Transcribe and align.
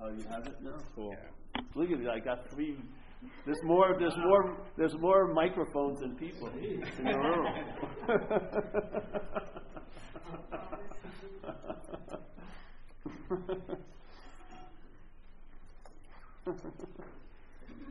Oh, 0.00 0.08
you 0.10 0.24
have 0.30 0.46
it 0.46 0.62
now? 0.62 0.78
Cool. 0.94 1.16
Look 1.74 1.90
at 1.90 2.00
it. 2.00 2.08
I 2.08 2.20
got 2.20 2.48
three. 2.50 2.76
There's 3.44 3.62
more. 3.64 3.96
There's 3.98 4.16
more. 4.16 4.56
There's 4.76 4.94
more 4.98 5.32
microphones 5.32 6.00
than 6.00 6.14
people 6.14 6.48
in 6.48 6.80
the 7.04 7.18
room. 7.18 7.46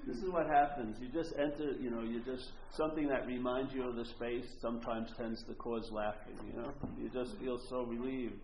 this 0.08 0.18
is 0.18 0.30
what 0.30 0.48
happens. 0.48 0.98
You 1.02 1.10
just 1.10 1.34
enter, 1.38 1.74
you 1.80 1.92
know, 1.92 2.02
you 2.02 2.22
just, 2.22 2.52
something 2.72 3.08
that 3.08 3.28
reminds 3.28 3.74
you 3.74 3.88
of 3.88 3.96
the 3.96 4.06
space 4.06 4.46
sometimes 4.62 5.12
tends 5.18 5.44
to 5.44 5.54
cause 5.54 5.92
laughing, 5.92 6.38
you 6.48 6.62
know? 6.62 6.72
You 7.00 7.10
just 7.10 7.38
feel 7.38 7.60
so 7.70 7.84
relieved. 7.84 8.40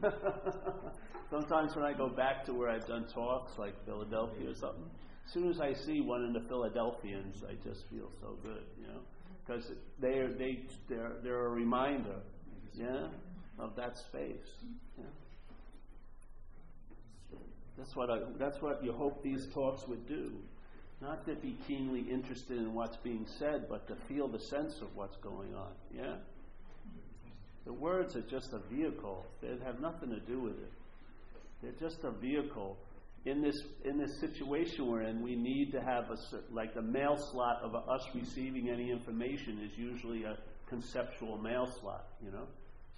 sometimes 1.30 1.74
when 1.76 1.84
I 1.84 1.92
go 1.92 2.08
back 2.08 2.44
to 2.46 2.54
where 2.54 2.68
I've 2.68 2.86
done 2.86 3.06
talks, 3.12 3.58
like 3.58 3.74
Philadelphia 3.84 4.50
or 4.50 4.54
something, 4.54 4.88
as 5.26 5.32
soon 5.32 5.50
as 5.50 5.60
I 5.60 5.72
see 5.72 6.00
one 6.00 6.24
of 6.24 6.32
the 6.32 6.48
Philadelphians, 6.48 7.42
I 7.48 7.54
just 7.66 7.88
feel 7.88 8.10
so 8.20 8.36
good, 8.42 8.64
you 8.80 8.86
know? 8.86 9.00
Because 9.46 9.70
they're, 9.98 10.28
they, 10.28 10.60
they're, 10.88 11.12
they're 11.22 11.46
a 11.46 11.50
reminder, 11.50 12.20
yeah, 12.74 13.08
of 13.58 13.76
that 13.76 13.96
space. 13.96 14.46
Yeah? 14.98 15.04
That's 17.78 17.96
what, 17.96 18.10
I, 18.10 18.18
that's 18.38 18.60
what 18.60 18.84
you 18.84 18.92
hope 18.92 19.22
these 19.22 19.46
talks 19.54 19.86
would 19.88 20.06
do. 20.06 20.32
Not 21.00 21.26
to 21.26 21.34
be 21.34 21.56
keenly 21.66 22.00
interested 22.00 22.58
in 22.58 22.74
what's 22.74 22.96
being 22.98 23.26
said, 23.38 23.66
but 23.68 23.88
to 23.88 23.96
feel 24.06 24.28
the 24.28 24.38
sense 24.38 24.80
of 24.80 24.94
what's 24.94 25.16
going 25.16 25.54
on. 25.54 25.72
Yeah? 25.92 26.14
The 27.64 27.72
words 27.72 28.16
are 28.16 28.22
just 28.22 28.52
a 28.52 28.58
vehicle. 28.74 29.24
They 29.40 29.48
have 29.64 29.80
nothing 29.80 30.10
to 30.10 30.20
do 30.20 30.40
with 30.40 30.54
it. 30.54 30.72
They're 31.62 31.88
just 31.88 32.02
a 32.04 32.10
vehicle. 32.10 32.76
In 33.24 33.40
this, 33.40 33.56
in 33.84 33.98
this 33.98 34.18
situation 34.18 34.88
we're 34.88 35.02
in, 35.02 35.22
we 35.22 35.36
need 35.36 35.70
to 35.72 35.80
have 35.80 36.10
a, 36.10 36.16
like 36.52 36.74
the 36.74 36.82
mail 36.82 37.16
slot 37.16 37.60
of 37.62 37.76
us 37.76 38.04
receiving 38.14 38.68
any 38.68 38.90
information 38.90 39.60
is 39.64 39.78
usually 39.78 40.24
a 40.24 40.36
conceptual 40.68 41.38
mail 41.38 41.70
slot, 41.80 42.06
you 42.24 42.32
know? 42.32 42.46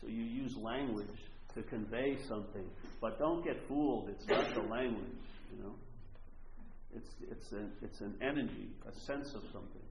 So 0.00 0.08
you 0.08 0.22
use 0.22 0.56
language 0.56 1.20
to 1.54 1.62
convey 1.62 2.16
something. 2.26 2.64
But 3.00 3.18
don't 3.18 3.44
get 3.44 3.68
fooled. 3.68 4.08
It's 4.08 4.26
not 4.26 4.54
the 4.54 4.62
language, 4.62 5.12
you 5.54 5.62
know. 5.62 5.74
It's, 6.96 7.10
it's, 7.30 7.52
an, 7.52 7.72
it's 7.82 8.00
an 8.00 8.14
energy, 8.22 8.68
a 8.86 8.92
sense 9.00 9.34
of 9.34 9.42
something. 9.52 9.82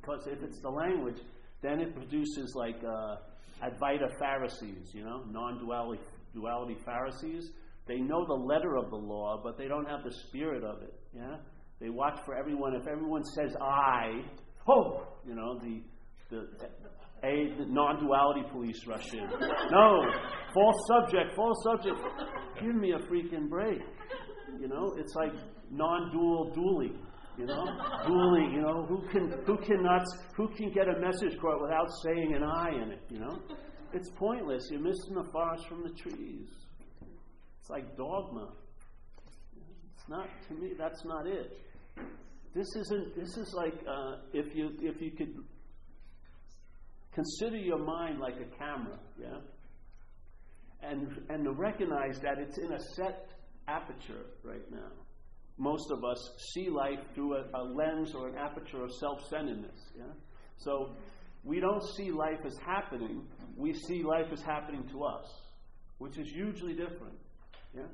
Because 0.00 0.26
if 0.26 0.42
it's 0.42 0.60
the 0.60 0.70
language, 0.70 1.18
then 1.62 1.80
it 1.80 1.94
produces 1.94 2.54
like 2.54 2.76
uh, 2.84 3.16
Advaita 3.62 4.08
Pharisees, 4.18 4.90
you 4.92 5.04
know, 5.04 5.24
non 5.30 5.58
duality 5.58 6.02
duality 6.34 6.76
Pharisees. 6.84 7.50
They 7.86 7.98
know 7.98 8.24
the 8.26 8.34
letter 8.34 8.76
of 8.76 8.90
the 8.90 8.96
law, 8.96 9.40
but 9.42 9.58
they 9.58 9.66
don't 9.66 9.86
have 9.86 10.04
the 10.04 10.12
spirit 10.28 10.62
of 10.62 10.82
it. 10.82 10.94
Yeah? 11.14 11.36
They 11.80 11.90
watch 11.90 12.18
for 12.24 12.36
everyone. 12.36 12.74
If 12.74 12.86
everyone 12.86 13.24
says 13.24 13.54
I, 13.60 14.22
oh, 14.68 15.02
you 15.26 15.34
know, 15.34 15.58
the, 15.58 15.82
the 16.30 16.46
a 17.24 17.54
non-duality 17.68 18.42
police 18.50 18.84
rush 18.86 19.12
in. 19.12 19.28
No, 19.70 20.02
false 20.54 20.76
subject, 20.88 21.36
false 21.36 21.56
subject. 21.62 21.96
Give 22.60 22.74
me 22.74 22.92
a 22.92 22.98
freaking 22.98 23.48
break. 23.48 23.78
You 24.60 24.68
know, 24.68 24.94
it's 24.98 25.14
like 25.14 25.32
non-dual 25.70 26.52
dueling. 26.52 26.98
You 27.38 27.46
know, 27.46 27.64
dueling. 28.06 28.52
You 28.52 28.62
know, 28.62 28.86
who 28.86 29.08
can 29.08 29.32
who 29.46 29.56
cannot 29.58 30.04
who 30.36 30.48
can 30.48 30.70
get 30.72 30.88
a 30.88 30.98
message 31.00 31.38
quote 31.40 31.62
without 31.62 31.88
saying 32.04 32.34
an 32.34 32.42
I 32.42 32.70
in 32.70 32.90
it? 32.92 33.02
You 33.10 33.20
know, 33.20 33.38
it's 33.92 34.10
pointless. 34.10 34.68
You're 34.70 34.80
missing 34.80 35.14
the 35.14 35.28
forest 35.32 35.66
from 35.68 35.82
the 35.82 35.90
trees. 35.90 36.48
It's 37.60 37.70
like 37.70 37.96
dogma. 37.96 38.52
It's 39.94 40.08
not 40.08 40.28
to 40.48 40.54
me. 40.54 40.72
That's 40.78 41.04
not 41.04 41.26
it. 41.26 41.58
This 42.54 42.68
isn't. 42.76 43.16
This 43.16 43.36
is 43.36 43.54
like 43.56 43.74
uh, 43.88 44.16
if 44.32 44.54
you 44.54 44.70
if 44.80 45.00
you 45.00 45.10
could 45.12 45.34
Consider 47.14 47.58
your 47.58 47.78
mind 47.78 48.20
like 48.20 48.36
a 48.36 48.56
camera, 48.56 48.98
yeah? 49.20 49.38
And, 50.82 51.08
and 51.28 51.44
to 51.44 51.52
recognize 51.52 52.18
that 52.22 52.38
it's 52.38 52.58
in 52.58 52.72
a 52.72 52.80
set 52.96 53.28
aperture 53.68 54.24
right 54.42 54.68
now. 54.70 54.90
Most 55.58 55.90
of 55.90 56.04
us 56.04 56.30
see 56.52 56.68
life 56.68 56.98
through 57.14 57.36
a, 57.36 57.44
a 57.54 57.62
lens 57.62 58.14
or 58.14 58.28
an 58.28 58.36
aperture 58.36 58.82
of 58.82 58.92
self 58.94 59.26
centeredness, 59.28 59.92
yeah? 59.96 60.04
So 60.56 60.94
we 61.44 61.60
don't 61.60 61.82
see 61.96 62.10
life 62.10 62.40
as 62.44 62.56
happening, 62.64 63.22
we 63.56 63.74
see 63.74 64.02
life 64.02 64.26
as 64.32 64.42
happening 64.42 64.88
to 64.92 65.04
us, 65.04 65.26
which 65.98 66.18
is 66.18 66.28
hugely 66.28 66.72
different, 66.74 67.18
yeah? 67.74 67.86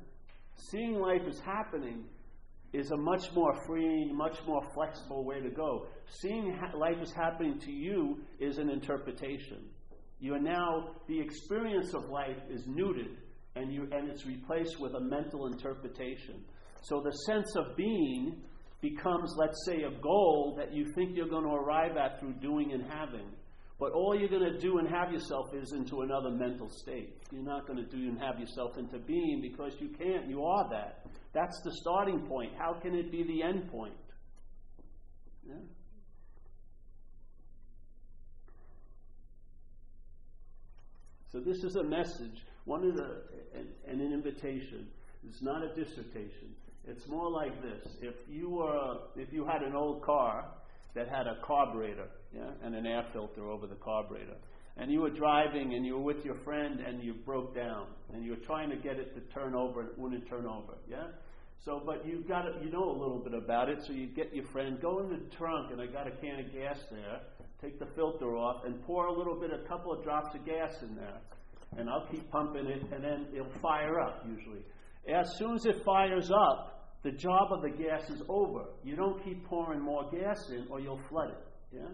Seeing 0.55 0.99
life 0.99 1.21
as 1.27 1.39
happening 1.39 2.05
is 2.73 2.91
a 2.91 2.97
much 2.97 3.31
more 3.33 3.53
freeing, 3.65 4.15
much 4.15 4.37
more 4.45 4.61
flexible 4.73 5.23
way 5.25 5.41
to 5.41 5.49
go. 5.49 5.87
Seeing 6.21 6.53
ha- 6.53 6.77
life 6.77 6.97
as 7.01 7.11
happening 7.11 7.59
to 7.59 7.71
you 7.71 8.19
is 8.39 8.57
an 8.57 8.69
interpretation. 8.69 9.65
You 10.19 10.35
are 10.35 10.39
now, 10.39 10.91
the 11.07 11.19
experience 11.19 11.93
of 11.93 12.09
life 12.09 12.37
is 12.49 12.67
neutered 12.67 13.15
and, 13.55 13.73
you, 13.73 13.87
and 13.91 14.09
it's 14.09 14.25
replaced 14.25 14.79
with 14.79 14.93
a 14.95 14.99
mental 14.99 15.47
interpretation. 15.47 16.43
So 16.81 17.01
the 17.01 17.11
sense 17.11 17.55
of 17.55 17.75
being 17.75 18.41
becomes, 18.81 19.35
let's 19.37 19.65
say, 19.65 19.83
a 19.83 19.91
goal 20.01 20.55
that 20.57 20.73
you 20.73 20.85
think 20.95 21.15
you're 21.15 21.27
going 21.27 21.43
to 21.43 21.53
arrive 21.53 21.97
at 21.97 22.19
through 22.19 22.33
doing 22.33 22.71
and 22.71 22.83
having. 22.83 23.27
But 23.79 23.93
all 23.93 24.17
you're 24.17 24.29
going 24.29 24.51
to 24.51 24.59
do 24.59 24.77
and 24.79 24.87
have 24.89 25.11
yourself 25.11 25.53
is 25.53 25.71
into 25.71 26.01
another 26.01 26.29
mental 26.29 26.69
state. 26.69 27.15
You're 27.31 27.43
not 27.43 27.65
going 27.65 27.77
to 27.77 27.89
do 27.89 28.09
and 28.09 28.19
have 28.19 28.37
yourself 28.39 28.77
into 28.77 28.99
being 28.99 29.39
because 29.41 29.73
you 29.79 29.89
can't. 29.97 30.27
You 30.27 30.43
are 30.43 30.69
that. 30.69 31.05
That's 31.33 31.61
the 31.63 31.71
starting 31.81 32.27
point. 32.27 32.51
How 32.57 32.73
can 32.73 32.93
it 32.93 33.09
be 33.11 33.23
the 33.23 33.41
end 33.41 33.71
point? 33.71 33.93
Yeah. 35.47 35.55
So 41.31 41.39
this 41.39 41.63
is 41.63 41.75
a 41.75 41.83
message, 41.83 42.43
one 42.65 42.83
of 42.83 42.95
the, 42.95 43.21
and, 43.55 43.67
and 43.87 44.01
an 44.01 44.11
invitation. 44.11 44.87
It's 45.27 45.41
not 45.41 45.63
a 45.63 45.73
dissertation. 45.75 46.55
It's 46.89 47.07
more 47.07 47.29
like 47.29 47.61
this: 47.61 47.87
if 48.01 48.15
you 48.27 48.49
were, 48.49 48.97
if 49.15 49.31
you 49.31 49.45
had 49.45 49.61
an 49.61 49.75
old 49.75 50.01
car 50.01 50.45
that 50.95 51.07
had 51.07 51.27
a 51.27 51.37
carburetor, 51.45 52.07
yeah, 52.33 52.49
and 52.63 52.75
an 52.75 52.85
air 52.85 53.05
filter 53.13 53.49
over 53.49 53.67
the 53.67 53.75
carburetor. 53.75 54.35
And 54.77 54.91
you 54.91 55.01
were 55.01 55.09
driving 55.09 55.73
and 55.73 55.85
you 55.85 55.95
were 55.95 56.03
with 56.03 56.23
your 56.23 56.35
friend 56.35 56.79
and 56.79 57.03
you 57.03 57.13
broke 57.13 57.53
down 57.53 57.87
and 58.13 58.23
you 58.23 58.31
were 58.31 58.45
trying 58.45 58.69
to 58.69 58.77
get 58.77 58.97
it 58.97 59.13
to 59.13 59.21
turn 59.33 59.53
over 59.53 59.81
and 59.81 59.89
it 59.89 59.99
wouldn't 59.99 60.27
turn 60.27 60.45
over, 60.45 60.77
yeah? 60.89 61.07
So, 61.65 61.81
but 61.85 62.07
you 62.07 62.23
got 62.25 62.45
it, 62.45 62.53
you 62.63 62.71
know 62.71 62.89
a 62.89 62.97
little 62.97 63.19
bit 63.19 63.33
about 63.33 63.67
it, 63.67 63.79
so 63.85 63.91
you 63.91 64.07
get 64.07 64.33
your 64.33 64.45
friend, 64.45 64.79
go 64.81 64.99
in 64.99 65.09
the 65.09 65.19
trunk, 65.35 65.73
and 65.73 65.81
I 65.81 65.87
got 65.87 66.07
a 66.07 66.11
can 66.11 66.39
of 66.39 66.53
gas 66.53 66.79
there. 66.89 67.19
Take 67.61 67.77
the 67.77 67.87
filter 67.87 68.37
off 68.37 68.63
and 68.63 68.81
pour 68.85 69.07
a 69.07 69.13
little 69.13 69.37
bit, 69.37 69.51
a 69.51 69.67
couple 69.67 69.91
of 69.91 70.01
drops 70.01 70.33
of 70.33 70.45
gas 70.45 70.71
in 70.81 70.95
there, 70.95 71.19
and 71.77 71.89
I'll 71.89 72.07
keep 72.09 72.31
pumping 72.31 72.67
it, 72.67 72.81
and 72.93 73.03
then 73.03 73.27
it'll 73.33 73.51
fire 73.61 73.99
up 73.99 74.25
usually. 74.25 74.63
As 75.13 75.35
soon 75.37 75.55
as 75.55 75.65
it 75.65 75.83
fires 75.83 76.31
up, 76.31 76.78
the 77.03 77.11
job 77.11 77.51
of 77.51 77.61
the 77.61 77.69
gas 77.69 78.09
is 78.09 78.21
over. 78.27 78.65
You 78.83 78.95
don't 78.95 79.23
keep 79.23 79.45
pouring 79.45 79.81
more 79.81 80.09
gas 80.11 80.37
in 80.49 80.67
or 80.69 80.79
you'll 80.79 80.99
flood 81.09 81.29
it. 81.29 81.77
Yeah? 81.77 81.87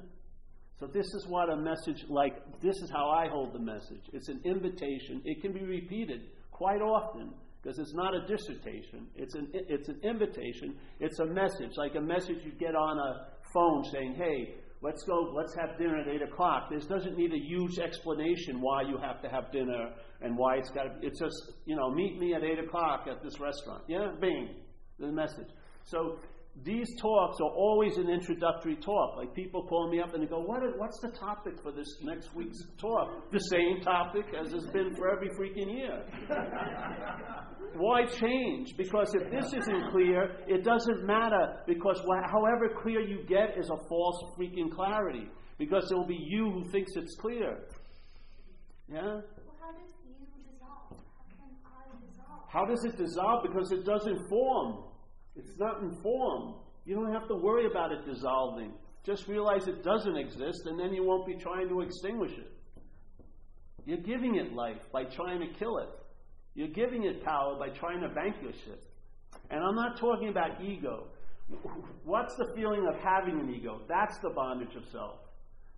So 0.79 0.87
this 0.87 1.05
is 1.05 1.25
what 1.27 1.49
a 1.49 1.55
message 1.55 2.03
like 2.09 2.33
this 2.61 2.75
is 2.81 2.89
how 2.91 3.09
I 3.09 3.27
hold 3.29 3.53
the 3.53 3.59
message. 3.59 4.01
It's 4.13 4.27
an 4.29 4.41
invitation. 4.43 5.21
It 5.23 5.41
can 5.41 5.53
be 5.53 5.63
repeated 5.63 6.21
quite 6.51 6.81
often 6.81 7.33
because 7.61 7.79
it's 7.79 7.93
not 7.93 8.13
a 8.13 8.27
dissertation. 8.27 9.07
It's 9.15 9.35
an 9.35 9.49
it's 9.53 9.87
an 9.87 9.99
invitation. 10.03 10.75
It's 10.99 11.19
a 11.19 11.25
message, 11.25 11.71
like 11.77 11.95
a 11.95 12.01
message 12.01 12.37
you 12.43 12.51
get 12.59 12.75
on 12.75 12.97
a 12.99 13.27
phone 13.53 13.85
saying, 13.93 14.15
"Hey, 14.15 14.55
let's 14.81 15.03
go. 15.03 15.31
Let's 15.33 15.55
have 15.55 15.77
dinner 15.77 15.97
at 15.97 16.09
eight 16.09 16.21
o'clock." 16.21 16.69
This 16.69 16.85
doesn't 16.87 17.15
need 17.15 17.31
a 17.31 17.39
huge 17.39 17.79
explanation 17.79 18.59
why 18.59 18.81
you 18.81 18.97
have 18.97 19.21
to 19.21 19.29
have 19.29 19.53
dinner 19.53 19.93
and 20.21 20.37
why 20.37 20.57
it's 20.57 20.71
got. 20.71 20.87
It's 21.01 21.19
just 21.19 21.53
you 21.65 21.77
know, 21.77 21.89
meet 21.89 22.19
me 22.19 22.33
at 22.33 22.43
eight 22.43 22.59
o'clock 22.59 23.07
at 23.09 23.23
this 23.23 23.39
restaurant. 23.39 23.83
Yeah, 23.87 24.11
bing 24.19 24.49
the 24.99 25.11
message. 25.11 25.49
So 25.83 26.19
these 26.63 26.87
talks 27.01 27.37
are 27.41 27.49
always 27.49 27.97
an 27.97 28.09
introductory 28.09 28.77
talk. 28.77 29.17
Like 29.17 29.33
people 29.35 29.63
call 29.67 29.91
me 29.91 29.99
up 29.99 30.13
and 30.13 30.23
they 30.23 30.27
go, 30.27 30.39
what 30.39 30.63
is, 30.63 30.73
What's 30.77 30.99
the 31.01 31.09
topic 31.09 31.61
for 31.61 31.71
this 31.71 31.87
next 32.01 32.33
week's 32.33 32.63
talk? 32.79 33.29
The 33.31 33.39
same 33.39 33.81
topic 33.81 34.25
as 34.39 34.53
has 34.53 34.65
been 34.67 34.95
for 34.95 35.11
every 35.11 35.29
freaking 35.29 35.73
year. 35.75 36.03
Why 37.77 38.05
change? 38.05 38.77
Because 38.77 39.13
if 39.15 39.29
this 39.31 39.53
isn't 39.53 39.91
clear, 39.91 40.37
it 40.47 40.63
doesn't 40.63 41.05
matter. 41.05 41.57
Because 41.67 42.01
however 42.31 42.69
clear 42.81 43.01
you 43.01 43.25
get 43.27 43.57
is 43.57 43.69
a 43.69 43.87
false 43.89 44.23
freaking 44.39 44.71
clarity. 44.71 45.27
Because 45.57 45.91
it 45.91 45.95
will 45.95 46.07
be 46.07 46.19
you 46.19 46.51
who 46.51 46.71
thinks 46.71 46.93
it's 46.95 47.15
clear. 47.15 47.57
Yeah? 48.87 49.01
Well, 49.01 49.23
How 49.59 49.71
does 49.71 49.95
it 52.85 52.97
dissolve? 52.97 53.43
Because 53.43 53.71
it 53.71 53.85
doesn't 53.85 54.29
form. 54.29 54.83
It's 55.35 55.57
not 55.59 55.81
in 55.81 55.91
form. 56.01 56.55
You 56.85 56.95
don't 56.95 57.11
have 57.11 57.27
to 57.27 57.35
worry 57.35 57.65
about 57.69 57.91
it 57.91 58.05
dissolving. 58.05 58.73
Just 59.05 59.27
realize 59.27 59.67
it 59.67 59.83
doesn't 59.83 60.17
exist, 60.17 60.61
and 60.65 60.79
then 60.79 60.93
you 60.93 61.03
won't 61.03 61.27
be 61.27 61.35
trying 61.35 61.67
to 61.69 61.81
extinguish 61.81 62.31
it. 62.31 62.51
You're 63.85 63.97
giving 63.97 64.35
it 64.35 64.53
life 64.53 64.81
by 64.91 65.03
trying 65.03 65.39
to 65.41 65.59
kill 65.59 65.77
it. 65.77 65.89
You're 66.55 66.69
giving 66.69 67.03
it 67.03 67.23
power 67.23 67.57
by 67.59 67.69
trying 67.69 68.01
to 68.01 68.09
vanquish 68.09 68.57
it. 68.67 68.83
And 69.51 69.63
I'm 69.63 69.75
not 69.75 69.99
talking 69.99 70.29
about 70.29 70.61
ego. 70.63 71.07
What's 72.03 72.35
the 72.37 72.51
feeling 72.55 72.87
of 72.87 72.99
having 73.03 73.39
an 73.39 73.53
ego? 73.53 73.81
That's 73.87 74.17
the 74.19 74.31
bondage 74.31 74.75
of 74.75 74.83
self. 74.91 75.19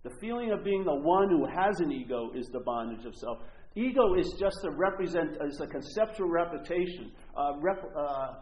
The 0.04 0.10
feeling 0.20 0.52
of 0.52 0.64
being 0.64 0.84
the 0.84 0.94
one 0.94 1.28
who 1.28 1.44
has 1.46 1.80
an 1.80 1.92
ego 1.92 2.30
is 2.34 2.46
the 2.48 2.60
bondage 2.60 3.04
of 3.04 3.14
self. 3.14 3.38
Ego 3.78 4.14
is 4.14 4.34
just 4.40 4.56
a 4.64 4.70
represent, 4.70 5.38
is 5.46 5.60
a 5.60 5.66
conceptual 5.66 6.28
reputation, 6.28 7.12
rep, 7.60 7.84
uh, 7.96 8.32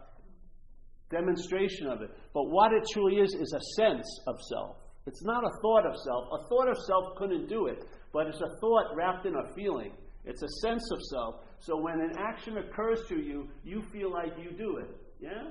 demonstration 1.11 1.89
of 1.89 2.01
it. 2.01 2.11
But 2.33 2.45
what 2.45 2.73
it 2.73 2.85
truly 2.91 3.17
is 3.17 3.35
is 3.35 3.53
a 3.53 3.61
sense 3.83 4.07
of 4.27 4.37
self. 4.49 4.77
It's 5.07 5.23
not 5.25 5.45
a 5.45 5.51
thought 5.61 5.87
of 5.87 5.95
self. 6.05 6.25
A 6.41 6.49
thought 6.49 6.69
of 6.69 6.77
self 6.87 7.17
couldn't 7.17 7.49
do 7.49 7.67
it, 7.67 7.85
but 8.13 8.27
it's 8.27 8.41
a 8.41 8.59
thought 8.61 8.97
wrapped 8.97 9.27
in 9.27 9.35
a 9.35 9.55
feeling. 9.55 9.93
It's 10.25 10.43
a 10.43 10.49
sense 10.63 10.83
of 10.91 11.01
self. 11.13 11.35
So 11.61 11.81
when 11.81 12.01
an 12.01 12.13
action 12.19 12.57
occurs 12.57 13.01
to 13.09 13.17
you, 13.17 13.49
you 13.63 13.83
feel 13.93 14.11
like 14.11 14.33
you 14.43 14.57
do 14.57 14.79
it. 14.79 14.91
Yeah? 15.21 15.51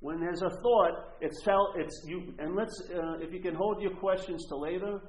When 0.00 0.20
there's 0.20 0.42
a 0.42 0.50
thought, 0.50 1.14
it's 1.20 1.42
felt, 1.42 1.76
it's 1.76 2.04
you, 2.06 2.34
and 2.38 2.54
let's, 2.54 2.90
uh, 2.94 3.18
if 3.20 3.32
you 3.32 3.40
can 3.40 3.54
hold 3.54 3.80
your 3.80 3.94
questions 3.96 4.46
to 4.48 4.56
later, 4.56 5.00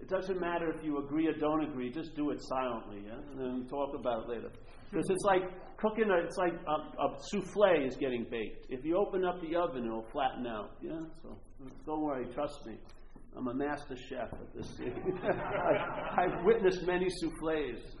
it 0.00 0.08
doesn't 0.08 0.40
matter 0.40 0.72
if 0.72 0.82
you 0.84 0.98
agree 0.98 1.26
or 1.26 1.34
don't 1.34 1.64
agree, 1.64 1.90
just 1.90 2.14
do 2.14 2.30
it 2.30 2.40
silently, 2.42 3.02
yeah? 3.06 3.18
And 3.30 3.38
then 3.38 3.66
talk 3.68 3.94
about 3.94 4.24
it 4.24 4.28
later. 4.30 4.50
Because 4.90 5.08
it's 5.10 5.24
like 5.24 5.42
cooking, 5.76 6.10
a, 6.10 6.24
it's 6.24 6.36
like 6.36 6.54
a, 6.54 7.02
a, 7.02 7.16
souffle 7.30 7.86
is 7.86 7.96
getting 7.96 8.26
baked. 8.30 8.66
If 8.70 8.84
you 8.84 8.96
open 8.96 9.24
up 9.24 9.40
the 9.40 9.56
oven, 9.56 9.84
it'll 9.84 10.06
flatten 10.10 10.46
out, 10.46 10.72
yeah? 10.80 11.00
So 11.22 11.36
don't 11.86 12.02
worry, 12.02 12.26
trust 12.34 12.66
me. 12.66 12.78
I'm 13.36 13.46
a 13.46 13.54
master 13.54 13.96
chef 14.08 14.32
at 14.32 14.54
this. 14.56 14.66
I, 14.82 16.22
have 16.22 16.44
witnessed 16.44 16.84
many 16.86 17.08
souffles. 17.20 17.78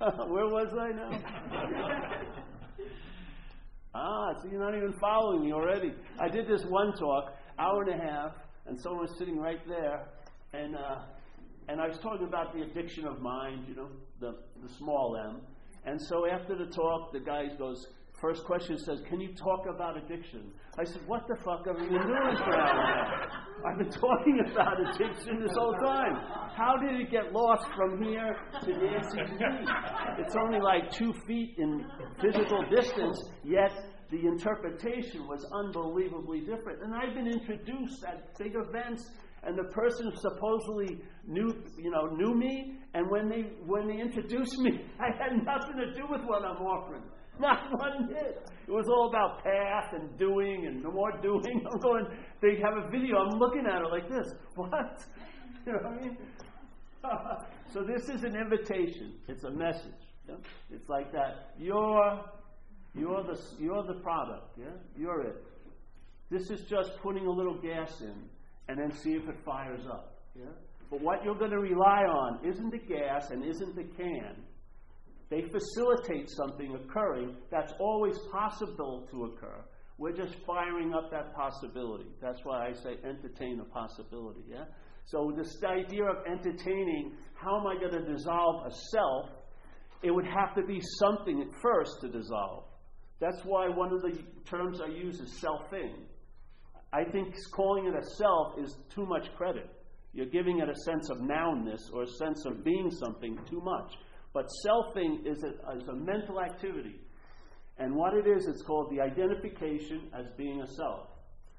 Where 0.00 0.48
was 0.48 0.74
I 0.78 0.92
now? 0.92 1.10
ah, 3.94 4.32
so 4.42 4.48
you're 4.50 4.60
not 4.60 4.74
even 4.76 4.92
following 5.00 5.44
me 5.44 5.52
already. 5.52 5.92
I 6.18 6.28
did 6.28 6.48
this 6.48 6.64
one 6.68 6.92
talk, 6.94 7.36
hour 7.58 7.82
and 7.82 8.00
a 8.00 8.04
half, 8.04 8.32
and 8.70 8.80
someone 8.80 9.02
was 9.02 9.18
sitting 9.18 9.36
right 9.36 9.60
there, 9.68 10.06
and 10.54 10.76
uh, 10.76 11.02
and 11.68 11.80
I 11.80 11.88
was 11.88 11.98
talking 11.98 12.26
about 12.26 12.54
the 12.54 12.62
addiction 12.62 13.04
of 13.06 13.20
mind, 13.20 13.66
you 13.68 13.74
know, 13.74 13.88
the 14.20 14.36
the 14.62 14.72
small 14.78 15.16
M. 15.16 15.40
And 15.84 16.00
so 16.00 16.26
after 16.30 16.56
the 16.56 16.66
talk, 16.66 17.12
the 17.12 17.20
guy 17.20 17.46
goes, 17.58 17.86
First 18.20 18.44
question 18.44 18.76
says, 18.76 19.00
Can 19.08 19.18
you 19.18 19.34
talk 19.34 19.64
about 19.66 19.96
addiction? 19.96 20.52
I 20.78 20.84
said, 20.84 21.00
What 21.06 21.26
the 21.26 21.36
fuck 21.42 21.66
have 21.66 21.78
you 21.80 21.88
been 21.88 22.06
doing 22.06 22.36
for 22.36 22.52
an 22.52 22.60
hour 22.60 23.30
I've 23.66 23.78
been 23.78 23.90
talking 23.90 24.40
about 24.50 24.76
addiction 24.78 25.40
this 25.40 25.52
whole 25.56 25.74
time. 25.84 26.16
How 26.54 26.76
did 26.76 27.00
it 27.00 27.10
get 27.10 27.32
lost 27.32 27.64
from 27.74 28.02
here 28.02 28.36
to 28.62 28.70
Nancy's 28.70 29.38
feet? 29.38 29.68
It's 30.18 30.34
only 30.36 30.60
like 30.60 30.90
two 30.92 31.14
feet 31.26 31.54
in 31.56 31.86
physical 32.20 32.62
distance, 32.74 33.22
yet 33.42 33.72
the 34.10 34.26
interpretation 34.26 35.26
was 35.28 35.46
unbelievably 35.52 36.40
different. 36.40 36.82
And 36.82 36.94
I've 36.94 37.14
been 37.14 37.28
introduced 37.28 38.04
at 38.04 38.36
big 38.38 38.54
events 38.54 39.08
and 39.42 39.56
the 39.56 39.64
person 39.72 40.12
supposedly 40.16 41.00
knew 41.26 41.48
you 41.78 41.90
know 41.90 42.06
knew 42.14 42.34
me 42.34 42.78
and 42.94 43.10
when 43.10 43.28
they 43.28 43.52
when 43.64 43.88
they 43.88 43.98
introduced 44.00 44.58
me 44.58 44.84
I 45.00 45.06
had 45.16 45.44
nothing 45.44 45.76
to 45.76 45.94
do 45.94 46.06
with 46.08 46.22
what 46.26 46.44
I'm 46.44 46.62
offering. 46.62 47.02
Not 47.40 47.70
one 47.72 48.08
bit. 48.08 48.46
It 48.68 48.70
was 48.70 48.86
all 48.88 49.08
about 49.08 49.42
path 49.42 49.94
and 49.94 50.18
doing 50.18 50.66
and 50.66 50.82
no 50.82 50.90
more 50.90 51.10
doing. 51.22 51.64
I'm 51.72 51.80
going, 51.80 52.06
they 52.42 52.60
have 52.62 52.84
a 52.84 52.90
video, 52.90 53.16
I'm 53.16 53.38
looking 53.38 53.64
at 53.66 53.80
it 53.80 53.90
like 53.90 54.10
this. 54.10 54.34
What? 54.56 55.04
You 55.64 55.72
know 55.72 55.78
what 55.78 55.92
I 55.92 56.02
mean? 56.02 56.18
so 57.72 57.82
this 57.82 58.10
is 58.10 58.24
an 58.24 58.36
invitation. 58.36 59.14
It's 59.26 59.44
a 59.44 59.50
message. 59.50 59.92
It's 60.70 60.88
like 60.88 61.12
that. 61.12 61.54
You're 61.58 62.24
you're 62.94 63.22
the 63.22 63.38
you're 63.58 63.84
the 63.86 64.00
product, 64.02 64.58
yeah? 64.58 64.66
You're 64.96 65.22
it. 65.22 65.44
This 66.30 66.50
is 66.50 66.62
just 66.68 66.92
putting 67.02 67.26
a 67.26 67.30
little 67.30 67.60
gas 67.60 68.00
in 68.00 68.14
and 68.68 68.78
then 68.78 68.96
see 68.98 69.10
if 69.10 69.28
it 69.28 69.36
fires 69.44 69.84
up. 69.86 70.22
Yeah? 70.36 70.44
But 70.90 71.00
what 71.00 71.24
you're 71.24 71.38
going 71.38 71.50
to 71.50 71.58
rely 71.58 72.02
on 72.04 72.44
isn't 72.46 72.70
the 72.70 72.78
gas 72.78 73.30
and 73.30 73.44
isn't 73.44 73.74
the 73.74 73.84
can. 73.96 74.36
They 75.28 75.42
facilitate 75.42 76.28
something 76.30 76.74
occurring 76.74 77.36
that's 77.50 77.72
always 77.78 78.16
possible 78.32 79.06
to 79.10 79.24
occur. 79.24 79.64
We're 79.98 80.16
just 80.16 80.34
firing 80.46 80.94
up 80.94 81.10
that 81.10 81.34
possibility. 81.34 82.06
That's 82.20 82.40
why 82.44 82.68
I 82.68 82.72
say 82.72 82.96
entertain 83.04 83.60
a 83.60 83.64
possibility. 83.64 84.40
Yeah? 84.48 84.64
So 85.06 85.32
this 85.36 85.56
idea 85.64 86.04
of 86.04 86.16
entertaining, 86.26 87.12
how 87.34 87.60
am 87.60 87.66
I 87.66 87.74
going 87.74 87.92
to 87.92 88.12
dissolve 88.12 88.66
a 88.66 88.70
self? 88.92 89.30
It 90.02 90.10
would 90.10 90.26
have 90.26 90.54
to 90.54 90.62
be 90.62 90.80
something 90.98 91.42
at 91.42 91.48
first 91.60 91.92
to 92.02 92.08
dissolve. 92.08 92.64
That's 93.20 93.42
why 93.44 93.68
one 93.68 93.92
of 93.92 94.00
the 94.02 94.18
terms 94.44 94.80
I 94.80 94.88
use 94.88 95.20
is 95.20 95.40
selfing. 95.40 95.92
I 96.92 97.04
think 97.04 97.34
calling 97.52 97.86
it 97.86 97.94
a 97.94 98.04
self 98.16 98.58
is 98.58 98.76
too 98.92 99.06
much 99.06 99.32
credit. 99.36 99.70
You're 100.12 100.26
giving 100.26 100.58
it 100.58 100.68
a 100.68 100.74
sense 100.84 101.08
of 101.10 101.20
nounness 101.20 101.90
or 101.92 102.02
a 102.02 102.08
sense 102.08 102.44
of 102.46 102.64
being 102.64 102.90
something 102.90 103.38
too 103.48 103.60
much. 103.62 103.92
But 104.32 104.46
selfing 104.66 105.26
is 105.26 105.44
a, 105.44 105.76
is 105.76 105.88
a 105.88 105.94
mental 105.94 106.40
activity. 106.40 106.96
And 107.78 107.94
what 107.94 108.14
it 108.14 108.26
is, 108.26 108.46
it's 108.46 108.62
called 108.62 108.90
the 108.90 109.00
identification 109.00 110.10
as 110.18 110.26
being 110.36 110.60
a 110.62 110.66
self. 110.66 111.08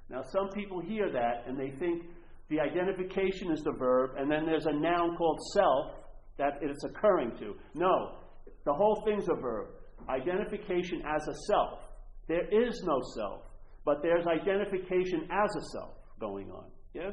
Now, 0.10 0.22
some 0.34 0.50
people 0.50 0.82
hear 0.82 1.12
that 1.12 1.46
and 1.48 1.58
they 1.58 1.72
think 1.80 2.04
the 2.50 2.60
identification 2.60 3.52
is 3.52 3.64
the 3.64 3.72
verb, 3.72 4.12
and 4.18 4.30
then 4.30 4.46
there's 4.46 4.66
a 4.66 4.74
noun 4.74 5.16
called 5.16 5.40
self 5.54 5.94
that 6.38 6.60
it's 6.62 6.84
occurring 6.84 7.32
to. 7.40 7.56
No, 7.74 8.18
the 8.66 8.74
whole 8.74 9.04
thing's 9.06 9.28
a 9.30 9.42
verb. 9.42 9.68
Identification 10.12 11.02
as 11.06 11.28
a 11.28 11.36
self. 11.48 11.80
There 12.28 12.48
is 12.48 12.82
no 12.84 13.02
self, 13.16 13.42
but 13.86 14.02
there's 14.02 14.26
identification 14.28 15.28
as 15.32 15.50
a 15.56 15.66
self 15.74 15.94
going 16.20 16.52
on. 16.52 16.66
Yeah? 16.94 17.12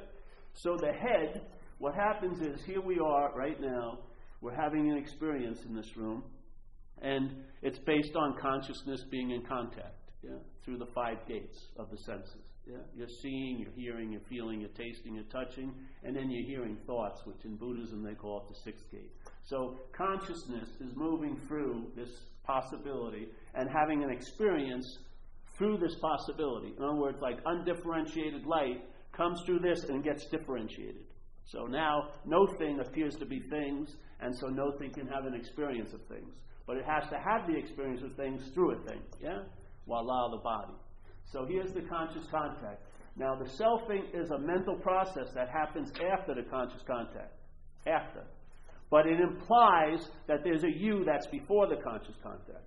So 0.55 0.77
the 0.77 0.93
head, 0.93 1.43
what 1.79 1.95
happens 1.95 2.41
is 2.41 2.65
here 2.67 2.81
we 2.81 2.99
are 2.99 3.33
right 3.35 3.61
now 3.61 3.99
we're 4.41 4.55
having 4.55 4.91
an 4.91 4.97
experience 4.97 5.65
in 5.69 5.75
this 5.75 5.97
room, 5.97 6.23
and 7.03 7.35
it's 7.63 7.79
based 7.81 8.15
on 8.15 8.37
consciousness 8.41 9.05
being 9.11 9.33
in 9.33 9.43
contact 9.43 9.99
yeah, 10.23 10.37
through 10.65 10.79
the 10.79 10.87
five 10.95 11.19
gates 11.27 11.59
of 11.77 11.91
the 11.91 11.97
senses. 11.99 12.45
Yeah? 12.67 12.77
You're 12.95 13.09
seeing, 13.23 13.59
you're 13.59 13.73
hearing, 13.73 14.13
you're 14.13 14.29
feeling, 14.29 14.61
you're 14.61 14.71
tasting, 14.71 15.15
you're 15.15 15.25
touching, 15.25 15.73
and 16.05 16.15
then 16.15 16.31
you're 16.31 16.47
hearing 16.47 16.77
thoughts, 16.87 17.21
which 17.25 17.45
in 17.45 17.57
Buddhism 17.57 18.03
they 18.03 18.15
call 18.15 18.43
it 18.43 18.49
the 18.49 18.61
sixth 18.63 18.91
gate. 18.91 19.11
So 19.49 19.79
consciousness 19.97 20.69
is 20.79 20.95
moving 20.95 21.41
through 21.49 21.87
this 21.97 22.11
possibility 22.45 23.29
and 23.55 23.69
having 23.71 24.05
an 24.05 24.11
experience 24.11 24.99
through 25.57 25.79
this 25.79 25.95
possibility. 26.01 26.75
In 26.77 26.85
other 26.85 26.99
words, 26.99 27.19
like 27.23 27.39
undifferentiated 27.47 28.45
light 28.45 28.85
comes 29.17 29.41
through 29.47 29.61
this 29.61 29.85
and 29.85 30.05
gets 30.05 30.27
differentiated. 30.27 31.05
So 31.47 31.65
now 31.65 32.11
no 32.27 32.47
thing 32.59 32.81
appears 32.81 33.17
to 33.17 33.27
be 33.27 33.41
things, 33.41 33.97
and 34.21 34.37
so 34.37 34.49
no 34.49 34.73
thing 34.79 34.93
can 34.93 35.07
have 35.09 35.25
an 35.25 35.35
experience 35.35 35.95
of 35.95 36.01
things. 36.09 36.35
But 36.67 36.77
it 36.77 36.85
has 36.85 37.09
to 37.09 37.17
have 37.17 37.49
the 37.49 37.57
experience 37.57 38.03
of 38.03 38.15
things 38.17 38.43
through 38.53 38.73
a 38.73 38.79
thing, 38.87 39.01
yeah? 39.23 39.45
Voila, 39.87 40.29
the 40.31 40.43
body. 40.43 40.75
So 41.33 41.47
here's 41.49 41.73
the 41.73 41.81
conscious 41.81 42.27
contact. 42.31 42.83
Now, 43.17 43.35
the 43.35 43.47
selfing 43.47 44.15
is 44.15 44.31
a 44.31 44.39
mental 44.39 44.77
process 44.77 45.33
that 45.35 45.49
happens 45.49 45.91
after 46.13 46.35
the 46.35 46.43
conscious 46.51 46.83
contact. 46.87 47.33
After. 47.87 48.25
But 48.91 49.07
it 49.07 49.21
implies 49.21 50.09
that 50.27 50.39
there's 50.45 50.65
a 50.65 50.73
you 50.73 51.05
that's 51.05 51.27
before 51.27 51.69
the 51.69 51.77
conscious 51.83 52.17
contact. 52.23 52.65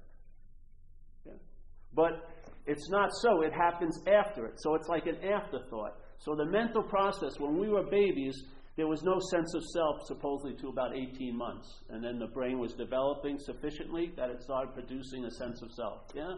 But 1.94 2.30
it's 2.66 2.90
not 2.90 3.10
so. 3.22 3.42
It 3.42 3.54
happens 3.54 4.00
after 4.08 4.46
it. 4.46 4.54
So 4.58 4.76
it's 4.76 4.88
like 4.88 5.08
an 5.08 5.18
afterthought. 5.24 5.98
So 6.20 6.36
the 6.36 6.46
mental 6.46 6.84
process, 6.84 7.40
when 7.40 7.58
we 7.58 7.68
were 7.68 7.84
babies, 7.84 8.36
there 8.78 8.88
was 8.88 9.04
no 9.04 9.20
sense 9.32 9.54
of 9.54 9.64
self 9.74 10.06
supposedly 10.06 10.56
to 10.62 10.70
about 10.70 10.96
18 10.96 11.36
months. 11.36 11.68
And 11.90 12.04
then 12.04 12.20
the 12.20 12.28
brain 12.28 12.60
was 12.60 12.74
developing 12.74 13.38
sufficiently 13.40 14.12
that 14.16 14.30
it 14.30 14.42
started 14.42 14.74
producing 14.74 15.26
a 15.26 15.32
sense 15.32 15.62
of 15.62 15.72
self. 15.72 16.04
Yeah? 16.14 16.36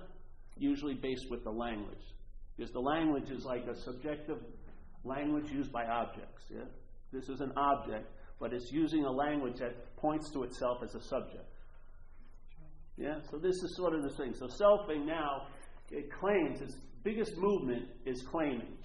Usually 0.58 0.96
based 0.96 1.30
with 1.30 1.44
the 1.44 1.52
language. 1.52 2.02
Because 2.58 2.72
the 2.72 2.80
language 2.80 3.30
is 3.30 3.44
like 3.44 3.66
a 3.68 3.76
subjective 3.76 4.38
language 5.04 5.52
used 5.52 5.72
by 5.72 5.86
objects. 5.86 6.44
Yeah? 6.50 6.66
This 7.12 7.30
is 7.30 7.42
an 7.42 7.52
object, 7.58 8.10
but 8.40 8.54
it's 8.54 8.72
using 8.72 9.06
a 9.06 9.12
language 9.12 9.58
that 9.60 9.96
points 9.98 10.30
to 10.32 10.44
itself 10.44 10.80
as 10.84 10.96
a 10.96 11.02
subject. 11.02 11.46
Yeah? 12.98 13.20
So 13.32 13.38
this 13.38 13.56
is 13.56 13.76
sort 13.76 13.96
of 13.96 14.04
the 14.04 14.10
thing. 14.10 14.34
So 14.34 14.48
selfing 14.48 15.06
now, 15.06 15.48
it 15.92 16.12
claims 16.12 16.62
its 16.62 16.76
biggest 17.04 17.34
movement 17.38 17.86
is 18.06 18.24
claiming. 18.30 18.78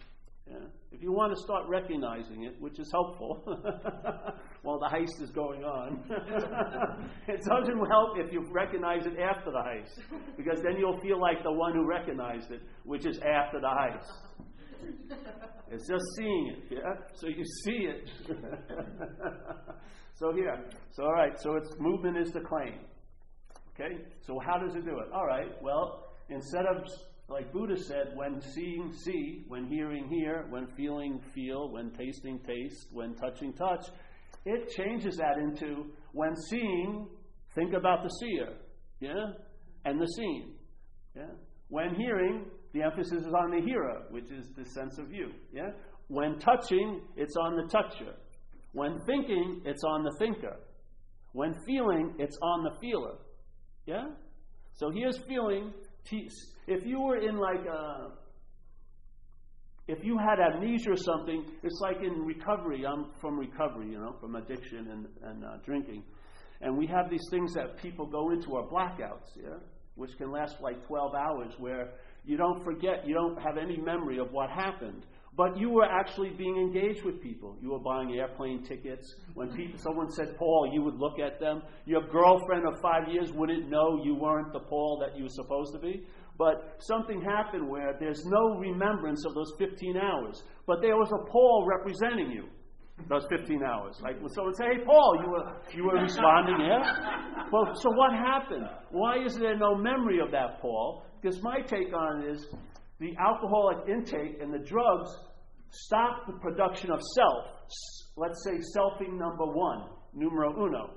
Yeah? 0.51 0.59
If 0.93 1.03
you 1.03 1.13
want 1.13 1.37
to 1.37 1.43
start 1.43 1.65
recognizing 1.69 2.45
it, 2.45 2.59
which 2.61 2.79
is 2.79 2.91
helpful 2.91 3.43
while 4.63 4.79
the 4.79 4.87
heist 4.87 5.23
is 5.23 5.31
going 5.31 5.63
on, 5.63 6.03
it 7.29 7.41
doesn't 7.45 7.87
help 7.91 8.17
if 8.17 8.33
you 8.33 8.47
recognize 8.51 9.05
it 9.05 9.19
after 9.19 9.51
the 9.51 9.59
heist, 9.59 10.01
because 10.37 10.63
then 10.63 10.77
you'll 10.79 11.01
feel 11.01 11.21
like 11.21 11.43
the 11.43 11.53
one 11.53 11.75
who 11.75 11.87
recognized 11.87 12.51
it, 12.51 12.63
which 12.85 13.05
is 13.05 13.19
after 13.19 13.61
the 13.61 13.67
heist. 13.67 14.28
It's 15.71 15.87
just 15.87 16.05
seeing 16.17 16.55
it, 16.57 16.77
yeah? 16.77 16.95
So 17.15 17.29
you 17.29 17.45
see 17.65 17.87
it. 17.87 18.11
so 20.15 20.33
here, 20.35 20.65
so 20.93 21.05
all 21.05 21.13
right, 21.13 21.39
so 21.39 21.57
its 21.57 21.71
movement 21.79 22.17
is 22.17 22.33
the 22.33 22.41
claim. 22.41 22.81
Okay? 23.75 24.03
So 24.27 24.39
how 24.45 24.59
does 24.59 24.75
it 24.75 24.85
do 24.85 24.99
it? 24.99 25.13
All 25.13 25.27
right, 25.27 25.63
well, 25.63 26.15
instead 26.31 26.65
of, 26.67 26.89
like 27.29 27.53
Buddha 27.53 27.77
said, 27.77 28.13
when 28.15 28.41
seeing, 28.41 28.93
see, 29.05 29.45
when 29.49 29.67
hearing, 29.67 30.09
hear, 30.09 30.47
when 30.49 30.67
feeling, 30.69 31.21
feel, 31.35 31.71
when 31.71 31.91
tasting, 31.91 32.41
taste, 32.47 32.87
when 32.91 33.15
touching, 33.15 33.53
touch, 33.53 33.85
it 34.47 34.71
changes 34.71 35.17
that 35.19 35.37
into 35.37 35.87
when 36.13 36.35
seeing, 36.49 37.07
think 37.55 37.75
about 37.75 38.03
the 38.03 38.09
seer, 38.21 38.55
yeah, 39.01 39.33
and 39.85 40.01
the 40.01 40.07
seen, 40.07 40.55
yeah. 41.15 41.27
When 41.69 41.95
hearing, 41.95 42.47
the 42.73 42.83
emphasis 42.83 43.25
is 43.25 43.33
on 43.35 43.51
the 43.51 43.61
hearer, 43.65 44.03
which 44.11 44.31
is 44.31 44.47
the 44.57 44.65
sense 44.65 44.99
of 44.99 45.13
you, 45.13 45.33
yeah. 45.53 45.71
When 46.09 46.39
touching, 46.39 47.03
it's 47.17 47.35
on 47.37 47.57
the 47.57 47.69
toucher. 47.71 48.15
When 48.73 48.99
thinking, 49.07 49.63
it's 49.65 49.83
on 49.85 50.05
the 50.05 50.15
thinker. 50.19 50.57
When 51.33 51.55
feeling, 51.67 52.15
it's 52.19 52.37
on 52.43 52.65
the 52.65 52.71
feeler. 52.81 53.17
Yeah? 53.87 54.09
So 54.75 54.91
here's 54.91 55.19
feeling. 55.29 55.73
If 56.67 56.87
you 56.87 57.01
were 57.01 57.19
in 57.19 57.37
like 57.37 57.67
a, 57.67 58.13
if 59.89 60.05
you 60.05 60.19
had 60.19 60.39
amnesia 60.39 60.93
or 60.93 60.97
something, 60.97 61.45
it's 61.63 61.81
like 61.83 61.97
in 62.03 62.25
recovery. 62.25 62.85
I'm 62.87 63.07
from 63.21 63.39
recovery, 63.39 63.91
you 63.91 63.99
know, 63.99 64.17
from 64.21 64.37
addiction 64.37 64.89
and, 64.91 65.07
and 65.23 65.45
uh, 65.45 65.57
drinking. 65.65 66.03
And 66.61 66.77
we 66.77 66.87
have 66.87 67.11
these 67.11 67.27
things 67.31 67.55
that 67.55 67.79
people 67.81 68.07
go 68.07 68.31
into 68.31 68.57
are 68.57 68.67
blackouts, 68.67 69.37
yeah, 69.37 69.57
which 69.95 70.11
can 70.19 70.31
last 70.31 70.57
like 70.61 70.87
12 70.87 71.15
hours, 71.15 71.53
where 71.59 71.91
you 72.29 72.37
don't 72.37 72.63
forget, 72.63 73.07
you 73.07 73.15
don't 73.15 73.41
have 73.41 73.57
any 73.57 73.79
memory 73.79 74.19
of 74.19 74.31
what 74.33 74.51
happened. 74.51 75.07
But 75.35 75.57
you 75.57 75.71
were 75.71 75.85
actually 75.85 76.31
being 76.31 76.57
engaged 76.57 77.05
with 77.05 77.23
people. 77.23 77.57
You 77.63 77.71
were 77.71 77.79
buying 77.79 78.13
airplane 78.13 78.65
tickets. 78.65 79.15
When 79.35 79.51
people, 79.55 79.79
someone 79.79 80.11
said 80.11 80.37
Paul, 80.37 80.71
you 80.73 80.83
would 80.83 80.97
look 80.97 81.19
at 81.21 81.41
them. 81.41 81.63
Your 81.87 82.03
girlfriend 82.03 82.67
of 82.67 82.81
five 82.83 83.09
years 83.09 83.33
wouldn't 83.33 83.71
know 83.71 84.03
you 84.05 84.15
weren't 84.15 84.53
the 84.53 84.61
Paul 84.61 84.99
that 85.01 85.17
you 85.17 85.23
were 85.23 85.31
supposed 85.31 85.73
to 85.73 85.79
be. 85.79 86.07
But 86.37 86.77
something 86.81 87.23
happened 87.23 87.69
where 87.69 87.97
there's 87.99 88.23
no 88.27 88.59
remembrance 88.59 89.25
of 89.25 89.35
those 89.35 89.53
15 89.59 89.97
hours. 89.97 90.43
But 90.67 90.83
there 90.83 90.97
was 90.97 91.11
a 91.13 91.31
Paul 91.31 91.67
representing 91.67 92.31
you 92.31 92.45
those 93.09 93.25
15 93.31 93.63
hours. 93.63 93.95
Like 94.03 94.21
when 94.21 94.29
someone 94.31 94.55
say, 94.55 94.65
"Hey, 94.75 94.85
Paul, 94.85 95.23
you 95.23 95.31
were 95.31 95.47
you 95.73 95.85
were 95.85 96.03
responding, 96.03 96.67
yeah." 96.67 97.47
Well, 97.53 97.73
so 97.75 97.91
what 97.93 98.13
happened? 98.13 98.69
Why 98.91 99.23
is 99.25 99.37
there 99.37 99.57
no 99.57 99.77
memory 99.77 100.19
of 100.21 100.31
that 100.33 100.61
Paul? 100.61 101.05
Because 101.21 101.43
my 101.43 101.61
take 101.61 101.93
on 101.93 102.23
it 102.23 102.31
is 102.31 102.47
the 103.01 103.15
alcoholic 103.19 103.89
intake 103.89 104.41
and 104.41 104.53
the 104.53 104.65
drugs 104.65 105.11
stop 105.71 106.27
the 106.27 106.35
production 106.35 106.91
of 106.91 107.01
self. 107.15 107.45
Let's 108.17 108.43
say 108.45 108.59
selfing 108.77 109.19
number 109.19 109.47
one, 109.47 109.85
numero 110.15 110.53
uno. 110.53 110.91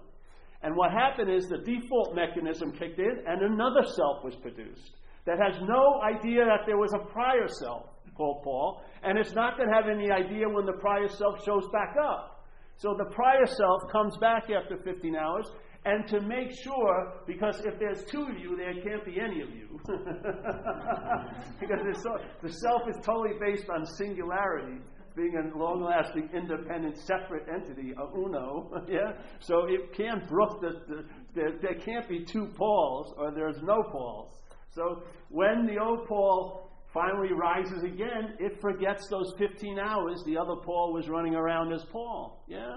And 0.64 0.76
what 0.76 0.92
happened 0.92 1.32
is 1.32 1.48
the 1.48 1.58
default 1.58 2.16
mechanism 2.16 2.72
kicked 2.72 3.00
in 3.00 3.24
and 3.28 3.42
another 3.42 3.84
self 3.84 4.24
was 4.24 4.36
produced 4.36 4.96
that 5.26 5.38
has 5.38 5.60
no 5.62 6.02
idea 6.02 6.46
that 6.46 6.66
there 6.66 6.78
was 6.78 6.94
a 6.94 7.12
prior 7.12 7.48
self 7.48 7.86
called 8.16 8.44
Paul, 8.44 8.82
and 9.04 9.18
it's 9.18 9.34
not 9.34 9.58
going 9.58 9.70
to 9.70 9.76
have 9.76 9.86
any 9.88 10.12
idea 10.12 10.48
when 10.48 10.66
the 10.66 10.74
prior 10.74 11.08
self 11.08 11.44
shows 11.46 11.68
back 11.72 11.96
up. 12.02 12.46
So 12.78 12.96
the 12.98 13.14
prior 13.14 13.46
self 13.46 13.82
comes 13.92 14.18
back 14.18 14.50
after 14.50 14.78
15 14.84 15.16
hours, 15.16 15.48
and 15.84 16.08
to 16.10 16.22
make 16.22 16.52
sure, 16.64 17.14
because 17.26 17.60
if 17.66 17.80
there's 17.80 18.06
two 18.06 18.24
of 18.24 18.38
you, 18.38 18.56
there 18.56 18.74
can't 18.84 19.04
be 19.04 19.20
any 19.20 19.42
of 19.42 19.50
you. 19.50 19.80
because 21.60 21.80
so, 22.04 22.18
the 22.44 22.54
self 22.54 22.84
is 22.88 22.98
totally 23.04 23.34
based 23.40 23.68
on 23.70 23.86
singularity, 23.86 24.78
being 25.16 25.36
a 25.36 25.58
long 25.58 25.82
lasting, 25.84 26.30
independent, 26.36 26.98
separate 27.00 27.48
entity, 27.52 27.94
a 27.98 28.18
uno. 28.18 28.70
yeah? 28.88 29.14
So 29.40 29.66
it 29.66 29.94
can't 29.98 30.28
brook 30.28 30.62
the, 30.62 30.82
the, 30.88 31.04
the, 31.34 31.58
there 31.62 31.76
can't 31.76 32.08
be 32.08 32.24
two 32.24 32.46
Pauls, 32.56 33.16
or 33.18 33.32
there's 33.32 33.62
no 33.64 33.82
Pauls. 33.92 34.40
So 34.76 35.02
when 35.30 35.66
the 35.66 35.82
old 35.82 36.08
Paul 36.08 36.70
finally 36.94 37.34
rises 37.34 37.84
again, 37.84 38.36
it 38.40 38.62
forgets 38.62 39.08
those 39.10 39.34
15 39.40 39.80
hours 39.80 40.22
the 40.26 40.38
other 40.38 40.56
Paul 40.64 40.94
was 40.94 41.10
running 41.10 41.34
around 41.34 41.74
as 41.74 41.84
Paul. 41.92 42.44
Yeah? 42.48 42.76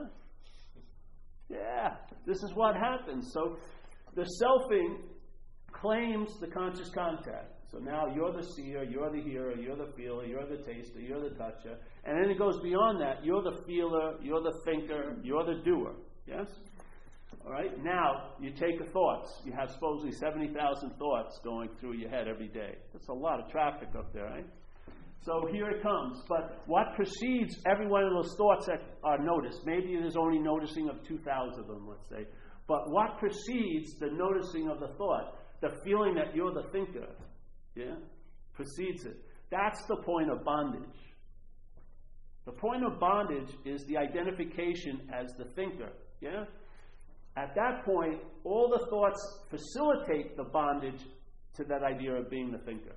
Yeah, 1.49 1.95
this 2.27 2.39
is 2.39 2.53
what 2.55 2.75
happens. 2.77 3.31
So 3.33 3.57
the 4.15 4.27
selfing 4.43 4.97
claims 5.73 6.39
the 6.41 6.47
conscious 6.49 6.91
contact. 6.91 7.53
So 7.71 7.79
now 7.79 8.07
you're 8.15 8.33
the 8.33 8.47
seer, 8.55 8.85
you're 8.85 9.11
the 9.11 9.21
hearer, 9.21 9.57
you're 9.57 9.77
the 9.77 9.93
feeler, 9.97 10.25
you're 10.25 10.47
the 10.47 10.59
taster, 10.59 11.01
you're 11.01 11.21
the 11.21 11.35
toucher. 11.35 11.77
And 12.05 12.23
then 12.23 12.31
it 12.31 12.39
goes 12.39 12.61
beyond 12.63 13.01
that. 13.01 13.25
You're 13.25 13.43
the 13.43 13.63
feeler, 13.67 14.15
you're 14.23 14.43
the 14.43 14.55
thinker, 14.65 15.17
you're 15.23 15.45
the 15.45 15.61
doer. 15.65 15.93
Yes? 16.27 16.47
All 17.45 17.53
right? 17.53 17.73
Now, 17.83 18.31
you 18.41 18.51
take 18.51 18.79
the 18.79 18.91
thoughts. 18.93 19.43
You 19.45 19.53
have 19.59 19.71
supposedly 19.71 20.13
70,000 20.13 20.91
thoughts 20.99 21.41
going 21.43 21.69
through 21.81 21.95
your 21.95 22.11
head 22.11 22.29
every 22.29 22.49
day. 22.49 22.77
That's 22.93 23.09
a 23.09 23.13
lot 23.13 23.41
of 23.41 23.51
traffic 23.51 23.89
up 23.99 24.13
there, 24.13 24.25
right? 24.25 24.47
So 25.25 25.49
here 25.51 25.71
it 25.71 25.83
comes. 25.83 26.23
But 26.29 26.63
what 26.67 26.95
precedes 26.95 27.57
every 27.67 27.87
one 27.87 28.05
of 28.05 28.13
those 28.13 28.35
thoughts 28.37 28.67
that 28.67 28.83
are 29.03 29.19
noticed? 29.19 29.65
Maybe 29.65 29.97
there's 29.99 30.17
only 30.17 30.39
noticing 30.39 30.91
of 30.91 31.03
2,000 31.07 31.61
of 31.61 31.67
them, 31.67 31.89
let's 31.89 32.09
say. 32.11 32.29
But 32.69 32.91
what 32.91 33.19
precedes 33.19 33.99
the 33.99 34.11
noticing 34.13 34.69
of 34.69 34.81
the 34.81 34.89
thought? 34.99 35.39
The 35.63 35.71
feeling 35.83 36.15
that 36.17 36.35
you're 36.35 36.53
the 36.53 36.69
thinker. 36.73 37.09
Yeah? 37.75 37.95
Precedes 38.53 39.07
it. 39.07 39.17
That's 39.51 39.83
the 39.87 39.97
point 39.97 40.31
of 40.31 40.45
bondage. 40.45 40.83
The 42.45 42.53
point 42.53 42.85
of 42.85 43.01
bondage 43.01 43.51
is 43.65 43.85
the 43.87 43.97
identification 43.97 45.09
as 45.13 45.33
the 45.39 45.47
thinker. 45.57 45.91
Yeah? 46.21 46.45
At 47.37 47.55
that 47.55 47.85
point, 47.85 48.21
all 48.45 48.69
the 48.69 48.87
thoughts 48.91 49.21
facilitate 49.49 50.37
the 50.37 50.45
bondage 50.45 51.01
to 51.57 51.65
that 51.65 51.83
idea 51.83 52.13
of 52.13 52.29
being 52.29 52.53
the 52.53 52.59
thinker. 52.59 52.95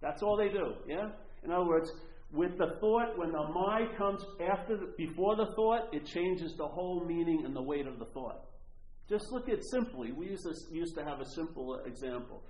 That's 0.00 0.22
all 0.22 0.36
they 0.36 0.48
do. 0.48 0.74
Yeah? 0.88 1.10
In 1.44 1.50
other 1.50 1.66
words, 1.66 1.92
with 2.32 2.58
the 2.58 2.76
thought, 2.80 3.16
when 3.16 3.32
the 3.32 3.48
mind 3.48 3.96
comes 3.96 4.22
after, 4.50 4.76
the, 4.76 4.92
before 4.98 5.36
the 5.36 5.46
thought, 5.56 5.88
it 5.92 6.04
changes 6.04 6.54
the 6.56 6.66
whole 6.66 7.04
meaning 7.06 7.44
and 7.44 7.56
the 7.56 7.62
weight 7.62 7.86
of 7.86 7.98
the 7.98 8.04
thought. 8.06 8.44
Just 9.08 9.32
look 9.32 9.48
at 9.48 9.64
simply. 9.64 10.12
We 10.12 10.28
used 10.28 10.44
to, 10.44 10.74
used 10.74 10.94
to 10.96 11.04
have 11.04 11.20
a 11.20 11.24
simple 11.24 11.80
example. 11.86 12.42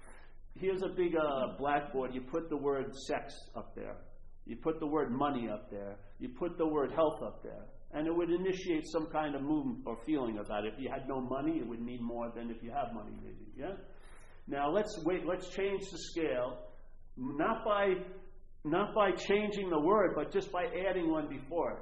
Here's 0.59 0.83
a 0.83 0.89
big 0.89 1.15
uh, 1.15 1.57
blackboard. 1.57 2.13
You 2.13 2.23
put 2.23 2.49
the 2.49 2.57
word 2.57 2.93
sex 3.07 3.35
up 3.55 3.77
there. 3.77 3.97
You 4.45 4.57
put 4.57 4.81
the 4.81 4.87
word 4.87 5.13
money 5.13 5.49
up 5.49 5.71
there. 5.71 5.97
You 6.19 6.31
put 6.31 6.59
the 6.59 6.67
word 6.67 6.91
health 6.91 7.23
up 7.23 7.45
there. 7.45 7.65
And 7.93 8.07
it 8.07 8.15
would 8.15 8.31
initiate 8.31 8.87
some 8.89 9.07
kind 9.07 9.37
of 9.37 9.43
movement 9.43 9.81
or 9.87 9.97
feeling 10.05 10.39
about 10.39 10.65
it. 10.65 10.75
If 10.75 10.81
you 10.81 10.91
had 10.91 11.07
no 11.09 11.21
money, 11.21 11.59
it 11.59 11.67
would 11.67 11.81
mean 11.81 12.03
more 12.03 12.33
than 12.35 12.51
if 12.51 12.63
you 12.63 12.71
have 12.71 12.93
money, 12.93 13.13
maybe. 13.23 13.47
Yeah? 13.57 13.77
Now 14.49 14.71
let's 14.71 14.99
wait, 15.05 15.25
let's 15.27 15.49
change 15.51 15.83
the 15.91 15.99
scale. 15.99 16.59
Not 17.17 17.65
by 17.65 17.95
not 18.65 18.95
by 18.95 19.11
changing 19.13 19.71
the 19.71 19.81
word, 19.81 20.13
but 20.15 20.33
just 20.33 20.51
by 20.53 20.67
adding 20.89 21.11
one 21.11 21.29
before 21.29 21.73
it. 21.73 21.79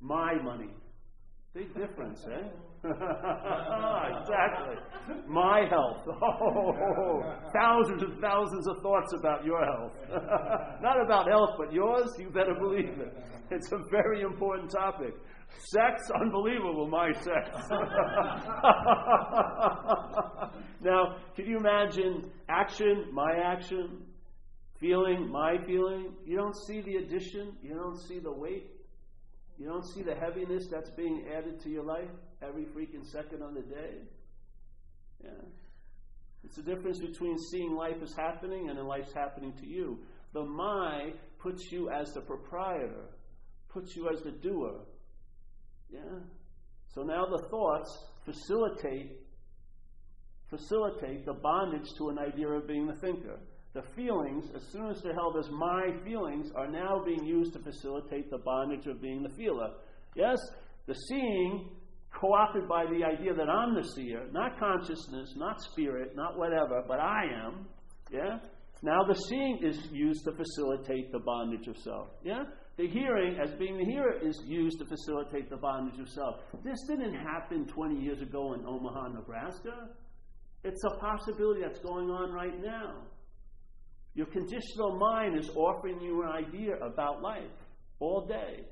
My 0.00 0.40
money. 0.42 0.70
Big 1.54 1.74
difference, 1.74 2.24
eh? 2.26 2.48
exactly. 2.84 4.76
My 5.26 5.66
health. 5.68 6.06
Oh, 6.20 7.22
thousands 7.52 8.02
and 8.02 8.20
thousands 8.20 8.68
of 8.68 8.82
thoughts 8.82 9.12
about 9.18 9.44
your 9.44 9.64
health. 9.64 9.92
Not 10.82 11.00
about 11.02 11.26
health, 11.26 11.50
but 11.58 11.72
yours, 11.72 12.10
you 12.18 12.30
better 12.30 12.54
believe 12.54 13.00
it. 13.00 13.16
It's 13.50 13.72
a 13.72 13.78
very 13.90 14.20
important 14.22 14.70
topic. 14.70 15.14
Sex, 15.72 16.10
unbelievable, 16.20 16.86
my 16.88 17.12
sex. 17.12 17.50
now, 20.82 21.16
can 21.34 21.46
you 21.46 21.56
imagine 21.56 22.30
action, 22.48 23.06
my 23.12 23.32
action, 23.42 24.02
feeling, 24.80 25.30
my 25.30 25.56
feeling, 25.66 26.12
you 26.24 26.36
don't 26.36 26.56
see 26.66 26.80
the 26.80 26.96
addition, 26.96 27.56
you 27.62 27.74
don't 27.74 27.98
see 27.98 28.18
the 28.18 28.32
weight, 28.32 28.70
you 29.58 29.66
don't 29.66 29.84
see 29.84 30.02
the 30.02 30.14
heaviness 30.14 30.68
that's 30.70 30.90
being 30.90 31.26
added 31.36 31.60
to 31.62 31.68
your 31.68 31.84
life 31.84 32.08
every 32.42 32.64
freaking 32.64 33.04
second 33.04 33.42
of 33.42 33.54
the 33.54 33.62
day. 33.62 33.98
Yeah. 35.22 35.30
It's 36.44 36.56
the 36.56 36.62
difference 36.62 37.00
between 37.00 37.36
seeing 37.50 37.74
life 37.74 37.96
as 38.02 38.14
happening 38.14 38.68
and 38.68 38.78
then 38.78 38.86
life's 38.86 39.12
happening 39.12 39.52
to 39.60 39.66
you. 39.66 39.98
The 40.32 40.44
my 40.44 41.12
puts 41.38 41.72
you 41.72 41.90
as 41.90 42.12
the 42.12 42.20
proprietor, 42.20 43.06
puts 43.68 43.96
you 43.96 44.08
as 44.12 44.22
the 44.22 44.30
doer. 44.30 44.80
Yeah. 45.90 46.20
So 46.94 47.02
now 47.02 47.26
the 47.26 47.48
thoughts 47.48 47.96
facilitate 48.24 49.20
facilitate 50.48 51.26
the 51.26 51.34
bondage 51.34 51.92
to 51.98 52.08
an 52.08 52.18
idea 52.18 52.48
of 52.48 52.66
being 52.66 52.86
the 52.86 52.94
thinker 52.94 53.38
the 53.74 53.82
feelings, 53.94 54.46
as 54.56 54.62
soon 54.72 54.90
as 54.90 55.00
they're 55.02 55.14
held 55.14 55.36
as 55.36 55.50
my 55.50 55.90
feelings, 56.04 56.50
are 56.56 56.70
now 56.70 57.02
being 57.04 57.24
used 57.24 57.52
to 57.52 57.58
facilitate 57.58 58.30
the 58.30 58.38
bondage 58.38 58.86
of 58.86 59.00
being 59.00 59.22
the 59.22 59.28
feeler. 59.30 59.70
Yes, 60.14 60.38
the 60.86 60.94
seeing, 60.94 61.70
co 62.18 62.32
opted 62.32 62.66
by 62.68 62.86
the 62.86 63.04
idea 63.04 63.34
that 63.34 63.48
I'm 63.48 63.74
the 63.74 63.84
seer, 63.94 64.26
not 64.32 64.58
consciousness, 64.58 65.34
not 65.36 65.60
spirit, 65.60 66.16
not 66.16 66.38
whatever, 66.38 66.82
but 66.88 66.98
I 66.98 67.24
am. 67.44 67.66
Yeah? 68.10 68.38
Now 68.82 69.04
the 69.04 69.14
seeing 69.14 69.58
is 69.62 69.78
used 69.92 70.24
to 70.24 70.32
facilitate 70.32 71.12
the 71.12 71.18
bondage 71.18 71.68
of 71.68 71.76
self. 71.76 72.08
Yeah? 72.24 72.44
The 72.78 72.88
hearing, 72.88 73.38
as 73.38 73.52
being 73.58 73.76
the 73.76 73.84
hearer, 73.84 74.14
is 74.22 74.40
used 74.46 74.78
to 74.78 74.86
facilitate 74.86 75.50
the 75.50 75.56
bondage 75.56 76.00
of 76.00 76.08
self. 76.08 76.36
This 76.64 76.78
didn't 76.88 77.14
happen 77.14 77.66
20 77.66 77.96
years 78.00 78.22
ago 78.22 78.54
in 78.54 78.64
Omaha, 78.64 79.08
Nebraska. 79.08 79.90
It's 80.64 80.82
a 80.84 80.98
possibility 80.98 81.60
that's 81.62 81.80
going 81.80 82.08
on 82.08 82.32
right 82.32 82.60
now. 82.62 83.02
Your 84.18 84.26
conditional 84.26 84.98
mind 84.98 85.38
is 85.38 85.48
offering 85.50 86.00
you 86.00 86.24
an 86.24 86.30
idea 86.30 86.74
about 86.82 87.22
life 87.22 87.54
all 88.00 88.26
day. 88.26 88.64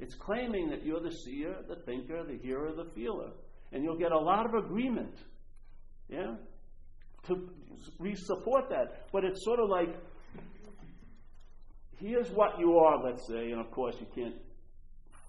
It's 0.00 0.16
claiming 0.16 0.70
that 0.70 0.84
you're 0.84 1.00
the 1.00 1.12
seer, 1.12 1.54
the 1.68 1.76
thinker, 1.86 2.24
the 2.26 2.36
hearer, 2.42 2.72
the 2.74 2.90
feeler. 2.96 3.30
And 3.70 3.84
you'll 3.84 3.96
get 3.96 4.10
a 4.10 4.18
lot 4.18 4.44
of 4.44 4.64
agreement. 4.64 5.14
Yeah? 6.08 6.34
To 7.28 7.48
re 8.00 8.16
support 8.16 8.70
that. 8.70 9.06
But 9.12 9.22
it's 9.22 9.44
sort 9.44 9.60
of 9.60 9.70
like 9.70 9.94
here's 11.98 12.30
what 12.30 12.58
you 12.58 12.76
are, 12.78 13.00
let's 13.00 13.24
say, 13.28 13.52
and 13.52 13.60
of 13.60 13.70
course 13.70 13.94
you 14.00 14.06
can't 14.16 14.34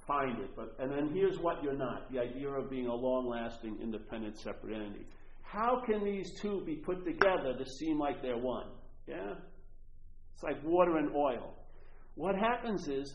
find 0.08 0.40
it, 0.40 0.50
but 0.56 0.78
and 0.80 0.92
then 0.92 1.12
here's 1.14 1.38
what 1.38 1.62
you're 1.62 1.78
not, 1.78 2.12
the 2.12 2.18
idea 2.18 2.50
of 2.50 2.72
being 2.72 2.88
a 2.88 2.96
long 2.96 3.30
lasting, 3.30 3.78
independent, 3.80 4.40
separate 4.40 4.74
entity. 4.74 5.06
How 5.44 5.84
can 5.86 6.04
these 6.04 6.32
two 6.42 6.64
be 6.66 6.78
put 6.78 7.06
together 7.06 7.54
to 7.56 7.66
seem 7.70 8.00
like 8.00 8.24
they're 8.24 8.36
one? 8.36 8.66
Yeah? 9.08 9.36
It's 10.40 10.44
like 10.44 10.64
water 10.64 10.98
and 10.98 11.14
oil. 11.14 11.54
What 12.16 12.36
happens 12.36 12.88
is 12.88 13.14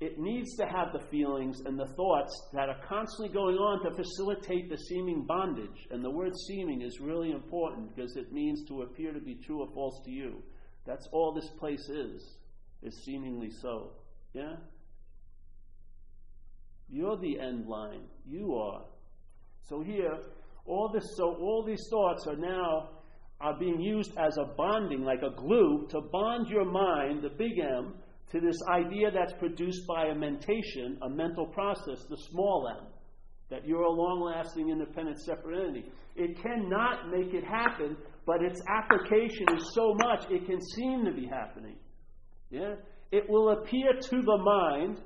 it 0.00 0.18
needs 0.18 0.56
to 0.56 0.64
have 0.64 0.92
the 0.94 1.06
feelings 1.10 1.60
and 1.66 1.78
the 1.78 1.86
thoughts 1.94 2.48
that 2.54 2.70
are 2.70 2.80
constantly 2.88 3.28
going 3.28 3.56
on 3.56 3.82
to 3.84 3.94
facilitate 3.94 4.70
the 4.70 4.78
seeming 4.78 5.26
bondage. 5.26 5.86
And 5.90 6.02
the 6.02 6.10
word 6.10 6.32
seeming 6.48 6.80
is 6.80 6.98
really 6.98 7.30
important 7.30 7.94
because 7.94 8.16
it 8.16 8.32
means 8.32 8.66
to 8.68 8.82
appear 8.82 9.12
to 9.12 9.20
be 9.20 9.34
true 9.34 9.60
or 9.60 9.68
false 9.74 10.00
to 10.06 10.10
you. 10.10 10.42
That's 10.86 11.06
all 11.12 11.34
this 11.34 11.50
place 11.58 11.88
is, 11.90 12.38
is 12.82 13.04
seemingly 13.04 13.50
so. 13.60 13.92
Yeah? 14.32 14.54
You're 16.88 17.18
the 17.18 17.38
end 17.38 17.66
line. 17.66 18.04
You 18.26 18.54
are. 18.54 18.82
So 19.68 19.82
here, 19.82 20.18
all 20.64 20.90
this 20.92 21.04
so 21.16 21.34
all 21.34 21.64
these 21.66 21.86
thoughts 21.90 22.26
are 22.26 22.36
now 22.36 22.88
are 23.42 23.58
being 23.58 23.80
used 23.80 24.12
as 24.16 24.36
a 24.38 24.54
bonding, 24.56 25.02
like 25.02 25.22
a 25.22 25.34
glue, 25.34 25.86
to 25.90 26.00
bond 26.00 26.48
your 26.48 26.64
mind, 26.64 27.22
the 27.22 27.30
big 27.30 27.58
M, 27.58 27.94
to 28.30 28.40
this 28.40 28.56
idea 28.70 29.10
that's 29.10 29.32
produced 29.34 29.86
by 29.86 30.06
a 30.06 30.14
mentation, 30.14 30.96
a 31.02 31.08
mental 31.08 31.46
process, 31.46 32.04
the 32.08 32.16
small 32.30 32.68
m, 32.80 32.86
that 33.50 33.66
you're 33.66 33.82
a 33.82 33.90
long 33.90 34.22
lasting, 34.22 34.70
independent, 34.70 35.20
separate 35.20 35.68
entity. 35.68 35.84
It 36.16 36.40
cannot 36.40 37.10
make 37.10 37.34
it 37.34 37.44
happen, 37.44 37.96
but 38.24 38.42
its 38.42 38.62
application 38.68 39.46
is 39.56 39.74
so 39.74 39.94
much 39.94 40.24
it 40.30 40.46
can 40.46 40.60
seem 40.74 41.04
to 41.04 41.12
be 41.12 41.26
happening. 41.26 41.76
Yeah? 42.50 42.76
It 43.10 43.28
will 43.28 43.50
appear 43.50 43.92
to 44.00 44.22
the 44.22 44.38
mind, 44.38 44.98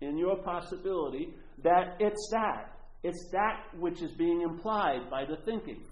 in 0.00 0.18
your 0.18 0.36
possibility, 0.42 1.34
that 1.62 1.96
it's 2.00 2.28
that. 2.32 2.76
It's 3.04 3.28
that 3.32 3.78
which 3.78 4.02
is 4.02 4.12
being 4.12 4.42
implied 4.42 5.08
by 5.10 5.24
the 5.24 5.36
thinking. 5.44 5.82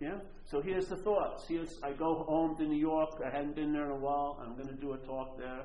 Yeah? 0.00 0.18
So 0.44 0.60
here's 0.60 0.86
the 0.86 0.96
thoughts. 0.96 1.44
Here's 1.48 1.78
I 1.82 1.92
go 1.92 2.24
home 2.28 2.56
to 2.56 2.64
New 2.64 2.78
York. 2.78 3.10
I 3.24 3.34
hadn't 3.34 3.56
been 3.56 3.72
there 3.72 3.86
in 3.86 3.92
a 3.92 4.00
while. 4.00 4.38
I'm 4.42 4.54
going 4.54 4.68
to 4.68 4.80
do 4.80 4.92
a 4.92 4.98
talk 4.98 5.38
there 5.38 5.64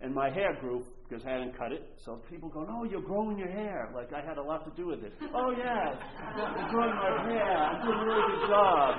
and 0.00 0.14
my 0.14 0.30
hair 0.30 0.56
grew 0.60 0.84
because 1.08 1.24
I 1.26 1.32
hadn't 1.32 1.56
cut 1.56 1.72
it. 1.72 1.82
So 2.04 2.20
people 2.30 2.48
go, 2.48 2.66
"Oh, 2.68 2.84
you're 2.84 3.02
growing 3.02 3.38
your 3.38 3.50
hair." 3.50 3.90
Like 3.94 4.12
I 4.12 4.24
had 4.24 4.38
a 4.38 4.42
lot 4.42 4.64
to 4.64 4.70
do 4.80 4.88
with 4.88 5.02
it. 5.02 5.12
oh 5.34 5.50
yeah, 5.56 5.98
I'm 6.22 6.70
growing 6.70 6.94
my 6.94 7.24
hair. 7.26 7.56
I'm 7.56 7.86
doing 7.86 7.98
a 7.98 8.04
really 8.04 8.38
good 8.38 8.48
job. 8.48 8.94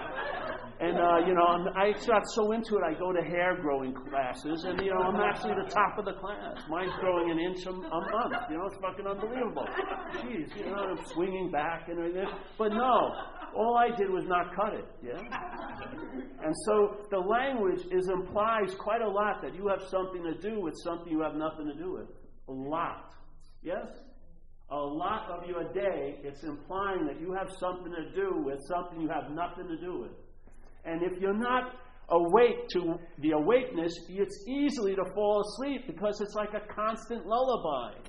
And 0.82 0.98
uh, 0.98 1.28
you 1.28 1.34
know, 1.36 1.68
i 1.76 1.92
got 2.08 2.24
so 2.36 2.52
into 2.52 2.76
it. 2.78 2.84
I 2.84 2.98
go 2.98 3.14
to 3.14 3.22
hair 3.22 3.58
growing 3.62 3.94
classes, 3.94 4.64
and 4.66 4.80
you 4.82 4.92
know, 4.92 5.02
I'm 5.02 5.16
actually 5.16 5.56
the 5.56 5.70
top 5.70 5.98
of 5.98 6.06
the 6.06 6.14
class. 6.14 6.58
Mine's 6.70 6.92
growing 7.00 7.32
an 7.32 7.40
inch 7.40 7.66
a, 7.66 7.72
a 7.72 8.02
month. 8.12 8.36
You 8.50 8.58
know, 8.58 8.66
it's 8.66 8.78
fucking 8.82 9.08
unbelievable. 9.08 9.68
Jeez, 10.20 10.56
you 10.58 10.66
know, 10.66 10.96
I'm 10.96 11.06
swinging 11.14 11.52
back 11.52 11.88
and 11.88 12.00
everything. 12.00 12.28
But 12.58 12.70
no, 12.70 13.12
all 13.60 13.78
I 13.78 13.94
did 13.94 14.10
was 14.10 14.24
not 14.26 14.56
cut 14.56 14.74
it. 14.74 14.86
Yeah. 15.04 15.20
And 16.42 16.56
so 16.66 17.06
the 17.12 17.20
language 17.20 17.82
is 17.92 18.08
implies 18.08 18.74
quite 18.80 19.02
a 19.02 19.10
lot 19.10 19.42
that 19.42 19.54
you 19.54 19.68
have 19.68 19.82
something 19.90 20.24
to 20.24 20.34
do 20.40 20.62
with 20.62 20.74
something 20.86 21.12
you 21.12 21.22
have 21.22 21.36
nothing 21.36 21.68
to 21.68 21.74
do 21.74 21.92
with. 21.92 22.08
A 22.48 22.52
lot. 22.52 23.14
Yes? 23.62 23.86
A 24.72 24.78
lot 24.78 25.30
of 25.30 25.50
your 25.50 25.66
day, 25.74 26.20
it's 26.24 26.44
implying 26.44 27.06
that 27.08 27.20
you 27.20 27.34
have 27.34 27.50
something 27.60 27.92
to 27.92 28.16
do 28.16 28.42
with 28.42 28.60
something 28.70 29.02
you 29.02 29.10
have 29.10 29.32
nothing 29.32 29.68
to 29.68 29.78
do 29.78 30.00
with. 30.00 30.12
And 30.86 31.04
if 31.04 31.20
you're 31.20 31.38
not 31.38 31.74
awake 32.10 32.70
to 32.70 32.96
the 33.20 33.32
awakeness, 33.32 33.92
it's 34.08 34.46
easily 34.48 34.96
to 34.96 35.04
fall 35.14 35.42
asleep 35.42 35.88
because 35.88 36.22
it's 36.22 36.36
like 36.36 36.54
a 36.54 36.74
constant 36.74 37.26
lullaby. 37.26 38.00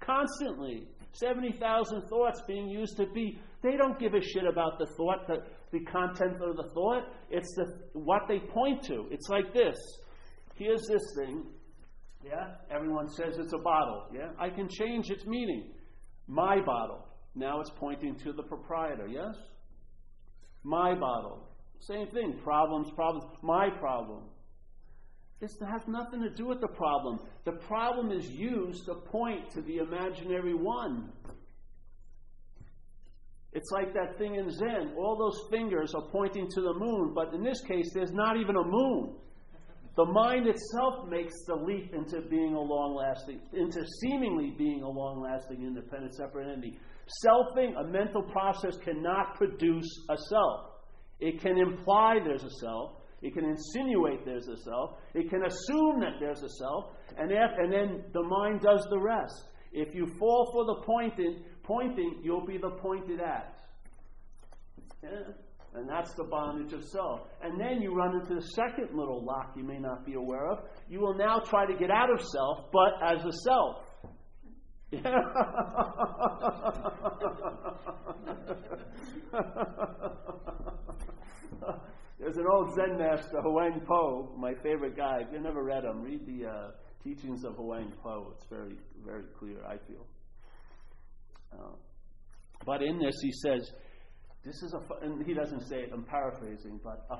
Constantly. 0.00 0.88
70,000 1.12 2.08
thoughts 2.08 2.40
being 2.46 2.68
used 2.68 2.96
to 2.96 3.06
be. 3.12 3.38
They 3.62 3.76
don't 3.76 3.98
give 3.98 4.14
a 4.14 4.20
shit 4.20 4.44
about 4.44 4.78
the 4.78 4.86
thought, 4.96 5.26
the, 5.26 5.42
the 5.70 5.84
content 5.84 6.40
of 6.42 6.56
the 6.56 6.70
thought. 6.74 7.04
It's 7.30 7.54
the, 7.56 7.66
what 7.92 8.22
they 8.28 8.38
point 8.38 8.82
to. 8.84 9.06
It's 9.10 9.28
like 9.28 9.52
this. 9.52 9.76
Here's 10.54 10.82
this 10.88 11.02
thing. 11.16 11.44
Yeah? 12.24 12.54
Everyone 12.70 13.08
says 13.08 13.38
it's 13.38 13.52
a 13.52 13.58
bottle. 13.58 14.06
Yeah? 14.14 14.30
I 14.38 14.48
can 14.50 14.68
change 14.68 15.10
its 15.10 15.26
meaning. 15.26 15.72
My 16.26 16.60
bottle. 16.60 17.06
Now 17.34 17.60
it's 17.60 17.70
pointing 17.70 18.16
to 18.20 18.32
the 18.32 18.42
proprietor. 18.42 19.08
Yes? 19.08 19.34
My 20.62 20.94
bottle. 20.94 21.48
Same 21.80 22.08
thing. 22.08 22.38
Problems, 22.42 22.90
problems. 22.90 23.24
My 23.42 23.70
problem. 23.70 24.24
This 25.40 25.56
has 25.66 25.80
nothing 25.88 26.20
to 26.20 26.30
do 26.30 26.46
with 26.46 26.60
the 26.60 26.68
problem. 26.68 27.18
The 27.44 27.52
problem 27.52 28.12
is 28.12 28.28
used 28.28 28.84
to 28.84 28.94
point 28.94 29.50
to 29.52 29.62
the 29.62 29.78
imaginary 29.78 30.52
one. 30.52 31.10
It's 33.52 33.70
like 33.72 33.92
that 33.94 34.16
thing 34.16 34.36
in 34.36 34.50
Zen. 34.50 34.94
All 34.96 35.16
those 35.16 35.50
fingers 35.50 35.92
are 35.94 36.08
pointing 36.12 36.48
to 36.48 36.60
the 36.60 36.74
moon, 36.74 37.12
but 37.14 37.34
in 37.34 37.42
this 37.42 37.60
case, 37.62 37.90
there's 37.92 38.12
not 38.12 38.36
even 38.36 38.56
a 38.56 38.64
moon. 38.64 39.14
The 39.96 40.04
mind 40.04 40.46
itself 40.46 41.08
makes 41.08 41.34
the 41.46 41.56
leap 41.56 41.92
into 41.92 42.22
being 42.28 42.54
a 42.54 42.60
long 42.60 42.94
lasting, 42.94 43.40
into 43.52 43.84
seemingly 44.00 44.54
being 44.56 44.82
a 44.82 44.88
long 44.88 45.20
lasting, 45.20 45.62
independent, 45.62 46.14
separate 46.14 46.48
entity. 46.48 46.78
Selfing, 47.26 47.76
a 47.76 47.84
mental 47.84 48.22
process, 48.22 48.76
cannot 48.84 49.34
produce 49.34 49.88
a 50.08 50.16
self. 50.28 50.70
It 51.18 51.40
can 51.40 51.58
imply 51.58 52.18
there's 52.24 52.44
a 52.44 52.54
self, 52.60 52.92
it 53.20 53.34
can 53.34 53.44
insinuate 53.44 54.24
there's 54.24 54.48
a 54.48 54.56
self, 54.62 54.96
it 55.12 55.28
can 55.28 55.44
assume 55.44 56.00
that 56.00 56.20
there's 56.20 56.42
a 56.42 56.48
self, 56.48 56.94
and, 57.18 57.32
if, 57.32 57.50
and 57.58 57.72
then 57.72 58.04
the 58.12 58.22
mind 58.22 58.60
does 58.62 58.86
the 58.90 58.98
rest. 58.98 59.50
If 59.72 59.94
you 59.94 60.06
fall 60.18 60.50
for 60.52 60.64
the 60.64 60.82
pointing, 60.86 61.44
pointing 61.70 62.18
you'll 62.24 62.44
be 62.44 62.58
the 62.58 62.70
pointed 62.70 63.20
at. 63.20 63.54
Yeah? 65.04 65.10
And 65.74 65.88
that's 65.88 66.12
the 66.14 66.24
bondage 66.24 66.72
of 66.72 66.82
self. 66.84 67.20
And 67.42 67.60
then 67.60 67.80
you 67.80 67.94
run 67.94 68.16
into 68.20 68.34
the 68.34 68.42
second 68.42 68.88
little 68.92 69.24
lock 69.24 69.52
you 69.56 69.62
may 69.62 69.78
not 69.78 70.04
be 70.04 70.14
aware 70.14 70.50
of. 70.50 70.64
You 70.88 70.98
will 70.98 71.14
now 71.14 71.38
try 71.38 71.64
to 71.66 71.74
get 71.74 71.92
out 71.92 72.10
of 72.10 72.20
self, 72.20 72.72
but 72.72 72.94
as 73.06 73.24
a 73.24 73.30
self. 73.44 73.76
Yeah. 74.90 75.00
There's 82.18 82.36
an 82.36 82.46
old 82.52 82.74
Zen 82.74 82.98
master, 82.98 83.40
Huang 83.42 83.80
Po, 83.86 84.34
my 84.36 84.54
favorite 84.60 84.96
guy. 84.96 85.20
If 85.20 85.28
you've 85.32 85.42
never 85.42 85.62
read 85.62 85.84
him, 85.84 86.02
read 86.02 86.26
the 86.26 86.48
uh, 86.48 86.72
teachings 87.04 87.44
of 87.44 87.54
Huang 87.54 87.92
Po. 88.02 88.32
It's 88.34 88.44
very, 88.50 88.74
very 89.04 89.22
clear, 89.38 89.64
I 89.64 89.76
feel. 89.86 90.04
Uh, 91.52 91.74
but 92.64 92.82
in 92.82 92.98
this, 92.98 93.14
he 93.22 93.32
says, 93.32 93.70
this 94.44 94.62
is 94.62 94.74
a, 94.74 95.04
and 95.04 95.24
he 95.26 95.34
doesn't 95.34 95.68
say 95.68 95.80
it, 95.80 95.90
I'm 95.92 96.04
paraphrasing, 96.04 96.80
but 96.82 97.06
a 97.10 97.18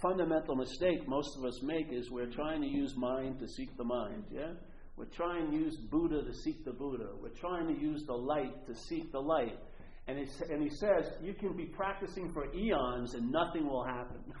fundamental 0.00 0.56
mistake 0.56 1.06
most 1.06 1.36
of 1.38 1.44
us 1.44 1.62
make 1.62 1.92
is 1.92 2.10
we're 2.10 2.30
trying 2.30 2.62
to 2.62 2.68
use 2.68 2.94
mind 2.96 3.38
to 3.40 3.48
seek 3.48 3.76
the 3.76 3.84
mind, 3.84 4.24
yeah? 4.30 4.52
We're 4.96 5.06
trying 5.06 5.50
to 5.50 5.56
use 5.56 5.76
Buddha 5.76 6.22
to 6.22 6.32
seek 6.44 6.64
the 6.64 6.72
Buddha. 6.72 7.08
We're 7.22 7.30
trying 7.30 7.74
to 7.74 7.80
use 7.80 8.04
the 8.06 8.14
light 8.14 8.66
to 8.66 8.74
seek 8.74 9.10
the 9.12 9.20
light. 9.20 9.58
And, 10.10 10.28
and 10.50 10.62
he 10.62 10.70
says, 10.70 11.12
you 11.22 11.34
can 11.34 11.56
be 11.56 11.66
practicing 11.66 12.32
for 12.32 12.52
eons 12.54 13.14
and 13.14 13.30
nothing 13.30 13.66
will 13.66 13.84
happen. 13.84 14.18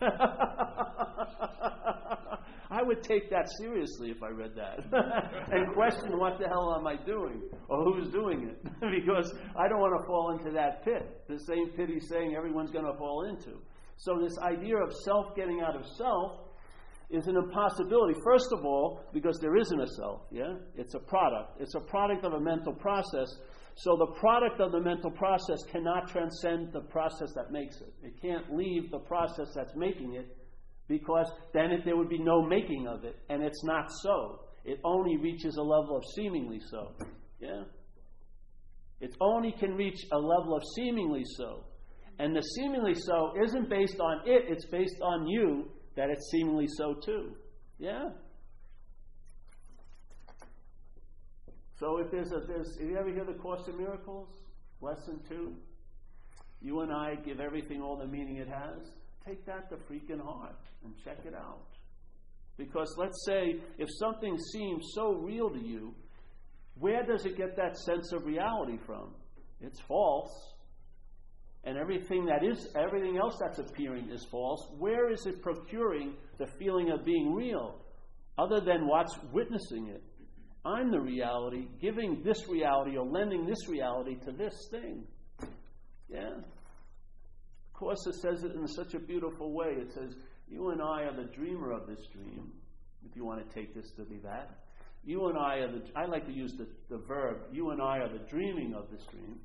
I 2.72 2.82
would 2.82 3.02
take 3.02 3.30
that 3.30 3.48
seriously 3.58 4.10
if 4.10 4.22
I 4.22 4.28
read 4.28 4.52
that 4.54 4.78
and 5.52 5.74
question 5.74 6.18
what 6.18 6.38
the 6.38 6.46
hell 6.46 6.76
am 6.78 6.86
I 6.86 6.96
doing 7.04 7.42
or 7.68 7.84
who's 7.84 8.12
doing 8.12 8.48
it 8.48 8.62
because 8.80 9.32
I 9.56 9.68
don't 9.68 9.80
want 9.80 10.00
to 10.00 10.06
fall 10.06 10.38
into 10.38 10.52
that 10.52 10.84
pit, 10.84 11.22
the 11.28 11.38
same 11.38 11.70
pit 11.76 11.88
he's 11.88 12.08
saying 12.08 12.34
everyone's 12.36 12.70
going 12.70 12.86
to 12.86 12.96
fall 12.96 13.26
into. 13.28 13.58
So, 13.96 14.18
this 14.22 14.38
idea 14.38 14.76
of 14.76 14.92
self 15.04 15.36
getting 15.36 15.60
out 15.60 15.76
of 15.76 15.84
self 15.98 16.50
is 17.10 17.26
an 17.26 17.36
impossibility. 17.36 18.14
First 18.24 18.46
of 18.52 18.64
all, 18.64 19.00
because 19.12 19.38
there 19.40 19.56
isn't 19.56 19.80
a 19.80 19.86
self, 19.98 20.22
yeah? 20.30 20.54
It's 20.76 20.94
a 20.94 21.00
product. 21.00 21.60
It's 21.60 21.74
a 21.74 21.80
product 21.80 22.24
of 22.24 22.32
a 22.32 22.40
mental 22.40 22.72
process. 22.72 23.28
So 23.82 23.96
the 23.96 24.12
product 24.20 24.60
of 24.60 24.72
the 24.72 24.80
mental 24.80 25.10
process 25.10 25.58
cannot 25.72 26.10
transcend 26.10 26.70
the 26.70 26.82
process 26.82 27.32
that 27.34 27.50
makes 27.50 27.76
it. 27.80 27.94
It 28.02 28.20
can't 28.20 28.54
leave 28.54 28.90
the 28.90 28.98
process 28.98 29.48
that's 29.54 29.74
making 29.74 30.16
it 30.16 30.36
because 30.86 31.32
then 31.54 31.70
it, 31.70 31.86
there 31.86 31.96
would 31.96 32.10
be 32.10 32.18
no 32.18 32.42
making 32.42 32.86
of 32.86 33.04
it, 33.04 33.16
and 33.30 33.42
it's 33.42 33.64
not 33.64 33.86
so. 34.02 34.40
It 34.66 34.80
only 34.84 35.16
reaches 35.16 35.56
a 35.56 35.62
level 35.62 35.96
of 35.96 36.02
seemingly 36.14 36.60
so. 36.70 36.92
Yeah? 37.40 37.62
It 39.00 39.16
only 39.18 39.54
can 39.58 39.74
reach 39.76 39.98
a 40.12 40.18
level 40.18 40.54
of 40.54 40.62
seemingly 40.76 41.24
so. 41.38 41.64
And 42.18 42.36
the 42.36 42.42
seemingly 42.42 42.94
so 42.94 43.32
isn't 43.42 43.70
based 43.70 43.98
on 43.98 44.20
it, 44.26 44.44
it's 44.48 44.66
based 44.66 45.00
on 45.00 45.26
you 45.26 45.70
that 45.96 46.10
it's 46.10 46.30
seemingly 46.30 46.66
so 46.76 46.96
too. 47.02 47.34
Yeah? 47.78 48.10
So 51.80 51.96
if 51.96 52.10
there's 52.10 52.30
a, 52.32 52.40
there's, 52.46 52.76
if 52.78 52.90
you 52.90 52.98
ever 52.98 53.10
hear 53.10 53.24
the 53.24 53.32
Course 53.32 53.66
in 53.66 53.78
Miracles, 53.78 54.28
lesson 54.82 55.18
two, 55.26 55.54
you 56.60 56.80
and 56.80 56.92
I 56.92 57.14
give 57.24 57.40
everything 57.40 57.80
all 57.80 57.96
the 57.96 58.06
meaning 58.06 58.36
it 58.36 58.48
has, 58.48 58.92
take 59.26 59.46
that 59.46 59.70
to 59.70 59.76
freaking 59.76 60.22
heart 60.22 60.60
and 60.84 60.92
check 61.02 61.20
it 61.24 61.34
out. 61.34 61.66
Because 62.58 62.94
let's 62.98 63.24
say 63.24 63.54
if 63.78 63.88
something 63.98 64.36
seems 64.52 64.92
so 64.94 65.14
real 65.14 65.48
to 65.48 65.58
you, 65.58 65.94
where 66.78 67.02
does 67.02 67.24
it 67.24 67.38
get 67.38 67.56
that 67.56 67.78
sense 67.78 68.12
of 68.12 68.26
reality 68.26 68.76
from? 68.84 69.14
It's 69.62 69.80
false. 69.80 70.30
And 71.64 71.78
everything 71.78 72.26
that 72.26 72.44
is 72.44 72.68
everything 72.76 73.16
else 73.16 73.38
that's 73.40 73.58
appearing 73.58 74.10
is 74.10 74.26
false. 74.30 74.66
Where 74.78 75.10
is 75.10 75.24
it 75.24 75.40
procuring 75.42 76.14
the 76.36 76.46
feeling 76.58 76.90
of 76.90 77.06
being 77.06 77.34
real? 77.34 77.80
Other 78.38 78.60
than 78.60 78.86
what's 78.86 79.14
witnessing 79.32 79.88
it. 79.88 80.02
I'm 80.64 80.90
the 80.90 81.00
reality, 81.00 81.68
giving 81.80 82.22
this 82.22 82.48
reality 82.48 82.96
or 82.96 83.06
lending 83.06 83.46
this 83.46 83.68
reality 83.68 84.16
to 84.26 84.32
this 84.32 84.68
thing. 84.70 85.04
Yeah? 86.08 86.36
Of 86.36 87.72
course, 87.72 88.06
it 88.06 88.16
says 88.16 88.44
it 88.44 88.52
in 88.54 88.66
such 88.68 88.94
a 88.94 88.98
beautiful 88.98 89.52
way. 89.52 89.68
It 89.70 89.92
says, 89.94 90.14
You 90.48 90.70
and 90.70 90.82
I 90.82 91.04
are 91.04 91.16
the 91.16 91.32
dreamer 91.32 91.72
of 91.72 91.86
this 91.86 92.06
dream, 92.12 92.52
if 93.08 93.16
you 93.16 93.24
want 93.24 93.48
to 93.48 93.54
take 93.54 93.74
this 93.74 93.90
to 93.96 94.04
be 94.04 94.18
that. 94.18 94.50
You 95.02 95.28
and 95.28 95.38
I 95.38 95.56
are 95.56 95.72
the, 95.72 95.82
I 95.96 96.04
like 96.04 96.26
to 96.26 96.32
use 96.32 96.52
the, 96.58 96.66
the 96.90 97.02
verb, 97.08 97.38
you 97.52 97.70
and 97.70 97.80
I 97.80 97.98
are 97.98 98.12
the 98.12 98.24
dreaming 98.28 98.74
of 98.74 98.90
this 98.90 99.02
dream. 99.10 99.38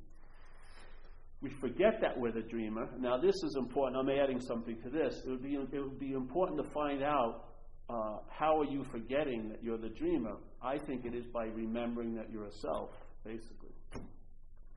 We 1.40 1.50
forget 1.60 2.00
that 2.02 2.18
we're 2.18 2.32
the 2.32 2.42
dreamer. 2.42 2.88
Now, 2.98 3.16
this 3.18 3.34
is 3.42 3.56
important. 3.58 3.96
I'm 3.96 4.08
adding 4.10 4.40
something 4.40 4.76
to 4.82 4.90
this. 4.90 5.22
It 5.24 5.30
would 5.30 5.42
be, 5.42 5.54
it 5.54 5.80
would 5.80 5.98
be 5.98 6.12
important 6.12 6.62
to 6.62 6.70
find 6.72 7.02
out 7.02 7.44
uh, 7.88 8.18
how 8.28 8.60
are 8.60 8.64
you 8.64 8.84
forgetting 8.90 9.48
that 9.50 9.62
you're 9.62 9.78
the 9.78 9.88
dreamer? 9.88 10.36
I 10.62 10.78
think 10.78 11.04
it 11.04 11.14
is 11.14 11.26
by 11.26 11.46
remembering 11.46 12.14
that 12.16 12.30
you're 12.32 12.46
a 12.46 12.52
self, 12.52 12.90
basically. 13.24 13.70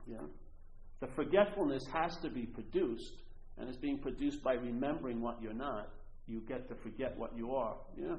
Yeah? 0.06 0.18
The 1.00 1.08
forgetfulness 1.16 1.86
has 1.92 2.16
to 2.18 2.30
be 2.30 2.46
produced, 2.46 3.14
and 3.58 3.68
it's 3.68 3.78
being 3.78 3.98
produced 3.98 4.42
by 4.42 4.54
remembering 4.54 5.20
what 5.20 5.42
you're 5.42 5.52
not. 5.52 5.88
You 6.26 6.40
get 6.46 6.68
to 6.68 6.74
forget 6.76 7.18
what 7.18 7.36
you 7.36 7.54
are. 7.54 7.74
Yeah? 7.96 8.16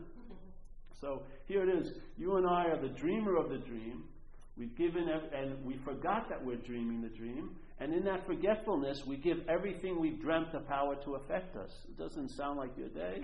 So 0.99 1.23
here 1.47 1.63
it 1.63 1.77
is. 1.77 1.93
You 2.17 2.35
and 2.35 2.45
I 2.45 2.65
are 2.65 2.81
the 2.81 2.89
dreamer 2.89 3.37
of 3.37 3.49
the 3.49 3.57
dream. 3.57 4.03
We've 4.57 4.75
given, 4.75 5.07
and 5.09 5.65
we 5.65 5.77
forgot 5.85 6.27
that 6.29 6.43
we're 6.43 6.57
dreaming 6.57 7.01
the 7.01 7.09
dream. 7.09 7.51
And 7.79 7.93
in 7.93 8.03
that 8.03 8.27
forgetfulness, 8.27 9.05
we 9.07 9.17
give 9.17 9.37
everything 9.49 9.99
we've 9.99 10.21
dreamt 10.21 10.51
the 10.51 10.59
power 10.59 10.95
to 11.05 11.15
affect 11.15 11.55
us. 11.55 11.71
It 11.87 11.97
doesn't 11.97 12.29
sound 12.29 12.59
like 12.59 12.77
your 12.77 12.89
day. 12.89 13.23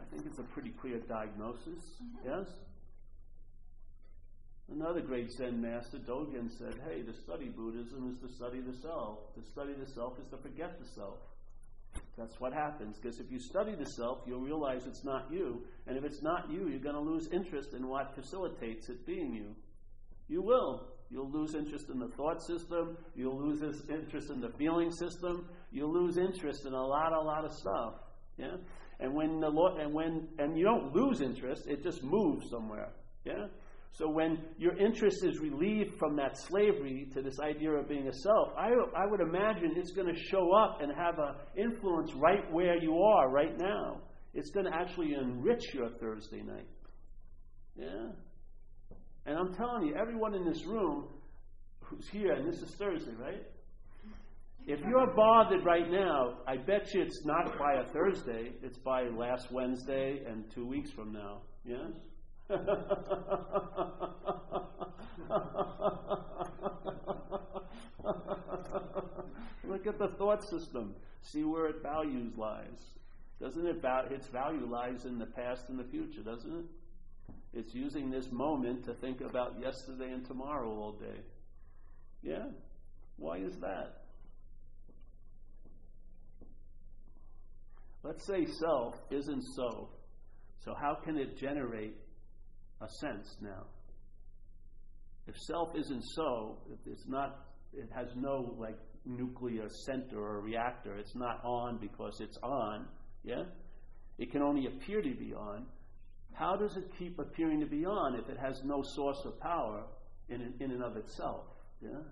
I 0.00 0.04
think 0.10 0.26
it's 0.26 0.38
a 0.38 0.42
pretty 0.42 0.70
clear 0.70 0.98
diagnosis. 1.00 1.84
Mm-hmm. 2.02 2.28
Yes? 2.28 2.48
Another 4.70 5.00
great 5.00 5.30
Zen 5.30 5.60
master, 5.60 5.98
Dogen, 5.98 6.50
said, 6.58 6.74
Hey, 6.88 7.02
to 7.02 7.12
study 7.22 7.48
Buddhism 7.48 8.10
is 8.10 8.18
to 8.28 8.34
study 8.34 8.60
the 8.60 8.76
self. 8.82 9.34
To 9.34 9.42
study 9.52 9.74
the 9.78 9.90
self 9.92 10.18
is 10.18 10.26
to 10.30 10.38
forget 10.38 10.78
the 10.80 10.88
self. 10.94 11.18
That's 12.18 12.40
what 12.40 12.52
happens. 12.52 12.98
Because 13.00 13.20
if 13.20 13.30
you 13.30 13.38
study 13.38 13.74
the 13.74 13.86
self, 13.86 14.18
you'll 14.26 14.40
realize 14.40 14.86
it's 14.86 15.04
not 15.04 15.30
you. 15.30 15.62
And 15.86 15.96
if 15.96 16.04
it's 16.04 16.22
not 16.22 16.50
you, 16.50 16.68
you're 16.68 16.80
going 16.80 16.96
to 16.96 17.00
lose 17.00 17.28
interest 17.32 17.74
in 17.74 17.86
what 17.86 18.14
facilitates 18.14 18.88
it 18.88 19.06
being 19.06 19.34
you. 19.34 19.54
You 20.28 20.42
will. 20.42 20.88
You'll 21.10 21.30
lose 21.30 21.54
interest 21.54 21.88
in 21.88 22.00
the 22.00 22.08
thought 22.08 22.42
system. 22.42 22.96
You'll 23.14 23.38
lose 23.38 23.62
interest 23.88 24.30
in 24.30 24.40
the 24.40 24.50
feeling 24.58 24.90
system. 24.90 25.48
You'll 25.70 25.92
lose 25.92 26.16
interest 26.16 26.66
in 26.66 26.72
a 26.72 26.82
lot, 26.82 27.12
a 27.12 27.20
lot 27.20 27.44
of 27.44 27.52
stuff. 27.52 27.94
Yeah? 28.36 28.56
And 29.00 29.14
when 29.14 29.40
the 29.40 29.48
Lord, 29.48 29.80
and 29.80 29.92
when, 29.92 30.28
and 30.38 30.56
you 30.56 30.64
don't 30.64 30.94
lose 30.94 31.20
interest, 31.20 31.66
it 31.66 31.82
just 31.82 32.02
moves 32.02 32.48
somewhere. 32.50 32.88
Yeah? 33.24 33.46
So 33.92 34.08
when 34.08 34.38
your 34.58 34.76
interest 34.76 35.24
is 35.24 35.38
relieved 35.38 35.98
from 35.98 36.16
that 36.16 36.36
slavery 36.36 37.08
to 37.14 37.22
this 37.22 37.38
idea 37.40 37.70
of 37.70 37.88
being 37.88 38.08
a 38.08 38.12
self, 38.12 38.48
I, 38.56 38.68
I 38.96 39.06
would 39.06 39.20
imagine 39.20 39.72
it's 39.76 39.92
going 39.92 40.12
to 40.12 40.20
show 40.30 40.52
up 40.54 40.80
and 40.82 40.92
have 40.94 41.18
an 41.18 41.34
influence 41.56 42.12
right 42.14 42.50
where 42.52 42.76
you 42.76 42.98
are 42.98 43.30
right 43.30 43.56
now. 43.58 44.00
It's 44.34 44.50
going 44.50 44.66
to 44.66 44.74
actually 44.74 45.14
enrich 45.14 45.72
your 45.72 45.88
Thursday 45.98 46.42
night. 46.42 46.68
Yeah? 47.74 48.08
And 49.24 49.38
I'm 49.38 49.54
telling 49.54 49.86
you, 49.86 49.94
everyone 49.94 50.34
in 50.34 50.44
this 50.44 50.64
room 50.66 51.08
who's 51.80 52.06
here, 52.08 52.32
and 52.32 52.46
this 52.46 52.60
is 52.60 52.74
Thursday, 52.76 53.14
right? 53.18 53.42
If 54.66 54.80
you're 54.80 55.14
bothered 55.14 55.64
right 55.64 55.88
now, 55.88 56.38
I 56.44 56.56
bet 56.56 56.92
you 56.92 57.00
it's 57.02 57.24
not 57.24 57.56
by 57.56 57.74
a 57.74 57.84
Thursday, 57.84 58.50
it's 58.64 58.78
by 58.78 59.04
last 59.04 59.52
Wednesday 59.52 60.24
and 60.26 60.50
two 60.52 60.66
weeks 60.66 60.90
from 60.90 61.12
now. 61.12 61.42
Yes? 61.64 61.92
Look 69.64 69.86
at 69.86 69.98
the 70.00 70.08
thought 70.18 70.42
system. 70.42 70.96
See 71.22 71.44
where 71.44 71.66
its 71.66 71.80
values 71.80 72.36
lies. 72.36 72.90
Doesn't 73.40 73.66
it? 73.66 73.76
its 74.10 74.26
value 74.26 74.66
lies 74.66 75.04
in 75.04 75.16
the 75.20 75.26
past 75.26 75.68
and 75.68 75.78
the 75.78 75.84
future, 75.84 76.22
doesn't 76.22 76.52
it? 76.52 76.64
It's 77.54 77.72
using 77.72 78.10
this 78.10 78.32
moment 78.32 78.84
to 78.86 78.94
think 78.94 79.20
about 79.20 79.60
yesterday 79.60 80.10
and 80.10 80.26
tomorrow 80.26 80.70
all 80.70 80.92
day. 80.92 81.20
Yeah? 82.22 82.46
Why 83.16 83.36
is 83.38 83.56
that? 83.58 84.05
Let's 88.06 88.24
say 88.24 88.46
self 88.60 88.94
isn't 89.10 89.42
so. 89.56 89.88
So, 90.64 90.74
how 90.80 90.96
can 91.04 91.18
it 91.18 91.36
generate 91.36 91.96
a 92.80 92.88
sense 93.00 93.36
now? 93.40 93.64
If 95.26 95.36
self 95.38 95.70
isn't 95.76 96.04
so, 96.14 96.58
if 96.72 96.78
it's 96.86 97.04
not, 97.08 97.46
it 97.72 97.88
has 97.92 98.06
no 98.14 98.54
like 98.58 98.78
nuclear 99.04 99.68
center 99.86 100.20
or 100.20 100.40
reactor, 100.40 100.96
it's 100.96 101.16
not 101.16 101.44
on 101.44 101.78
because 101.78 102.20
it's 102.20 102.38
on, 102.44 102.86
yeah? 103.24 103.42
It 104.18 104.30
can 104.30 104.40
only 104.40 104.66
appear 104.66 105.02
to 105.02 105.14
be 105.14 105.34
on. 105.34 105.66
How 106.32 106.54
does 106.54 106.76
it 106.76 106.84
keep 106.98 107.18
appearing 107.18 107.58
to 107.60 107.66
be 107.66 107.84
on 107.84 108.14
if 108.14 108.28
it 108.28 108.38
has 108.38 108.62
no 108.64 108.82
source 108.94 109.20
of 109.24 109.40
power 109.40 109.82
in, 110.28 110.54
in 110.60 110.70
and 110.70 110.82
of 110.82 110.96
itself? 110.96 111.46
Yeah? 111.82 112.02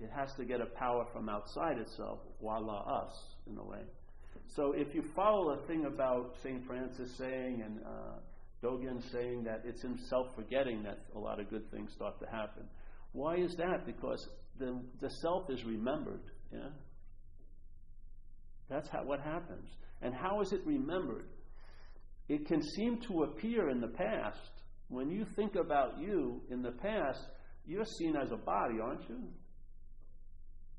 It 0.00 0.10
has 0.10 0.34
to 0.34 0.44
get 0.44 0.60
a 0.60 0.66
power 0.66 1.06
from 1.12 1.28
outside 1.28 1.78
itself, 1.78 2.18
voila, 2.40 3.04
us, 3.04 3.14
in 3.48 3.56
a 3.58 3.64
way. 3.64 3.82
So 4.48 4.72
if 4.72 4.94
you 4.94 5.02
follow 5.14 5.56
the 5.56 5.66
thing 5.66 5.86
about 5.86 6.34
St. 6.42 6.64
Francis 6.66 7.10
saying 7.16 7.62
and 7.64 7.80
uh, 7.84 8.18
Dogen 8.62 9.02
saying 9.10 9.44
that 9.44 9.62
it's 9.64 9.84
in 9.84 9.98
self 10.08 10.28
forgetting 10.34 10.82
that 10.84 10.98
a 11.14 11.18
lot 11.18 11.40
of 11.40 11.50
good 11.50 11.70
things 11.70 11.92
start 11.92 12.18
to 12.20 12.26
happen. 12.26 12.64
Why 13.12 13.36
is 13.36 13.54
that? 13.56 13.84
Because 13.86 14.28
the, 14.58 14.80
the 15.00 15.10
self 15.22 15.50
is 15.50 15.64
remembered. 15.64 16.22
Yeah? 16.52 16.68
That's 18.68 18.88
how, 18.88 19.04
what 19.04 19.20
happens. 19.20 19.68
And 20.02 20.14
how 20.14 20.40
is 20.40 20.52
it 20.52 20.60
remembered? 20.64 21.26
it 22.28 22.46
can 22.46 22.62
seem 22.62 23.00
to 23.08 23.24
appear 23.24 23.68
in 23.68 23.80
the 23.80 23.88
past. 23.88 24.38
When 24.88 25.10
you 25.10 25.26
think 25.36 25.54
about 25.56 25.98
you 25.98 26.42
in 26.50 26.62
the 26.62 26.72
past, 26.72 27.20
you're 27.66 27.84
seen 27.84 28.16
as 28.16 28.30
a 28.30 28.36
body, 28.36 28.76
aren't 28.82 29.08
you? 29.08 29.18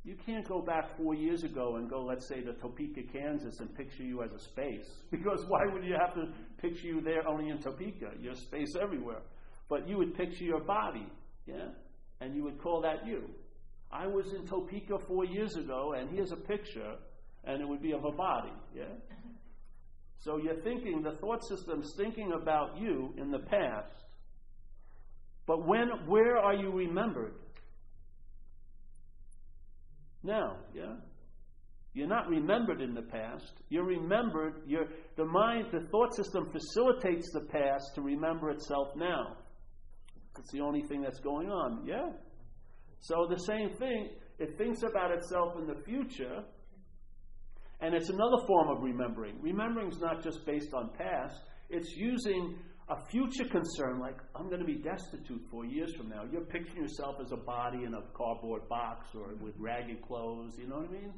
You 0.05 0.15
can't 0.23 0.47
go 0.47 0.61
back 0.61 0.95
four 0.97 1.15
years 1.15 1.43
ago 1.43 1.77
and 1.77 1.89
go, 1.89 2.05
let's 2.05 2.27
say, 2.27 2.39
to 2.41 2.53
Topeka, 2.53 3.01
Kansas, 3.11 3.59
and 3.59 3.75
picture 3.75 4.03
you 4.03 4.21
as 4.21 4.31
a 4.31 4.39
space. 4.39 4.87
Because 5.11 5.43
why 5.47 5.61
would 5.73 5.83
you 5.83 5.95
have 5.99 6.13
to 6.13 6.27
picture 6.61 6.87
you 6.87 7.01
there 7.01 7.27
only 7.27 7.49
in 7.49 7.57
Topeka? 7.59 8.11
You're 8.21 8.35
space 8.35 8.75
everywhere. 8.79 9.21
But 9.67 9.87
you 9.87 9.97
would 9.97 10.15
picture 10.15 10.43
your 10.43 10.63
body, 10.63 11.07
yeah? 11.47 11.69
And 12.21 12.35
you 12.35 12.43
would 12.43 12.61
call 12.61 12.81
that 12.81 13.07
you. 13.07 13.23
I 13.91 14.05
was 14.05 14.31
in 14.33 14.45
Topeka 14.45 14.99
four 15.07 15.25
years 15.25 15.55
ago, 15.55 15.95
and 15.97 16.09
here's 16.11 16.31
a 16.31 16.35
picture, 16.35 16.95
and 17.43 17.61
it 17.61 17.67
would 17.67 17.81
be 17.81 17.93
of 17.93 18.05
a 18.05 18.11
body, 18.11 18.53
yeah? 18.75 18.83
So 20.19 20.37
you're 20.37 20.61
thinking, 20.61 21.01
the 21.01 21.17
thought 21.19 21.43
system's 21.47 21.93
thinking 21.97 22.33
about 22.39 22.77
you 22.79 23.11
in 23.17 23.31
the 23.31 23.39
past. 23.39 24.03
But 25.47 25.65
when, 25.65 25.89
where 26.05 26.37
are 26.37 26.53
you 26.53 26.71
remembered? 26.71 27.33
Now, 30.25 30.57
yeah? 30.73 30.95
You're 31.93 32.07
not 32.07 32.27
remembered 32.27 32.81
in 32.81 32.93
the 32.93 33.03
past. 33.03 33.53
You're 33.69 33.85
remembered, 33.85 34.63
you're, 34.65 34.87
the 35.15 35.25
mind, 35.25 35.67
the 35.71 35.87
thought 35.91 36.13
system 36.15 36.51
facilitates 36.51 37.31
the 37.31 37.47
past 37.51 37.95
to 37.95 38.01
remember 38.01 38.49
itself 38.49 38.89
now. 38.97 39.37
It's 40.37 40.51
the 40.51 40.59
only 40.59 40.81
thing 40.81 41.01
that's 41.01 41.19
going 41.19 41.47
on, 41.49 41.85
yeah? 41.85 42.09
So 42.99 43.27
the 43.29 43.39
same 43.39 43.69
thing, 43.77 44.09
it 44.39 44.57
thinks 44.57 44.83
about 44.83 45.11
itself 45.11 45.53
in 45.57 45.67
the 45.67 45.81
future, 45.85 46.43
and 47.79 47.93
it's 47.93 48.09
another 48.09 48.45
form 48.45 48.75
of 48.75 48.83
remembering. 48.83 49.37
Remembering 49.41 49.89
is 49.89 49.99
not 49.99 50.23
just 50.23 50.45
based 50.45 50.73
on 50.73 50.89
past, 50.97 51.39
it's 51.69 51.95
using 51.95 52.57
a 52.87 53.05
future 53.09 53.45
concern, 53.45 53.99
like 53.99 54.17
I'm 54.35 54.47
going 54.47 54.59
to 54.59 54.65
be 54.65 54.75
destitute 54.75 55.41
four 55.49 55.65
years 55.65 55.95
from 55.95 56.09
now. 56.09 56.23
You're 56.31 56.45
picturing 56.45 56.83
yourself 56.83 57.15
as 57.19 57.31
a 57.31 57.37
body 57.37 57.83
in 57.83 57.93
a 57.95 58.01
cardboard 58.13 58.69
box 58.69 59.07
or 59.15 59.33
with 59.41 59.55
ragged 59.57 60.03
clothes. 60.03 60.53
You 60.59 60.67
know 60.67 60.77
what 60.77 60.89
I 60.89 60.91
mean? 60.91 61.13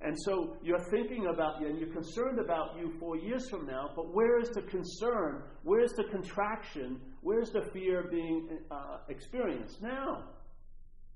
And 0.00 0.16
so 0.24 0.56
you're 0.62 0.82
thinking 0.90 1.26
about 1.32 1.60
you 1.60 1.68
and 1.68 1.78
you're 1.78 1.92
concerned 1.92 2.40
about 2.40 2.76
you 2.76 2.92
four 2.98 3.16
years 3.16 3.48
from 3.48 3.66
now, 3.66 3.90
but 3.94 4.12
where 4.12 4.40
is 4.40 4.48
the 4.48 4.62
concern? 4.62 5.42
Where's 5.62 5.92
the 5.92 6.04
contraction? 6.04 7.00
Where's 7.20 7.50
the 7.50 7.62
fear 7.72 8.08
being 8.10 8.48
uh, 8.70 8.98
experienced 9.08 9.80
now? 9.80 10.24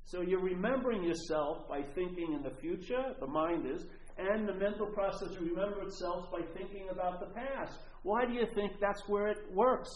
So 0.05 0.21
you're 0.21 0.43
remembering 0.43 1.03
yourself 1.03 1.69
by 1.69 1.83
thinking 1.83 2.35
in 2.35 2.43
the 2.43 2.55
future, 2.61 3.03
the 3.19 3.27
mind 3.27 3.67
is, 3.67 3.87
and 4.19 4.49
the 4.49 4.55
mental 4.55 4.87
process 4.87 5.37
remember 5.41 5.83
itself 5.83 6.31
by 6.31 6.43
thinking 6.57 6.89
about 6.91 7.19
the 7.19 7.27
past. 7.35 7.81
Why 8.07 8.25
do 8.25 8.35
you 8.35 8.47
think 8.55 8.75
that's 8.81 9.03
where 9.09 9.27
it 9.27 9.39
works? 9.53 9.91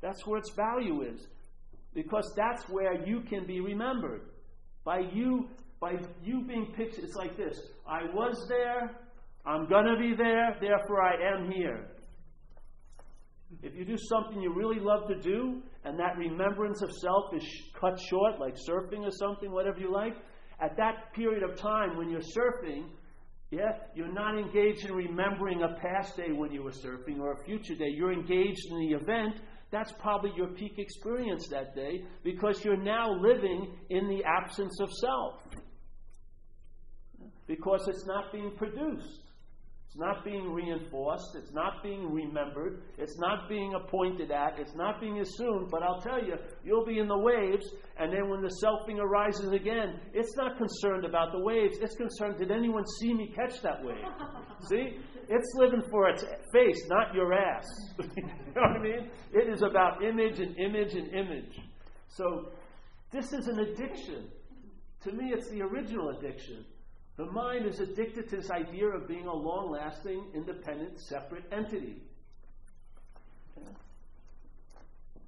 That's 0.00 0.24
where 0.24 0.38
its 0.38 0.52
value 0.54 1.02
is. 1.02 1.26
Because 1.92 2.32
that's 2.36 2.68
where 2.68 3.04
you 3.04 3.22
can 3.22 3.44
be 3.44 3.60
remembered. 3.60 4.20
By 4.84 5.00
you 5.12 5.48
by 5.80 5.94
you 6.22 6.44
being 6.46 6.72
pictured, 6.76 7.02
it's 7.02 7.16
like 7.16 7.36
this 7.36 7.58
I 7.88 8.04
was 8.14 8.46
there, 8.48 8.96
I'm 9.44 9.66
to 9.66 9.96
be 9.98 10.14
there, 10.14 10.56
therefore 10.60 11.02
I 11.02 11.14
am 11.34 11.50
here. 11.50 11.88
If 13.64 13.74
you 13.74 13.84
do 13.84 13.96
something 13.96 14.40
you 14.40 14.54
really 14.54 14.78
love 14.78 15.08
to 15.08 15.18
do, 15.20 15.60
and 15.84 15.98
that 15.98 16.16
remembrance 16.16 16.82
of 16.82 16.92
self 16.92 17.34
is 17.34 17.44
cut 17.80 17.98
short, 17.98 18.38
like 18.38 18.54
surfing 18.54 19.00
or 19.00 19.10
something, 19.10 19.50
whatever 19.50 19.80
you 19.80 19.92
like, 19.92 20.14
at 20.60 20.76
that 20.76 21.12
period 21.14 21.42
of 21.42 21.56
time 21.56 21.96
when 21.96 22.10
you're 22.10 22.20
surfing, 22.20 22.84
yeah, 23.50 23.72
you're 23.94 24.12
not 24.12 24.38
engaged 24.38 24.84
in 24.84 24.92
remembering 24.92 25.62
a 25.62 25.80
past 25.80 26.16
day 26.16 26.32
when 26.32 26.52
you 26.52 26.62
were 26.62 26.70
surfing 26.70 27.18
or 27.18 27.32
a 27.32 27.44
future 27.44 27.74
day. 27.74 27.88
You're 27.88 28.12
engaged 28.12 28.66
in 28.70 28.78
the 28.80 28.94
event. 28.94 29.36
That's 29.70 29.92
probably 29.92 30.32
your 30.36 30.48
peak 30.48 30.74
experience 30.78 31.48
that 31.48 31.74
day 31.74 32.04
because 32.24 32.62
you're 32.62 32.82
now 32.82 33.10
living 33.10 33.74
in 33.88 34.08
the 34.08 34.22
absence 34.24 34.78
of 34.80 34.90
self 34.92 35.34
because 37.46 37.88
it's 37.88 38.06
not 38.06 38.32
being 38.32 38.52
produced. 38.56 39.27
It's 39.88 39.96
not 39.96 40.22
being 40.22 40.52
reinforced. 40.52 41.34
It's 41.34 41.52
not 41.54 41.82
being 41.82 42.12
remembered. 42.12 42.82
It's 42.98 43.18
not 43.18 43.48
being 43.48 43.72
appointed 43.72 44.30
at. 44.30 44.58
It's 44.58 44.74
not 44.74 45.00
being 45.00 45.18
assumed. 45.20 45.70
But 45.70 45.82
I'll 45.82 46.02
tell 46.02 46.22
you, 46.22 46.34
you'll 46.62 46.84
be 46.84 46.98
in 46.98 47.08
the 47.08 47.16
waves, 47.16 47.64
and 47.98 48.12
then 48.12 48.28
when 48.28 48.42
the 48.42 48.54
selfing 48.62 48.98
arises 49.00 49.50
again, 49.50 49.98
it's 50.12 50.36
not 50.36 50.58
concerned 50.58 51.06
about 51.06 51.32
the 51.32 51.42
waves. 51.42 51.78
It's 51.80 51.96
concerned, 51.96 52.36
did 52.36 52.50
anyone 52.50 52.84
see 53.00 53.14
me 53.14 53.32
catch 53.34 53.62
that 53.62 53.82
wave? 53.82 54.04
see? 54.68 54.98
It's 55.30 55.54
living 55.56 55.82
for 55.90 56.10
its 56.10 56.22
face, 56.52 56.82
not 56.88 57.14
your 57.14 57.32
ass. 57.32 57.64
you 57.98 58.22
know 58.24 58.60
what 58.60 58.76
I 58.76 58.82
mean? 58.82 59.10
It 59.32 59.50
is 59.50 59.62
about 59.62 60.04
image 60.04 60.38
and 60.38 60.54
image 60.58 60.92
and 60.92 61.08
image. 61.14 61.60
So, 62.08 62.52
this 63.10 63.32
is 63.32 63.48
an 63.48 63.60
addiction. 63.60 64.28
To 65.04 65.12
me, 65.12 65.32
it's 65.34 65.48
the 65.48 65.62
original 65.62 66.10
addiction. 66.10 66.66
The 67.18 67.26
mind 67.26 67.66
is 67.66 67.80
addicted 67.80 68.30
to 68.30 68.36
this 68.36 68.48
idea 68.48 68.86
of 68.86 69.08
being 69.08 69.26
a 69.26 69.34
long 69.34 69.72
lasting, 69.72 70.30
independent, 70.34 71.00
separate 71.00 71.44
entity. 71.50 71.96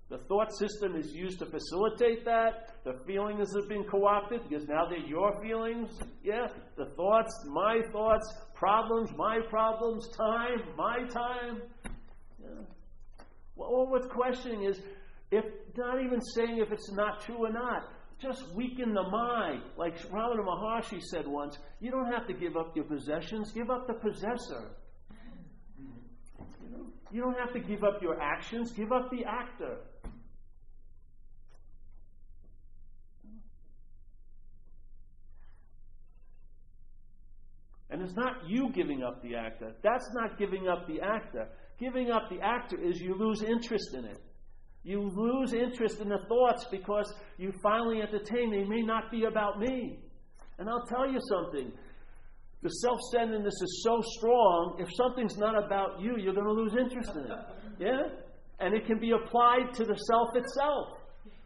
The 0.08 0.18
thought 0.18 0.52
system 0.56 0.94
is 0.94 1.12
used 1.12 1.40
to 1.40 1.46
facilitate 1.46 2.24
that. 2.24 2.84
The 2.84 2.94
feelings 3.08 3.52
have 3.56 3.68
been 3.68 3.84
co 3.90 4.06
opted 4.06 4.48
because 4.48 4.68
now 4.68 4.86
they're 4.88 5.04
your 5.04 5.40
feelings. 5.42 5.90
Yeah, 6.22 6.46
the 6.76 6.86
thoughts, 6.96 7.32
my 7.48 7.80
thoughts, 7.90 8.34
problems, 8.54 9.10
my 9.16 9.40
problems, 9.48 10.08
time, 10.16 10.62
my 10.76 10.98
time. 11.08 11.62
Yeah. 12.40 12.48
Well, 13.56 13.88
what's 13.88 14.06
questioning 14.06 14.62
is 14.62 14.80
if 15.32 15.44
not 15.76 16.02
even 16.04 16.20
saying 16.20 16.58
if 16.58 16.70
it's 16.72 16.92
not 16.92 17.20
true 17.24 17.46
or 17.46 17.52
not 17.52 17.88
just 18.20 18.42
weaken 18.54 18.92
the 18.94 19.02
mind. 19.02 19.62
Like 19.76 19.98
Ramana 20.10 20.44
Maharshi 20.44 21.00
said 21.02 21.26
once, 21.26 21.56
you 21.80 21.90
don't 21.90 22.12
have 22.12 22.26
to 22.26 22.34
give 22.34 22.56
up 22.56 22.76
your 22.76 22.84
possessions, 22.84 23.52
give 23.52 23.70
up 23.70 23.86
the 23.86 23.94
possessor. 23.94 24.70
You, 25.78 26.92
you 27.10 27.20
don't 27.22 27.38
have 27.38 27.52
to 27.54 27.60
give 27.60 27.82
up 27.82 28.02
your 28.02 28.20
actions, 28.20 28.72
give 28.72 28.92
up 28.92 29.10
the 29.10 29.24
actor. 29.24 29.78
And 37.90 38.02
it's 38.02 38.14
not 38.14 38.48
you 38.48 38.70
giving 38.72 39.02
up 39.02 39.20
the 39.22 39.34
actor. 39.34 39.72
That's 39.82 40.08
not 40.14 40.38
giving 40.38 40.68
up 40.68 40.86
the 40.86 41.00
actor. 41.00 41.48
Giving 41.78 42.10
up 42.10 42.28
the 42.30 42.40
actor 42.40 42.80
is 42.80 43.00
you 43.00 43.16
lose 43.16 43.42
interest 43.42 43.94
in 43.94 44.04
it. 44.04 44.20
You 44.82 45.10
lose 45.14 45.52
interest 45.52 46.00
in 46.00 46.08
the 46.08 46.20
thoughts 46.28 46.66
because 46.70 47.12
you 47.36 47.52
finally 47.62 48.00
entertain 48.00 48.50
they 48.50 48.64
may 48.64 48.82
not 48.82 49.10
be 49.10 49.24
about 49.24 49.58
me. 49.58 49.98
And 50.58 50.68
I'll 50.68 50.86
tell 50.86 51.10
you 51.10 51.18
something. 51.28 51.72
The 52.62 52.68
self 52.68 53.00
centeredness 53.12 53.54
is 53.54 53.82
so 53.84 54.02
strong, 54.18 54.76
if 54.78 54.88
something's 54.94 55.38
not 55.38 55.56
about 55.62 56.00
you, 56.00 56.16
you're 56.18 56.34
going 56.34 56.46
to 56.46 56.52
lose 56.52 56.74
interest 56.78 57.10
in 57.16 57.24
it. 57.24 57.38
Yeah? 57.78 58.02
And 58.58 58.74
it 58.74 58.86
can 58.86 58.98
be 58.98 59.12
applied 59.12 59.72
to 59.74 59.84
the 59.84 59.96
self 59.96 60.36
itself. 60.36 61.00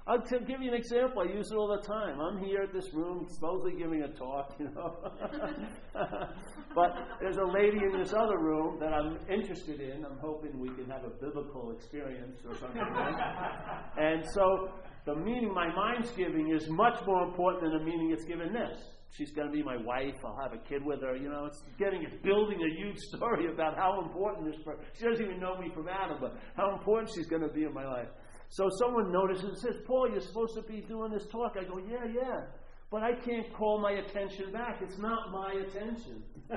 I'll 0.06 0.18
give 0.18 0.60
you 0.60 0.68
an 0.68 0.74
example. 0.74 1.22
I 1.22 1.32
use 1.32 1.50
it 1.50 1.56
all 1.56 1.68
the 1.68 1.86
time. 1.86 2.20
I'm 2.20 2.44
here 2.44 2.62
at 2.62 2.72
this 2.74 2.92
room, 2.92 3.26
supposedly 3.30 3.78
giving 3.78 4.02
a 4.02 4.08
talk, 4.08 4.54
you 4.58 4.68
know. 4.74 4.96
but 6.74 6.90
there's 7.20 7.36
a 7.36 7.44
lady 7.44 7.78
in 7.78 7.98
this 7.98 8.12
other 8.12 8.38
room 8.38 8.78
that 8.80 8.92
I'm 8.92 9.18
interested 9.30 9.80
in. 9.80 10.04
I'm 10.04 10.18
hoping 10.20 10.58
we 10.58 10.68
can 10.68 10.90
have 10.90 11.04
a 11.04 11.10
biblical 11.10 11.70
experience 11.70 12.40
or 12.46 12.56
something. 12.56 12.82
and 13.98 14.24
so 14.34 14.70
the 15.06 15.14
meaning 15.14 15.52
my 15.52 15.72
mind's 15.74 16.10
giving 16.12 16.52
is 16.54 16.68
much 16.68 16.98
more 17.06 17.22
important 17.24 17.62
than 17.62 17.78
the 17.78 17.84
meaning 17.84 18.10
it's 18.10 18.24
given 18.24 18.52
this. 18.52 18.78
She's 19.16 19.30
going 19.30 19.46
to 19.46 19.52
be 19.52 19.62
my 19.62 19.76
wife. 19.76 20.16
I'll 20.24 20.36
have 20.42 20.52
a 20.52 20.68
kid 20.68 20.84
with 20.84 21.00
her. 21.02 21.14
You 21.14 21.28
know, 21.28 21.46
it's 21.46 21.62
getting, 21.78 22.02
it's 22.02 22.16
building 22.24 22.58
a 22.58 22.74
huge 22.76 22.98
story 23.14 23.46
about 23.52 23.76
how 23.76 24.02
important 24.02 24.50
this 24.50 24.60
person. 24.64 24.82
She 24.98 25.04
doesn't 25.04 25.24
even 25.24 25.38
know 25.38 25.56
me 25.56 25.70
from 25.72 25.88
Adam, 25.88 26.18
but 26.20 26.34
how 26.56 26.72
important 26.72 27.10
she's 27.14 27.28
going 27.28 27.42
to 27.42 27.52
be 27.52 27.62
in 27.62 27.72
my 27.72 27.86
life. 27.86 28.08
So 28.48 28.68
someone 28.78 29.12
notices 29.12 29.44
and 29.44 29.58
says, 29.58 29.76
Paul, 29.86 30.10
you're 30.10 30.20
supposed 30.20 30.54
to 30.56 30.62
be 30.62 30.80
doing 30.80 31.12
this 31.12 31.26
talk. 31.30 31.54
I 31.58 31.64
go, 31.64 31.78
yeah, 31.78 32.06
yeah. 32.12 32.40
But 32.94 33.02
I 33.02 33.12
can't 33.26 33.52
call 33.52 33.80
my 33.80 33.90
attention 33.90 34.52
back. 34.52 34.78
It's 34.80 34.98
not 34.98 35.32
my 35.32 35.52
attention. 35.66 36.22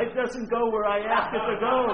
it 0.00 0.14
doesn't 0.16 0.48
go 0.48 0.70
where 0.70 0.86
I 0.86 1.00
ask 1.00 1.34
it 1.34 1.44
to 1.52 1.60
go. 1.60 1.86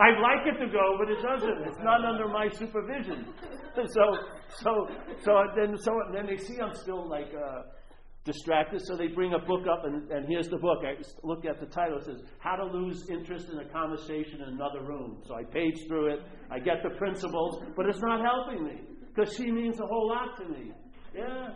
I'd 0.00 0.18
like 0.22 0.46
it 0.46 0.58
to 0.64 0.72
go, 0.72 0.96
but 0.98 1.10
it 1.10 1.20
doesn't. 1.20 1.68
It's 1.68 1.82
not 1.82 2.06
under 2.06 2.26
my 2.26 2.48
supervision. 2.48 3.26
So, 3.76 4.16
so, 4.62 4.88
so 5.20 5.42
then, 5.56 5.76
so 5.76 5.90
then 6.14 6.26
they 6.26 6.38
see 6.38 6.58
I'm 6.58 6.74
still 6.74 7.06
like. 7.06 7.34
Uh, 7.34 7.64
distracted, 8.24 8.80
so 8.86 8.96
they 8.96 9.08
bring 9.08 9.34
a 9.34 9.38
book 9.38 9.66
up, 9.70 9.84
and, 9.84 10.10
and 10.10 10.26
here's 10.26 10.48
the 10.48 10.56
book. 10.56 10.78
I 10.82 10.94
look 11.22 11.44
at 11.44 11.60
the 11.60 11.66
title. 11.66 11.98
It 11.98 12.04
says, 12.04 12.22
How 12.38 12.56
to 12.56 12.64
Lose 12.64 13.10
Interest 13.10 13.50
in 13.50 13.58
a 13.58 13.68
Conversation 13.68 14.40
in 14.40 14.54
Another 14.54 14.80
Room. 14.82 15.20
So 15.26 15.34
I 15.34 15.42
page 15.44 15.86
through 15.86 16.14
it. 16.14 16.20
I 16.50 16.58
get 16.58 16.82
the 16.82 16.96
principles, 16.96 17.62
but 17.76 17.84
it's 17.84 18.00
not 18.00 18.24
helping 18.24 18.64
me 18.64 18.80
because 19.14 19.34
she 19.36 19.50
means 19.50 19.78
a 19.78 19.86
whole 19.86 20.08
lot 20.08 20.38
to 20.38 20.48
me. 20.48 20.72
Yeah. 21.14 21.54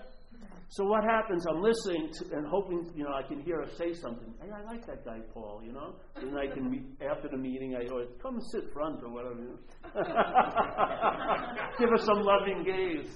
So 0.70 0.84
what 0.84 1.02
happens? 1.02 1.46
I'm 1.46 1.62
listening 1.62 2.10
to, 2.12 2.26
and 2.36 2.46
hoping, 2.46 2.92
you 2.94 3.04
know, 3.04 3.14
I 3.14 3.22
can 3.22 3.40
hear 3.40 3.64
her 3.64 3.70
say 3.78 3.94
something. 3.94 4.34
Hey, 4.40 4.50
I 4.54 4.62
like 4.70 4.84
that 4.86 5.02
guy, 5.02 5.20
Paul. 5.32 5.62
You 5.64 5.72
know. 5.72 5.94
And 6.16 6.36
I 6.38 6.46
can 6.52 6.70
meet, 6.70 6.82
after 7.00 7.26
the 7.28 7.38
meeting, 7.38 7.74
I 7.74 7.86
always 7.90 8.08
come 8.22 8.38
sit 8.52 8.70
front 8.72 9.02
or 9.02 9.08
whatever. 9.10 9.56
Give 11.78 11.88
her 11.88 11.96
some 12.04 12.20
loving 12.20 12.64
gaze. 12.64 13.08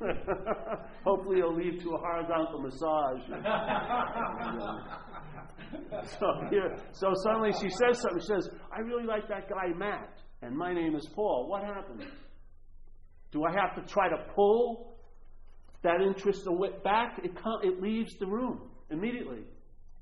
Hopefully, 1.04 1.38
it'll 1.38 1.54
lead 1.54 1.80
to 1.80 1.90
a 1.90 1.98
horizontal 1.98 2.62
massage. 2.62 3.20
so 6.18 6.26
here, 6.50 6.76
so 6.92 7.12
suddenly 7.22 7.52
she 7.60 7.70
says 7.70 8.00
something. 8.00 8.20
She 8.20 8.26
says, 8.26 8.48
"I 8.72 8.80
really 8.80 9.04
like 9.04 9.28
that 9.28 9.48
guy, 9.48 9.68
Matt, 9.76 10.18
and 10.42 10.56
my 10.56 10.74
name 10.74 10.96
is 10.96 11.08
Paul. 11.14 11.46
What 11.48 11.62
happens? 11.62 12.02
Do 13.30 13.44
I 13.44 13.52
have 13.52 13.76
to 13.76 13.82
try 13.92 14.08
to 14.08 14.16
pull 14.34 14.97
that 15.82 16.00
interest 16.00 16.46
back? 16.84 17.18
It, 17.22 17.32
it 17.62 17.80
leaves 17.80 18.14
the 18.18 18.26
room 18.26 18.70
immediately." 18.90 19.44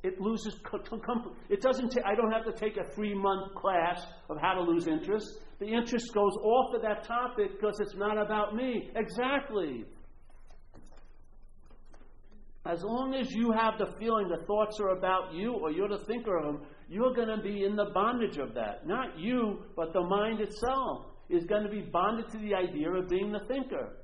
It 0.03 0.21
loses 0.21 0.55
comfort. 0.62 1.33
It 1.49 1.61
doesn't. 1.61 1.89
Ta- 1.89 2.03
I 2.07 2.15
don't 2.15 2.31
have 2.31 2.45
to 2.45 2.53
take 2.53 2.77
a 2.77 2.85
three-month 2.95 3.55
class 3.57 4.07
of 4.31 4.37
how 4.41 4.55
to 4.55 4.61
lose 4.61 4.87
interest. 4.87 5.27
The 5.59 5.67
interest 5.67 6.12
goes 6.15 6.37
off 6.45 6.75
of 6.75 6.83
that 6.83 7.03
topic 7.05 7.53
because 7.53 7.81
it's 7.81 7.97
not 7.97 8.17
about 8.17 8.55
me. 8.55 8.91
Exactly. 8.95 9.85
As 12.67 12.83
long 12.85 13.15
as 13.15 13.33
you 13.33 13.53
have 13.53 13.79
the 13.79 13.97
feeling 13.99 14.29
the 14.29 14.45
thoughts 14.47 14.79
are 14.81 14.91
about 14.91 15.33
you 15.33 15.55
or 15.55 15.73
you're 15.73 15.89
the 15.89 16.05
thinker 16.05 16.37
of 16.37 16.45
them, 16.45 16.67
you're 16.89 17.15
going 17.15 17.29
to 17.29 17.43
be 17.43 17.65
in 17.65 17.75
the 17.75 17.87
bondage 17.95 18.39
of 18.39 18.55
that. 18.55 18.87
Not 18.87 19.19
you, 19.19 19.65
but 19.77 19.93
the 19.93 20.03
mind 20.03 20.41
itself 20.41 21.07
is 21.29 21.45
going 21.47 21.65
to 21.65 21.71
be 21.71 21.81
bonded 21.81 22.31
to 22.31 22.39
the 22.39 22.55
idea 22.55 22.91
of 22.91 23.09
being 23.09 23.33
the 23.33 23.41
thinker. 23.49 23.97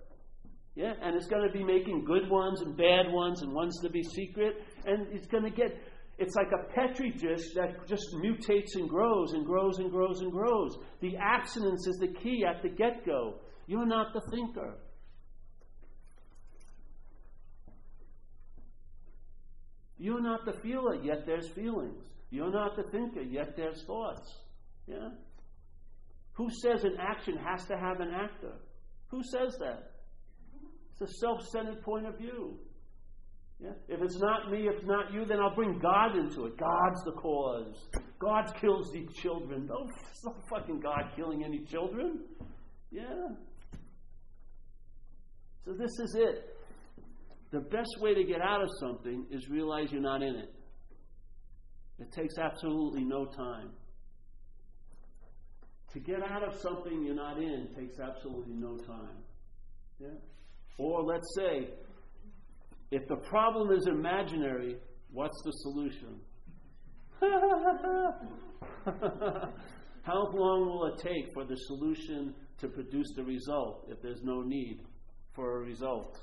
Yeah, 0.74 0.94
and 1.02 1.14
it's 1.16 1.26
going 1.26 1.46
to 1.46 1.52
be 1.52 1.62
making 1.62 2.04
good 2.04 2.30
ones 2.30 2.62
and 2.62 2.76
bad 2.76 3.12
ones 3.12 3.42
and 3.42 3.52
ones 3.52 3.78
to 3.82 3.90
be 3.90 4.02
secret, 4.02 4.54
and 4.86 5.06
it's 5.12 5.26
going 5.26 5.44
to 5.44 5.50
get 5.50 5.78
It's 6.18 6.34
like 6.34 6.52
a 6.52 6.72
petri 6.72 7.10
dish 7.10 7.52
that 7.54 7.86
just 7.88 8.04
mutates 8.14 8.74
and 8.74 8.88
grows 8.88 9.32
and 9.32 9.44
grows 9.44 9.78
and 9.78 9.90
grows 9.90 10.20
and 10.20 10.30
grows. 10.30 10.76
The 11.00 11.16
abstinence 11.16 11.86
is 11.86 11.96
the 11.96 12.08
key 12.08 12.44
at 12.48 12.62
the 12.62 12.68
get 12.68 13.04
go. 13.04 13.40
You're 13.66 13.86
not 13.86 14.12
the 14.12 14.20
thinker. 14.30 14.74
You're 19.98 20.20
not 20.20 20.44
the 20.44 20.52
feeler, 20.52 20.96
yet 21.02 21.26
there's 21.26 21.48
feelings. 21.48 22.02
You're 22.30 22.50
not 22.50 22.76
the 22.76 22.84
thinker, 22.90 23.20
yet 23.22 23.56
there's 23.56 23.84
thoughts. 23.84 24.38
Yeah? 24.86 25.10
Who 26.34 26.48
says 26.50 26.84
an 26.84 26.96
action 26.98 27.36
has 27.36 27.64
to 27.66 27.76
have 27.76 28.00
an 28.00 28.10
actor? 28.12 28.54
Who 29.08 29.22
says 29.22 29.56
that? 29.60 29.91
A 31.02 31.06
self 31.18 31.44
centered 31.48 31.82
point 31.82 32.06
of 32.06 32.16
view. 32.16 32.58
Yeah? 33.58 33.70
If 33.88 34.02
it's 34.02 34.18
not 34.18 34.50
me, 34.50 34.68
if 34.68 34.76
it's 34.76 34.86
not 34.86 35.12
you, 35.12 35.24
then 35.24 35.40
I'll 35.40 35.54
bring 35.54 35.78
God 35.78 36.16
into 36.16 36.46
it. 36.46 36.56
God's 36.56 37.04
the 37.04 37.12
cause. 37.12 37.88
God 38.20 38.52
kills 38.60 38.92
these 38.92 39.12
children. 39.14 39.66
No, 39.66 39.88
it's 39.88 40.24
not 40.24 40.36
fucking 40.48 40.80
God 40.80 41.10
killing 41.16 41.44
any 41.44 41.64
children. 41.64 42.20
Yeah. 42.90 43.28
So 45.64 45.72
this 45.72 45.90
is 45.98 46.16
it. 46.16 46.56
The 47.50 47.60
best 47.60 47.96
way 48.00 48.14
to 48.14 48.24
get 48.24 48.40
out 48.40 48.62
of 48.62 48.68
something 48.80 49.26
is 49.30 49.48
realize 49.48 49.92
you're 49.92 50.00
not 50.00 50.22
in 50.22 50.36
it. 50.36 50.54
It 51.98 52.12
takes 52.12 52.38
absolutely 52.38 53.04
no 53.04 53.26
time. 53.26 53.70
To 55.92 56.00
get 56.00 56.22
out 56.22 56.42
of 56.46 56.58
something 56.60 57.04
you're 57.04 57.14
not 57.14 57.38
in 57.38 57.68
takes 57.76 57.98
absolutely 58.00 58.54
no 58.54 58.78
time. 58.78 59.18
Yeah? 60.00 60.08
Or 60.78 61.02
let's 61.02 61.34
say, 61.36 61.68
if 62.90 63.06
the 63.08 63.16
problem 63.16 63.70
is 63.72 63.86
imaginary, 63.86 64.76
what's 65.12 65.40
the 65.44 65.52
solution? 65.52 66.20
How 70.02 70.26
long 70.32 70.66
will 70.66 70.86
it 70.86 70.98
take 70.98 71.32
for 71.32 71.44
the 71.44 71.56
solution 71.56 72.34
to 72.58 72.68
produce 72.68 73.12
the 73.14 73.22
result 73.22 73.86
if 73.88 74.02
there's 74.02 74.22
no 74.22 74.42
need 74.42 74.80
for 75.34 75.58
a 75.58 75.60
result? 75.60 76.18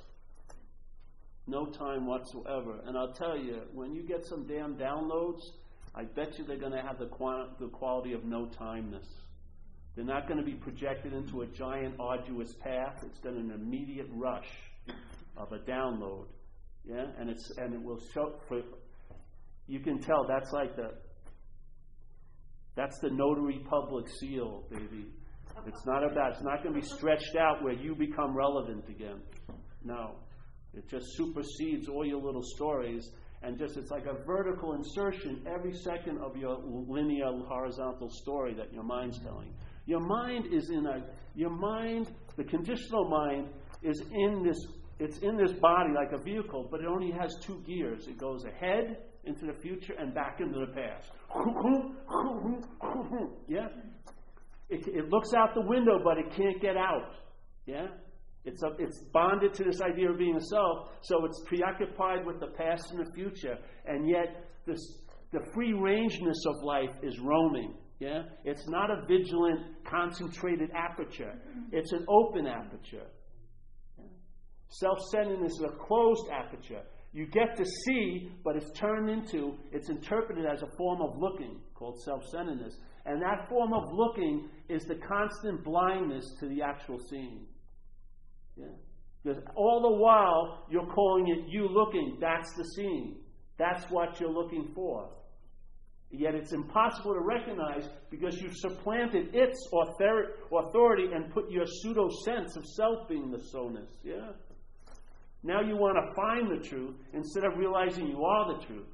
No 1.47 1.65
time 1.65 2.05
whatsoever. 2.05 2.81
And 2.85 2.97
I'll 2.97 3.13
tell 3.13 3.37
you, 3.37 3.61
when 3.73 3.95
you 3.95 4.03
get 4.03 4.25
some 4.25 4.45
damn 4.45 4.75
downloads, 4.75 5.41
I 5.95 6.03
bet 6.03 6.37
you 6.37 6.45
they're 6.45 6.59
going 6.59 6.73
to 6.73 6.81
have 6.81 6.99
the, 6.99 7.09
the 7.59 7.69
quality 7.69 8.13
of 8.13 8.23
no 8.25 8.47
timeness. 8.59 9.07
They're 9.99 10.07
not 10.07 10.29
going 10.29 10.39
to 10.39 10.45
be 10.45 10.53
projected 10.53 11.11
into 11.11 11.41
a 11.41 11.47
giant, 11.47 11.95
arduous 11.99 12.53
path. 12.63 13.03
It's 13.05 13.19
to 13.19 13.27
an 13.27 13.51
immediate 13.53 14.07
rush 14.13 14.47
of 15.35 15.51
a 15.51 15.57
download. 15.69 16.27
Yeah? 16.85 17.07
And, 17.19 17.29
it's, 17.29 17.51
and 17.57 17.73
it 17.73 17.83
will 17.83 17.99
show, 18.13 18.35
for, 18.47 18.61
you 19.67 19.81
can 19.81 19.99
tell 19.99 20.25
that's 20.25 20.53
like 20.53 20.77
the, 20.77 20.91
that's 22.77 22.97
the 22.99 23.09
notary 23.09 23.59
public 23.69 24.05
seal, 24.21 24.63
baby. 24.71 25.07
It's 25.67 25.85
not 25.85 26.09
about, 26.09 26.31
it's 26.31 26.43
not 26.43 26.63
going 26.63 26.75
to 26.75 26.79
be 26.79 26.87
stretched 26.87 27.35
out 27.37 27.61
where 27.61 27.73
you 27.73 27.93
become 27.93 28.33
relevant 28.33 28.85
again. 28.87 29.19
No. 29.83 30.15
It 30.73 30.87
just 30.89 31.07
supersedes 31.17 31.89
all 31.89 32.05
your 32.05 32.21
little 32.21 32.45
stories 32.55 33.11
and 33.41 33.57
just 33.57 33.75
it's 33.75 33.91
like 33.91 34.05
a 34.05 34.23
vertical 34.25 34.75
insertion 34.75 35.45
every 35.45 35.73
second 35.73 36.19
of 36.19 36.37
your 36.37 36.57
linear 36.63 37.31
horizontal 37.49 38.09
story 38.09 38.53
that 38.53 38.71
your 38.73 38.83
mind's 38.83 39.19
telling. 39.19 39.53
Your 39.89 40.01
mind 40.01 40.45
is 40.53 40.69
in 40.69 40.85
a 40.85 41.03
your 41.33 41.49
mind, 41.49 42.11
the 42.37 42.43
conditional 42.43 43.09
mind 43.09 43.47
is 43.81 43.99
in 44.11 44.43
this 44.43 44.55
it's 44.99 45.17
in 45.17 45.35
this 45.35 45.51
body 45.53 45.93
like 45.95 46.11
a 46.11 46.23
vehicle, 46.23 46.67
but 46.69 46.81
it 46.81 46.85
only 46.85 47.11
has 47.11 47.33
two 47.41 47.63
gears. 47.65 48.07
It 48.07 48.19
goes 48.19 48.43
ahead 48.45 48.97
into 49.23 49.47
the 49.47 49.53
future 49.53 49.93
and 49.97 50.13
back 50.13 50.41
into 50.41 50.59
the 50.59 50.71
past. 50.73 51.09
yeah? 53.47 53.69
It, 54.69 54.87
it 54.87 55.09
looks 55.09 55.33
out 55.33 55.55
the 55.55 55.65
window, 55.65 55.99
but 56.03 56.19
it 56.19 56.35
can't 56.35 56.61
get 56.61 56.77
out. 56.77 57.15
Yeah? 57.65 57.87
It's, 58.45 58.61
a, 58.61 58.75
it's 58.77 58.99
bonded 59.11 59.55
to 59.55 59.63
this 59.63 59.81
idea 59.81 60.11
of 60.11 60.19
being 60.19 60.35
a 60.35 60.43
self, 60.51 60.89
so 61.01 61.25
it's 61.25 61.41
preoccupied 61.47 62.27
with 62.27 62.39
the 62.39 62.47
past 62.57 62.91
and 62.91 63.03
the 63.03 63.11
future, 63.13 63.57
and 63.87 64.07
yet 64.07 64.45
this, 64.67 64.79
the 65.31 65.39
free 65.53 65.73
rangeness 65.73 66.43
of 66.45 66.63
life 66.63 66.95
is 67.01 67.17
roaming. 67.19 67.73
Yeah? 67.99 68.23
It's 68.45 68.67
not 68.67 68.89
a 68.89 69.05
vigilant, 69.07 69.83
concentrated 69.85 70.71
aperture, 70.73 71.33
mm-hmm. 71.35 71.75
it's 71.75 71.91
an 71.91 72.05
open 72.07 72.47
aperture. 72.47 73.07
Yeah? 73.97 74.05
Self 74.69 74.97
centeredness 75.11 75.53
is 75.53 75.65
a 75.65 75.85
closed 75.85 76.29
aperture. 76.31 76.81
You 77.11 77.25
get 77.25 77.57
to 77.57 77.65
see, 77.65 78.31
but 78.43 78.55
it's 78.55 78.71
turned 78.79 79.09
into, 79.09 79.55
it's 79.71 79.89
interpreted 79.89 80.45
as 80.45 80.61
a 80.61 80.67
form 80.77 81.01
of 81.01 81.17
looking 81.17 81.59
called 81.73 81.99
self 82.03 82.23
centeredness. 82.31 82.75
And 83.05 83.21
that 83.21 83.49
form 83.49 83.73
of 83.73 83.91
looking 83.91 84.49
is 84.67 84.83
the 84.83 84.95
constant 84.95 85.63
blindness 85.63 86.25
to 86.39 86.47
the 86.47 86.61
actual 86.61 86.99
seeing. 87.09 87.45
Yeah. 88.55 88.65
Because 89.23 89.41
all 89.55 89.81
the 89.81 89.97
while 90.01 90.65
you're 90.69 90.85
calling 90.93 91.27
it 91.27 91.49
you 91.49 91.67
looking, 91.67 92.17
that's 92.21 92.53
the 92.55 92.63
seeing. 92.75 93.15
That's 93.57 93.83
what 93.89 94.19
you're 94.19 94.31
looking 94.31 94.71
for. 94.75 95.09
Yet 96.11 96.33
it's 96.33 96.53
impossible 96.53 97.13
to 97.13 97.19
recognize 97.19 97.87
because 98.09 98.41
you've 98.41 98.55
supplanted 98.55 99.29
its 99.33 99.69
authority 100.51 101.05
and 101.13 101.31
put 101.31 101.51
your 101.51 101.65
pseudo 101.65 102.09
sense 102.25 102.55
of 102.55 102.65
self 102.65 103.07
being 103.07 103.29
the 103.29 103.39
so-ness. 103.51 103.89
Yeah? 104.03 104.31
Now 105.43 105.61
you 105.61 105.77
want 105.77 105.97
to 105.97 106.13
find 106.15 106.49
the 106.49 106.67
truth 106.67 106.95
instead 107.13 107.45
of 107.45 107.57
realizing 107.57 108.07
you 108.07 108.23
are 108.23 108.57
the 108.57 108.65
truth. 108.65 108.87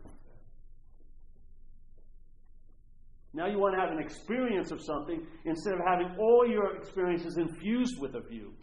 Now 3.34 3.48
you 3.48 3.60
want 3.60 3.76
to 3.76 3.82
have 3.82 3.92
an 3.92 4.00
experience 4.00 4.72
of 4.72 4.82
something 4.82 5.26
instead 5.46 5.74
of 5.74 5.82
having 5.86 6.16
all 6.20 6.48
your 6.48 6.76
experiences 6.78 7.38
infused 7.38 8.00
with 8.00 8.16
a 8.16 8.22
view. 8.22 8.54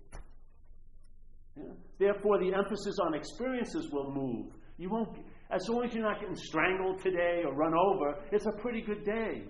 Yeah? 1.56 1.72
Therefore, 1.98 2.38
the 2.38 2.54
emphasis 2.54 2.96
on 3.04 3.14
experiences 3.14 3.90
will 3.90 4.10
move. 4.10 4.52
You 4.78 4.90
won't, 4.90 5.16
as 5.50 5.68
long 5.68 5.85
as 5.85 5.94
you're 5.94 6.02
not 6.02 6.20
getting 6.20 6.37
strangled 6.37 7.02
today 7.02 7.42
or 7.44 7.54
run 7.54 7.74
over, 7.74 8.16
it's 8.32 8.46
a 8.46 8.52
pretty 8.52 8.80
good 8.80 9.04
day. 9.04 9.44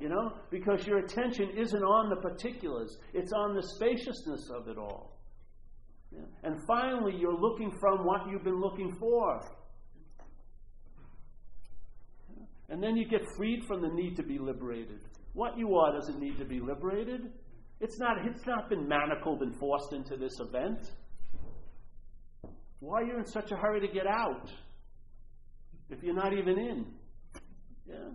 You 0.00 0.08
know, 0.08 0.32
because 0.50 0.86
your 0.86 0.98
attention 0.98 1.50
isn't 1.56 1.82
on 1.82 2.10
the 2.10 2.16
particulars; 2.16 2.98
it's 3.14 3.32
on 3.32 3.54
the 3.54 3.62
spaciousness 3.62 4.50
of 4.54 4.68
it 4.68 4.78
all. 4.78 5.16
Yeah? 6.12 6.20
And 6.42 6.56
finally, 6.66 7.14
you're 7.16 7.38
looking 7.38 7.70
from 7.80 8.04
what 8.04 8.28
you've 8.28 8.44
been 8.44 8.60
looking 8.60 8.94
for. 8.98 9.40
And 12.68 12.82
then 12.82 12.96
you 12.96 13.08
get 13.08 13.20
freed 13.36 13.64
from 13.66 13.80
the 13.80 13.88
need 13.88 14.16
to 14.16 14.24
be 14.24 14.38
liberated. 14.38 15.00
What 15.34 15.56
you 15.56 15.76
are 15.76 15.92
doesn't 15.92 16.18
need 16.18 16.36
to 16.38 16.44
be 16.44 16.58
liberated. 16.58 17.30
It's 17.80 17.98
not, 17.98 18.16
it's 18.24 18.44
not 18.46 18.68
been 18.68 18.88
manacled 18.88 19.42
and 19.42 19.54
forced 19.56 19.92
into 19.92 20.16
this 20.16 20.40
event. 20.40 20.90
Why 22.80 23.00
are 23.00 23.04
you 23.04 23.18
in 23.18 23.26
such 23.26 23.52
a 23.52 23.56
hurry 23.56 23.80
to 23.80 23.88
get 23.88 24.06
out 24.06 24.50
if 25.90 26.02
you're 26.02 26.14
not 26.14 26.32
even 26.32 26.58
in? 26.58 26.86
Yeah? 27.86 28.08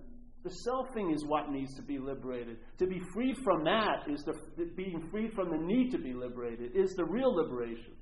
The 0.44 0.50
selfing 0.68 1.14
is 1.14 1.24
what 1.26 1.52
needs 1.52 1.76
to 1.76 1.84
be 1.84 2.00
liberated. 2.00 2.58
To 2.80 2.88
be 2.88 3.00
freed 3.14 3.38
from 3.44 3.64
that 3.64 4.10
is 4.10 4.24
the 4.24 4.34
being 4.76 5.08
freed 5.12 5.34
from 5.34 5.52
the 5.52 5.58
need 5.58 5.92
to 5.92 6.00
be 6.00 6.14
liberated 6.14 6.76
is 6.76 6.96
the 6.96 7.06
real 7.06 7.34
liberation. 7.36 7.94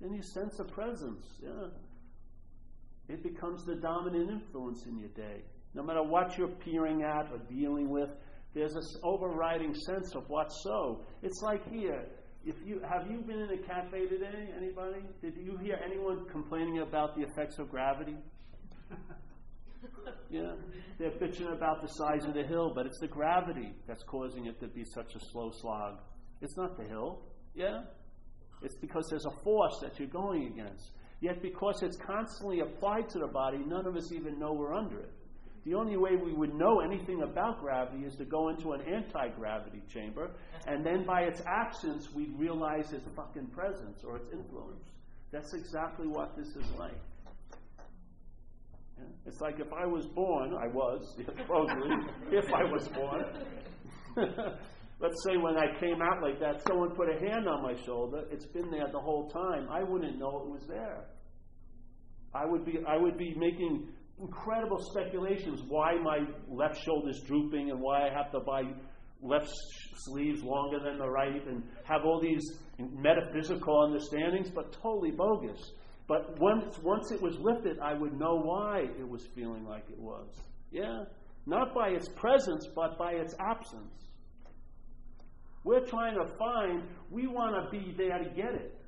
Then 0.00 0.12
you 0.12 0.22
sense 0.22 0.58
a 0.58 0.64
presence, 0.64 1.24
yeah. 1.42 1.68
It 3.08 3.22
becomes 3.22 3.64
the 3.64 3.76
dominant 3.76 4.30
influence 4.30 4.84
in 4.86 4.98
your 4.98 5.08
day. 5.10 5.42
No 5.74 5.82
matter 5.82 6.02
what 6.02 6.36
you're 6.36 6.48
peering 6.48 7.02
at 7.02 7.30
or 7.32 7.38
dealing 7.48 7.88
with, 7.88 8.10
there's 8.54 8.74
this 8.74 8.96
overriding 9.02 9.74
sense 9.74 10.14
of 10.14 10.24
what's 10.28 10.62
so. 10.62 11.04
It's 11.22 11.40
like 11.42 11.68
here. 11.70 12.06
If 12.44 12.54
you 12.64 12.80
have 12.88 13.10
you 13.10 13.18
been 13.18 13.40
in 13.40 13.50
a 13.50 13.58
cafe 13.58 14.06
today? 14.06 14.48
Anybody? 14.56 15.02
Did 15.20 15.34
you 15.36 15.56
hear 15.58 15.78
anyone 15.84 16.26
complaining 16.30 16.78
about 16.78 17.16
the 17.16 17.22
effects 17.22 17.58
of 17.58 17.70
gravity? 17.70 18.16
yeah, 20.30 20.52
they're 20.98 21.10
bitching 21.10 21.52
about 21.52 21.82
the 21.82 21.88
size 21.88 22.24
of 22.24 22.34
the 22.34 22.44
hill, 22.44 22.72
but 22.74 22.86
it's 22.86 23.00
the 23.00 23.08
gravity 23.08 23.72
that's 23.86 24.04
causing 24.04 24.46
it 24.46 24.60
to 24.60 24.68
be 24.68 24.84
such 24.84 25.16
a 25.16 25.20
slow 25.32 25.50
slog. 25.50 25.98
It's 26.40 26.56
not 26.56 26.76
the 26.76 26.84
hill. 26.84 27.20
Yeah, 27.54 27.82
it's 28.62 28.76
because 28.76 29.08
there's 29.10 29.26
a 29.26 29.42
force 29.42 29.78
that 29.82 29.98
you're 29.98 30.08
going 30.08 30.46
against. 30.46 30.92
Yet, 31.20 31.42
because 31.42 31.82
it's 31.82 31.96
constantly 31.96 32.60
applied 32.60 33.08
to 33.10 33.18
the 33.18 33.26
body, 33.26 33.58
none 33.66 33.86
of 33.86 33.96
us 33.96 34.12
even 34.12 34.38
know 34.38 34.52
we're 34.52 34.74
under 34.74 35.00
it. 35.00 35.12
The 35.66 35.74
only 35.74 35.96
way 35.96 36.12
we 36.14 36.32
would 36.32 36.54
know 36.54 36.78
anything 36.78 37.22
about 37.22 37.60
gravity 37.60 38.04
is 38.04 38.14
to 38.16 38.24
go 38.24 38.50
into 38.50 38.70
an 38.70 38.82
anti 38.82 39.28
gravity 39.30 39.82
chamber, 39.92 40.30
and 40.68 40.86
then 40.86 41.04
by 41.04 41.22
its 41.22 41.42
absence, 41.44 42.08
we'd 42.14 42.32
realize 42.38 42.92
its 42.92 43.04
fucking 43.16 43.48
presence 43.48 44.04
or 44.04 44.16
its 44.16 44.30
influence. 44.32 44.84
That's 45.32 45.54
exactly 45.54 46.06
what 46.06 46.36
this 46.36 46.46
is 46.46 46.70
like. 46.78 47.00
Yeah? 48.96 49.06
It's 49.26 49.40
like 49.40 49.58
if 49.58 49.72
I 49.72 49.86
was 49.86 50.06
born, 50.06 50.54
I 50.54 50.68
was, 50.68 51.14
supposedly, 51.16 51.96
if 52.30 52.44
I 52.54 52.62
was 52.62 52.86
born. 52.86 53.24
let's 55.00 55.24
say 55.24 55.36
when 55.36 55.56
I 55.56 55.78
came 55.80 56.00
out 56.00 56.22
like 56.22 56.38
that, 56.38 56.62
someone 56.68 56.94
put 56.94 57.08
a 57.08 57.18
hand 57.18 57.48
on 57.48 57.64
my 57.64 57.74
shoulder. 57.84 58.22
It's 58.30 58.46
been 58.46 58.70
there 58.70 58.86
the 58.92 59.00
whole 59.00 59.28
time. 59.30 59.66
I 59.68 59.82
wouldn't 59.82 60.16
know 60.16 60.44
it 60.46 60.48
was 60.48 60.62
there. 60.68 61.06
I 62.32 62.46
would 62.46 62.64
be, 62.64 62.78
I 62.86 62.96
would 62.96 63.18
be 63.18 63.34
making 63.36 63.88
incredible 64.20 64.78
speculations 64.80 65.62
why 65.68 65.94
my 66.02 66.18
left 66.48 66.82
shoulder 66.82 67.10
is 67.10 67.20
drooping 67.26 67.70
and 67.70 67.80
why 67.80 68.08
I 68.08 68.12
have 68.12 68.30
to 68.32 68.40
buy 68.40 68.62
left 69.22 69.48
sleeves 69.96 70.42
longer 70.42 70.78
than 70.78 70.98
the 70.98 71.08
right 71.08 71.46
and 71.46 71.62
have 71.84 72.02
all 72.04 72.20
these 72.20 72.42
metaphysical 72.78 73.84
understandings, 73.84 74.50
but 74.50 74.72
totally 74.72 75.10
bogus. 75.10 75.72
But 76.08 76.38
once, 76.38 76.78
once 76.82 77.10
it 77.10 77.20
was 77.20 77.36
lifted, 77.40 77.78
I 77.80 77.94
would 77.94 78.18
know 78.18 78.40
why 78.40 78.84
it 78.98 79.08
was 79.08 79.26
feeling 79.34 79.64
like 79.64 79.84
it 79.90 79.98
was. 79.98 80.28
Yeah? 80.70 81.04
Not 81.46 81.74
by 81.74 81.88
its 81.88 82.08
presence, 82.08 82.66
but 82.74 82.98
by 82.98 83.12
its 83.12 83.34
absence. 83.40 83.92
We're 85.64 85.84
trying 85.84 86.14
to 86.14 86.32
find, 86.36 86.84
we 87.10 87.26
want 87.26 87.56
to 87.56 87.70
be 87.70 87.92
there 87.96 88.18
to 88.18 88.30
get 88.30 88.54
it. 88.54 88.78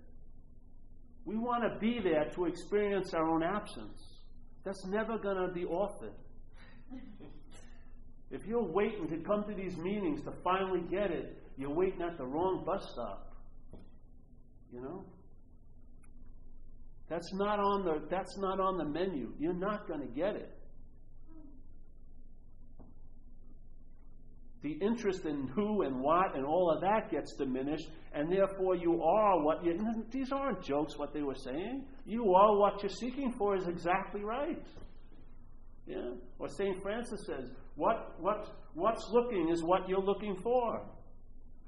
We 1.25 1.37
want 1.37 1.65
to 1.65 1.79
be 1.81 2.01
there 2.01 2.31
to 2.37 2.45
experience 2.47 3.15
our 3.15 3.29
own 3.29 3.43
absence. 3.43 4.18
That's 4.65 4.85
never 4.87 5.19
going 5.19 5.37
to 5.37 5.53
be 5.53 5.65
offered. 5.65 6.13
If 8.31 8.47
you're 8.47 8.63
waiting 8.63 9.09
to 9.09 9.17
come 9.19 9.45
to 9.45 9.55
these 9.55 9.77
meetings 9.77 10.23
to 10.25 10.33
finally 10.45 10.83
get 10.91 11.11
it, 11.11 11.43
you're 11.57 11.75
waiting 11.75 12.03
at 12.03 12.19
the 12.19 12.27
wrong 12.27 12.63
bus 12.65 12.87
stop. 12.93 13.33
You 14.73 14.83
know? 14.83 15.05
That's 17.09 17.33
not 17.33 17.59
on 17.59 17.85
the 17.85 18.03
that's 18.11 18.37
not 18.37 18.61
on 18.61 18.77
the 18.77 18.85
menu. 18.85 19.33
You're 19.39 19.55
not 19.55 19.89
going 19.89 20.01
to 20.01 20.07
get 20.07 20.37
it. 20.37 20.58
The 24.63 24.73
interest 24.73 25.25
in 25.25 25.47
who 25.55 25.83
and 25.83 26.01
what 26.01 26.35
and 26.35 26.45
all 26.45 26.71
of 26.75 26.81
that 26.81 27.11
gets 27.11 27.35
diminished, 27.35 27.89
and 28.13 28.31
therefore 28.31 28.75
you 28.75 29.01
are 29.03 29.41
what 29.43 29.65
you. 29.65 29.79
These 30.11 30.33
aren't 30.33 30.63
jokes. 30.63 30.99
What 30.99 31.13
they 31.13 31.23
were 31.23 31.37
saying, 31.37 31.85
you 32.05 32.35
are 32.35 32.59
what 32.59 32.83
you're 32.83 32.91
seeking 32.91 33.33
for 33.33 33.57
is 33.57 33.69
exactly 33.69 34.25
right. 34.25 34.61
Yeah. 35.87 36.11
Or 36.39 36.49
Saint 36.49 36.83
Francis 36.83 37.21
says, 37.25 37.51
what 37.77 38.21
what 38.21 38.49
what's 38.75 39.09
looking 39.13 39.49
is 39.49 39.63
what 39.63 39.89
you're 39.89 40.03
looking 40.03 40.37
for. 40.43 40.83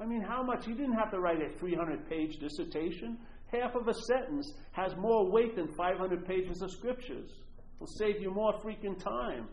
I 0.01 0.07
mean, 0.07 0.22
how 0.22 0.43
much? 0.43 0.66
You 0.66 0.74
didn't 0.74 0.95
have 0.95 1.11
to 1.12 1.20
write 1.20 1.41
a 1.43 1.57
300 1.59 2.09
page 2.09 2.38
dissertation. 2.38 3.18
Half 3.53 3.74
of 3.74 3.86
a 3.86 3.95
sentence 3.95 4.53
has 4.72 4.97
more 4.97 5.30
weight 5.30 5.57
than 5.57 5.68
500 5.68 6.26
pages 6.26 6.62
of 6.62 6.70
scriptures. 6.70 7.30
It'll 7.76 7.86
save 7.86 8.20
you 8.20 8.30
more 8.30 8.53
freaking 8.61 8.99
time, 9.03 9.49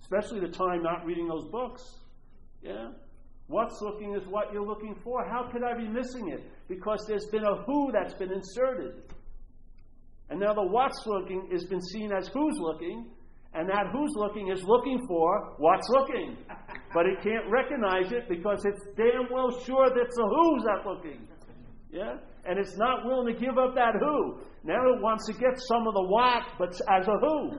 especially 0.00 0.40
the 0.40 0.48
time 0.48 0.82
not 0.82 1.04
reading 1.04 1.28
those 1.28 1.44
books. 1.50 1.82
Yeah? 2.62 2.90
What's 3.48 3.80
looking 3.82 4.14
is 4.14 4.22
what 4.28 4.52
you're 4.52 4.66
looking 4.66 4.94
for. 5.02 5.28
How 5.28 5.50
could 5.52 5.62
I 5.62 5.76
be 5.76 5.88
missing 5.88 6.30
it? 6.30 6.40
Because 6.68 7.04
there's 7.08 7.26
been 7.30 7.44
a 7.44 7.62
who 7.64 7.90
that's 7.92 8.14
been 8.14 8.32
inserted. 8.32 9.02
And 10.30 10.40
now 10.40 10.54
the 10.54 10.62
what's 10.62 10.98
looking 11.06 11.48
has 11.52 11.64
been 11.64 11.82
seen 11.82 12.10
as 12.12 12.28
who's 12.28 12.56
looking, 12.58 13.10
and 13.52 13.68
that 13.68 13.88
who's 13.92 14.12
looking 14.16 14.48
is 14.50 14.62
looking 14.64 15.04
for 15.06 15.54
what's 15.58 15.86
looking. 15.90 16.36
But 16.94 17.06
it 17.06 17.22
can't 17.22 17.48
recognize 17.50 18.12
it 18.12 18.28
because 18.28 18.62
it's 18.66 18.84
damn 18.98 19.32
well 19.32 19.48
sure 19.64 19.88
that's 19.88 20.18
a 20.18 20.26
who's 20.28 20.62
that 20.64 20.84
looking. 20.86 21.26
Yeah? 21.90 22.16
And 22.44 22.58
it's 22.58 22.76
not 22.76 23.06
willing 23.06 23.32
to 23.32 23.40
give 23.40 23.56
up 23.56 23.74
that 23.76 23.94
who. 23.98 24.40
Now 24.62 24.92
it 24.92 25.00
wants 25.00 25.26
to 25.28 25.32
get 25.32 25.56
some 25.56 25.86
of 25.86 25.94
the 25.94 26.04
what, 26.04 26.42
but 26.58 26.68
as 26.92 27.08
a 27.08 27.16
who. 27.18 27.58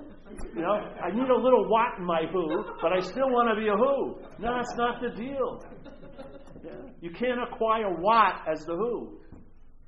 You 0.56 0.62
know, 0.62 0.74
I 0.74 1.10
need 1.12 1.30
a 1.30 1.36
little 1.36 1.70
what 1.70 2.00
in 2.00 2.06
my 2.06 2.24
who, 2.32 2.64
but 2.82 2.94
I 2.94 3.00
still 3.00 3.30
want 3.30 3.56
to 3.56 3.62
be 3.62 3.68
a 3.68 3.76
who. 3.76 4.44
No, 4.44 4.56
that's 4.56 4.76
not 4.76 5.02
the 5.02 5.10
deal. 5.10 5.60
You 7.02 7.12
can't 7.12 7.42
acquire 7.42 7.90
what 8.00 8.36
as 8.52 8.66
the 8.66 8.76
who. 8.76 9.20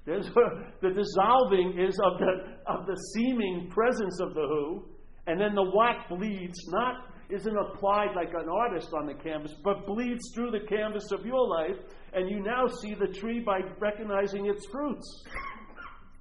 There's 0.05 0.27
the 0.81 0.89
dissolving 0.89 1.79
is 1.79 1.97
of 2.03 2.19
the 2.19 2.71
of 2.71 2.85
the 2.85 2.95
seeming 3.13 3.69
presence 3.71 4.19
of 4.21 4.33
the 4.33 4.41
who, 4.41 4.85
and 5.27 5.39
then 5.39 5.55
the 5.55 5.63
what 5.63 6.07
bleeds 6.09 6.59
not 6.67 6.95
isn't 7.29 7.57
applied 7.57 8.15
like 8.15 8.29
an 8.29 8.47
artist 8.49 8.89
on 8.93 9.07
the 9.07 9.13
canvas, 9.15 9.53
but 9.63 9.85
bleeds 9.87 10.21
through 10.35 10.51
the 10.51 10.65
canvas 10.67 11.11
of 11.11 11.25
your 11.25 11.47
life, 11.47 11.77
and 12.13 12.29
you 12.29 12.39
now 12.41 12.67
see 12.67 12.93
the 12.93 13.07
tree 13.19 13.39
by 13.39 13.59
recognizing 13.79 14.45
its 14.45 14.65
fruits. 14.71 15.23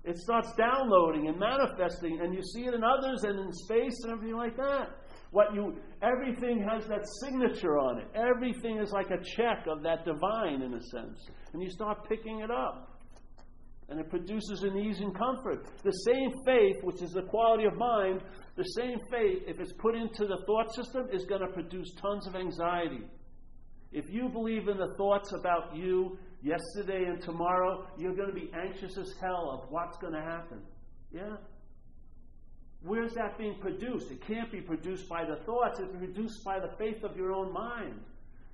It 0.05 0.19
starts 0.19 0.53
downloading 0.59 1.29
and 1.29 1.39
manifesting, 1.39 2.21
and 2.21 2.35
you 2.35 2.43
see 2.43 2.67
it 2.67 2.75
in 2.75 2.83
others 2.85 3.25
and 3.25 3.39
in 3.39 3.53
space 3.53 3.99
and 4.03 4.13
everything 4.13 4.37
like 4.37 4.57
that. 4.57 4.91
What 5.31 5.55
you 5.55 5.77
everything 6.03 6.65
has 6.71 6.87
that 6.87 7.09
signature 7.23 7.79
on 7.79 7.99
it. 7.99 8.07
Everything 8.15 8.79
is 8.79 8.93
like 8.93 9.11
a 9.11 9.19
check 9.37 9.67
of 9.67 9.83
that 9.83 10.05
divine 10.05 10.63
in 10.63 10.75
a 10.75 10.81
sense. 10.81 11.27
And 11.53 11.63
you 11.63 11.71
start 11.71 12.09
picking 12.09 12.41
it 12.41 12.51
up. 12.51 12.91
And 13.89 13.99
it 13.99 14.09
produces 14.09 14.63
an 14.63 14.77
ease 14.79 15.01
and 15.01 15.15
comfort. 15.17 15.67
The 15.83 15.91
same 15.91 16.31
faith, 16.47 16.77
which 16.83 17.03
is 17.03 17.11
the 17.11 17.23
quality 17.23 17.65
of 17.65 17.75
mind, 17.77 18.23
the 18.57 18.63
same 18.63 18.99
faith, 19.11 19.43
if 19.47 19.59
it's 19.59 19.73
put 19.75 19.95
into 19.95 20.27
the 20.27 20.43
thought 20.47 20.75
system, 20.75 21.09
is 21.13 21.25
going 21.25 21.41
to 21.41 21.49
produce 21.49 21.93
tons 22.01 22.27
of 22.27 22.37
anxiety. 22.37 23.03
If 23.93 24.07
you 24.11 24.29
believe 24.29 24.69
in 24.69 24.79
the 24.79 24.95
thoughts 24.97 25.33
about 25.33 25.77
you 25.77 26.19
yesterday 26.45 27.05
and 27.09 27.21
tomorrow, 27.23 27.87
you're 27.99 28.15
going 28.15 28.29
to 28.29 28.35
be 28.35 28.51
anxious 28.55 28.97
as 28.99 29.13
hell 29.21 29.51
of 29.51 29.71
what's 29.71 29.97
going 29.97 30.13
to 30.13 30.21
happen. 30.21 30.61
Yeah? 31.11 31.37
Where's 32.83 33.15
that 33.15 33.39
being 33.39 33.59
produced? 33.61 34.11
It 34.11 34.25
can't 34.27 34.53
be 34.53 34.61
produced 34.61 35.09
by 35.09 35.25
the 35.25 35.43
thoughts, 35.45 35.81
it's 35.81 35.97
produced 35.97 36.45
by 36.45 36.61
the 36.61 36.71
faith 36.79 37.03
of 37.03 37.17
your 37.17 37.33
own 37.33 37.53
mind. 37.53 38.01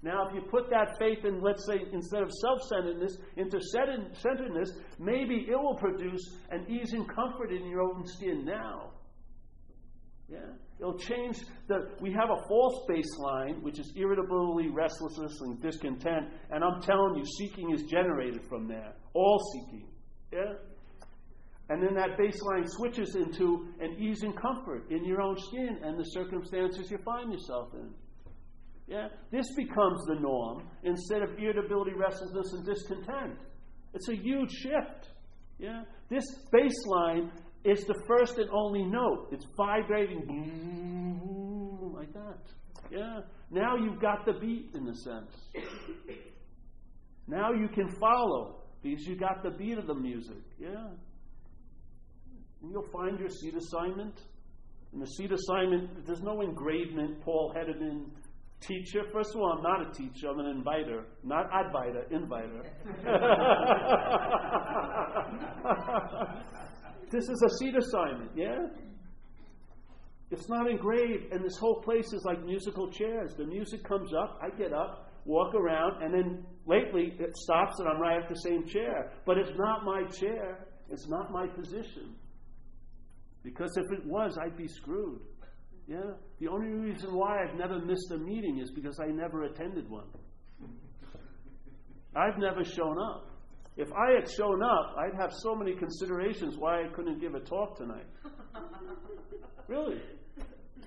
Now, 0.02 0.28
if 0.28 0.34
you 0.34 0.40
put 0.40 0.70
that 0.70 0.96
faith 0.98 1.24
in, 1.24 1.42
let's 1.42 1.66
say, 1.66 1.80
instead 1.92 2.22
of 2.22 2.30
self 2.32 2.62
centeredness, 2.68 3.18
into 3.36 3.60
centeredness, 3.60 4.70
maybe 4.98 5.46
it 5.46 5.56
will 5.56 5.74
produce 5.74 6.22
an 6.50 6.64
ease 6.70 6.92
and 6.92 7.06
comfort 7.08 7.52
in 7.52 7.66
your 7.66 7.82
own 7.82 8.06
skin 8.06 8.44
now. 8.46 8.92
Yeah? 10.30 10.38
It'll 10.80 10.98
change 10.98 11.38
the. 11.68 11.90
We 12.00 12.10
have 12.12 12.30
a 12.30 12.48
false 12.48 12.86
baseline, 12.88 13.62
which 13.62 13.78
is 13.78 13.92
irritability, 13.94 14.70
restlessness, 14.70 15.38
and 15.42 15.60
discontent. 15.60 16.28
And 16.50 16.64
I'm 16.64 16.80
telling 16.80 17.16
you, 17.16 17.24
seeking 17.38 17.72
is 17.72 17.82
generated 17.82 18.40
from 18.48 18.66
there. 18.66 18.94
All 19.12 19.38
seeking. 19.52 19.88
Yeah? 20.32 20.54
And 21.68 21.82
then 21.82 21.94
that 21.94 22.18
baseline 22.18 22.64
switches 22.66 23.14
into 23.14 23.68
an 23.80 23.96
ease 24.00 24.22
and 24.22 24.34
comfort 24.40 24.90
in 24.90 25.04
your 25.04 25.20
own 25.20 25.36
skin 25.38 25.78
and 25.84 25.98
the 25.98 26.04
circumstances 26.04 26.90
you 26.90 26.98
find 27.04 27.30
yourself 27.30 27.68
in. 27.74 27.90
Yeah? 28.88 29.08
This 29.30 29.46
becomes 29.54 30.04
the 30.06 30.16
norm 30.18 30.64
instead 30.82 31.22
of 31.22 31.38
irritability, 31.38 31.92
restlessness, 31.92 32.54
and 32.54 32.66
discontent. 32.66 33.38
It's 33.94 34.08
a 34.08 34.16
huge 34.16 34.50
shift. 34.50 35.10
Yeah? 35.58 35.82
This 36.08 36.24
baseline 36.52 37.30
is 37.64 37.84
the 37.84 38.02
first 38.06 38.38
and 38.38 38.48
only 38.50 38.84
note. 38.84 39.28
It's 39.32 39.46
vibrating 39.56 40.24
like 41.94 42.12
that. 42.14 42.38
Yeah. 42.90 43.20
Now 43.50 43.76
you've 43.76 44.00
got 44.00 44.24
the 44.24 44.32
beat 44.32 44.70
in 44.74 44.88
a 44.88 44.94
sense. 44.94 45.32
Now 47.26 47.52
you 47.52 47.68
can 47.68 47.88
follow 48.00 48.62
because 48.82 49.06
you 49.06 49.16
got 49.16 49.42
the 49.42 49.50
beat 49.50 49.78
of 49.78 49.86
the 49.86 49.94
music. 49.94 50.42
Yeah. 50.58 50.88
And 52.62 52.70
you'll 52.70 52.88
find 52.92 53.18
your 53.18 53.28
seat 53.28 53.54
assignment. 53.54 54.20
And 54.92 55.00
the 55.00 55.06
seat 55.06 55.30
assignment, 55.30 56.06
there's 56.06 56.22
no 56.22 56.40
engravement, 56.40 57.22
Paul 57.22 57.54
Hedderman, 57.56 58.06
teacher. 58.60 59.02
First 59.12 59.30
of 59.34 59.40
all, 59.40 59.52
I'm 59.56 59.62
not 59.62 59.88
a 59.88 59.92
teacher, 59.92 60.28
I'm 60.28 60.40
an 60.40 60.46
inviter. 60.46 61.04
Not 61.22 61.46
adviter, 61.52 62.10
inviter. 62.10 62.64
This 67.10 67.24
is 67.28 67.42
a 67.42 67.58
seat 67.58 67.74
assignment, 67.76 68.30
yeah? 68.36 68.66
It's 70.30 70.48
not 70.48 70.70
engraved, 70.70 71.32
and 71.32 71.44
this 71.44 71.56
whole 71.58 71.82
place 71.82 72.12
is 72.12 72.22
like 72.24 72.44
musical 72.44 72.90
chairs. 72.90 73.34
The 73.36 73.46
music 73.46 73.82
comes 73.82 74.12
up, 74.14 74.38
I 74.40 74.56
get 74.56 74.72
up, 74.72 75.12
walk 75.24 75.54
around, 75.54 76.02
and 76.02 76.14
then 76.14 76.46
lately 76.66 77.14
it 77.18 77.36
stops 77.36 77.80
and 77.80 77.88
I'm 77.88 78.00
right 78.00 78.22
at 78.22 78.28
the 78.28 78.36
same 78.36 78.64
chair. 78.66 79.10
But 79.26 79.38
it's 79.38 79.50
not 79.56 79.84
my 79.84 80.04
chair, 80.04 80.68
it's 80.88 81.08
not 81.08 81.32
my 81.32 81.48
position. 81.48 82.14
Because 83.42 83.76
if 83.76 83.90
it 83.98 84.06
was, 84.06 84.38
I'd 84.40 84.56
be 84.56 84.68
screwed. 84.68 85.20
Yeah? 85.88 86.12
The 86.38 86.46
only 86.46 86.68
reason 86.68 87.12
why 87.12 87.42
I've 87.42 87.56
never 87.56 87.80
missed 87.80 88.12
a 88.12 88.18
meeting 88.18 88.60
is 88.60 88.70
because 88.70 89.00
I 89.00 89.06
never 89.06 89.44
attended 89.44 89.90
one. 89.90 90.06
I've 92.14 92.38
never 92.38 92.62
shown 92.64 92.96
up. 93.00 93.29
If 93.80 93.88
I 93.94 94.12
had 94.12 94.30
shown 94.30 94.62
up, 94.62 94.94
I'd 94.98 95.18
have 95.18 95.32
so 95.32 95.54
many 95.54 95.74
considerations 95.74 96.58
why 96.58 96.84
I 96.84 96.88
couldn't 96.94 97.18
give 97.18 97.34
a 97.34 97.40
talk 97.40 97.78
tonight. 97.78 98.04
really. 99.68 100.02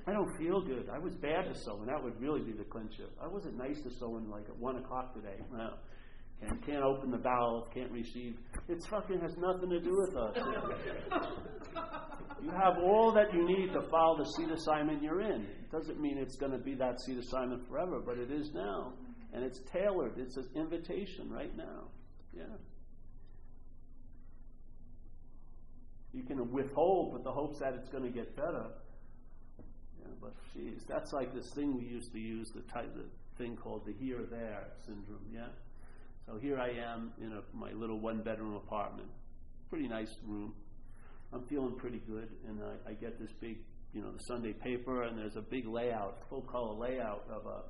I 0.05 0.11
don't 0.11 0.29
feel 0.37 0.61
good. 0.61 0.89
I 0.93 0.99
was 0.99 1.15
bad 1.15 1.51
to 1.51 1.59
someone. 1.59 1.87
That 1.87 2.03
would 2.03 2.21
really 2.21 2.41
be 2.41 2.51
the 2.51 2.65
clincher. 2.65 3.05
I 3.19 3.25
wasn't 3.27 3.57
nice 3.57 3.81
to 3.81 3.89
someone 3.99 4.29
like 4.29 4.43
at 4.47 4.55
1 4.55 4.75
o'clock 4.77 5.15
today. 5.15 5.37
Well, 5.51 5.79
can't, 6.39 6.63
can't 6.67 6.83
open 6.83 7.09
the 7.09 7.17
bowel, 7.17 7.67
can't 7.73 7.89
receive. 7.89 8.35
It 8.69 8.77
fucking 8.87 9.21
has 9.21 9.35
nothing 9.39 9.71
to 9.71 9.79
do 9.79 9.97
with 9.97 10.15
us. 10.15 10.37
you 12.43 12.51
have 12.51 12.77
all 12.77 13.11
that 13.15 13.33
you 13.33 13.43
need 13.47 13.73
to 13.73 13.81
follow 13.89 14.19
the 14.19 14.29
seat 14.37 14.51
assignment 14.51 15.01
you're 15.01 15.21
in. 15.21 15.41
It 15.41 15.71
doesn't 15.71 15.99
mean 15.99 16.19
it's 16.19 16.35
going 16.35 16.51
to 16.51 16.59
be 16.59 16.75
that 16.75 17.01
seat 17.07 17.17
assignment 17.17 17.67
forever, 17.67 18.03
but 18.05 18.19
it 18.19 18.29
is 18.29 18.51
now. 18.53 18.93
And 19.33 19.43
it's 19.43 19.61
tailored. 19.71 20.19
It's 20.19 20.37
an 20.37 20.47
invitation 20.55 21.31
right 21.31 21.57
now. 21.57 21.85
Yeah. 22.37 22.43
You 26.13 26.23
can 26.23 26.51
withhold 26.51 27.13
with 27.13 27.23
the 27.23 27.31
hopes 27.31 27.59
that 27.59 27.73
it's 27.73 27.89
going 27.89 28.03
to 28.03 28.09
get 28.09 28.35
better. 28.35 28.65
Yeah, 29.99 30.11
but 30.21 30.33
geez, 30.53 30.81
that's 30.87 31.11
like 31.11 31.33
this 31.33 31.49
thing 31.49 31.75
we 31.77 31.85
used 31.85 32.11
to 32.13 32.19
use, 32.19 32.51
the 32.51 32.61
type, 32.61 32.93
the 32.95 33.05
thing 33.37 33.57
called 33.57 33.85
the 33.85 33.93
here 33.93 34.19
there 34.29 34.65
syndrome. 34.85 35.25
Yeah. 35.33 35.47
So 36.27 36.37
here 36.39 36.59
I 36.59 36.69
am 36.69 37.11
in 37.19 37.33
a, 37.33 37.41
my 37.53 37.71
little 37.71 37.99
one 37.99 38.21
bedroom 38.21 38.55
apartment, 38.55 39.09
pretty 39.69 39.87
nice 39.87 40.15
room. 40.25 40.53
I'm 41.33 41.43
feeling 41.47 41.75
pretty 41.75 42.01
good, 42.07 42.29
and 42.47 42.59
I, 42.63 42.91
I 42.91 42.93
get 42.93 43.19
this 43.19 43.31
big, 43.41 43.57
you 43.93 44.01
know, 44.01 44.11
the 44.11 44.23
Sunday 44.23 44.53
paper, 44.53 45.03
and 45.03 45.17
there's 45.17 45.35
a 45.35 45.41
big 45.41 45.65
layout, 45.67 46.21
full 46.29 46.41
color 46.41 46.73
layout 46.73 47.25
of 47.29 47.45
a 47.47 47.63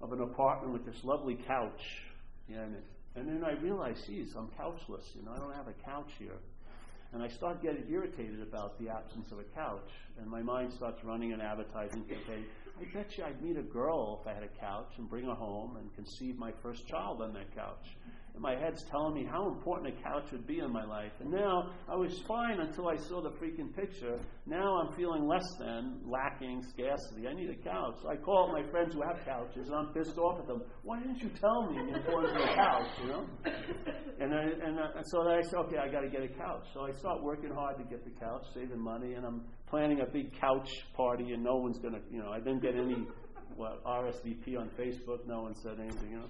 of 0.00 0.12
an 0.12 0.20
apartment 0.20 0.72
with 0.72 0.84
this 0.84 1.02
lovely 1.02 1.34
couch. 1.46 1.80
Yeah, 2.48 2.62
and, 2.62 2.74
it, 2.74 2.84
and 3.16 3.28
then 3.28 3.44
I 3.44 3.52
realize, 3.60 3.96
geez, 4.06 4.34
I'm 4.36 4.48
couchless. 4.48 5.04
You 5.14 5.24
know, 5.24 5.32
I 5.34 5.38
don't 5.38 5.54
have 5.54 5.68
a 5.68 5.72
couch 5.84 6.10
here. 6.18 6.36
And 7.14 7.22
I 7.22 7.28
start 7.28 7.62
getting 7.62 7.84
irritated 7.88 8.42
about 8.42 8.76
the 8.80 8.88
absence 8.88 9.30
of 9.30 9.38
a 9.38 9.44
couch. 9.54 9.88
And 10.20 10.28
my 10.28 10.42
mind 10.42 10.72
starts 10.72 11.04
running 11.04 11.32
an 11.32 11.40
advertising 11.40 12.02
campaign. 12.02 12.44
I 12.80 12.92
bet 12.92 13.16
you 13.16 13.22
I'd 13.22 13.40
meet 13.40 13.56
a 13.56 13.62
girl 13.62 14.20
if 14.20 14.28
I 14.28 14.34
had 14.34 14.42
a 14.42 14.60
couch 14.60 14.90
and 14.98 15.08
bring 15.08 15.26
her 15.26 15.34
home 15.34 15.76
and 15.76 15.94
conceive 15.94 16.36
my 16.36 16.52
first 16.60 16.88
child 16.88 17.22
on 17.22 17.32
that 17.34 17.54
couch 17.54 17.86
and 18.34 18.42
my 18.42 18.56
head's 18.56 18.82
telling 18.90 19.14
me 19.14 19.24
how 19.30 19.46
important 19.46 19.96
a 19.96 20.02
couch 20.02 20.32
would 20.32 20.44
be 20.44 20.58
in 20.58 20.72
my 20.72 20.84
life. 20.84 21.12
And 21.20 21.30
now 21.30 21.70
I 21.88 21.94
was 21.94 22.20
fine 22.26 22.58
until 22.58 22.88
I 22.88 22.96
saw 22.96 23.22
the 23.22 23.30
freaking 23.30 23.74
picture. 23.74 24.18
Now 24.44 24.76
I'm 24.80 24.92
feeling 24.96 25.28
less 25.28 25.46
than, 25.60 26.00
lacking, 26.04 26.64
scarcity. 26.70 27.28
I 27.28 27.34
need 27.34 27.50
a 27.50 27.62
couch. 27.62 27.94
So 28.02 28.08
I 28.08 28.16
call 28.16 28.48
up 28.48 28.52
my 28.52 28.68
friends 28.72 28.94
who 28.94 29.02
have 29.02 29.24
couches 29.24 29.68
and 29.68 29.74
I'm 29.74 29.94
pissed 29.94 30.18
off 30.18 30.40
at 30.40 30.48
them. 30.48 30.62
Why 30.82 30.98
didn't 30.98 31.22
you 31.22 31.30
tell 31.40 31.70
me 31.70 31.92
the 31.92 31.96
importance 31.96 32.34
of 32.34 32.48
a 32.50 32.54
couch, 32.54 32.90
you 33.02 33.08
know? 33.08 33.26
And, 34.20 34.34
I, 34.34 34.42
and, 34.42 34.80
I, 34.80 35.02
so 35.04 35.28
I 35.28 35.40
said, 35.42 35.58
okay, 35.66 35.78
I 35.78 35.88
got 35.88 36.00
to 36.00 36.08
get 36.08 36.22
a 36.22 36.28
couch. 36.28 36.66
So 36.74 36.80
I 36.80 36.90
start 36.98 37.22
working 37.22 37.50
hard 37.54 37.78
to 37.78 37.84
get 37.84 38.04
the 38.04 38.18
couch, 38.18 38.42
saving 38.52 38.80
money, 38.80 39.14
and 39.14 39.24
I'm 39.24 39.42
planning 39.68 40.00
a 40.00 40.06
big 40.06 40.38
couch 40.40 40.68
party, 40.96 41.32
and 41.32 41.42
no 41.42 41.56
one's 41.56 41.78
to, 41.80 41.90
you 42.10 42.18
know, 42.18 42.30
I 42.30 42.38
didn't 42.38 42.62
get 42.62 42.74
any 42.74 43.06
what, 43.56 43.84
RSVP 43.84 44.58
on 44.58 44.70
Facebook. 44.78 45.26
No 45.26 45.42
one 45.42 45.54
said 45.62 45.78
anything, 45.80 46.10
you 46.10 46.18
know. 46.18 46.28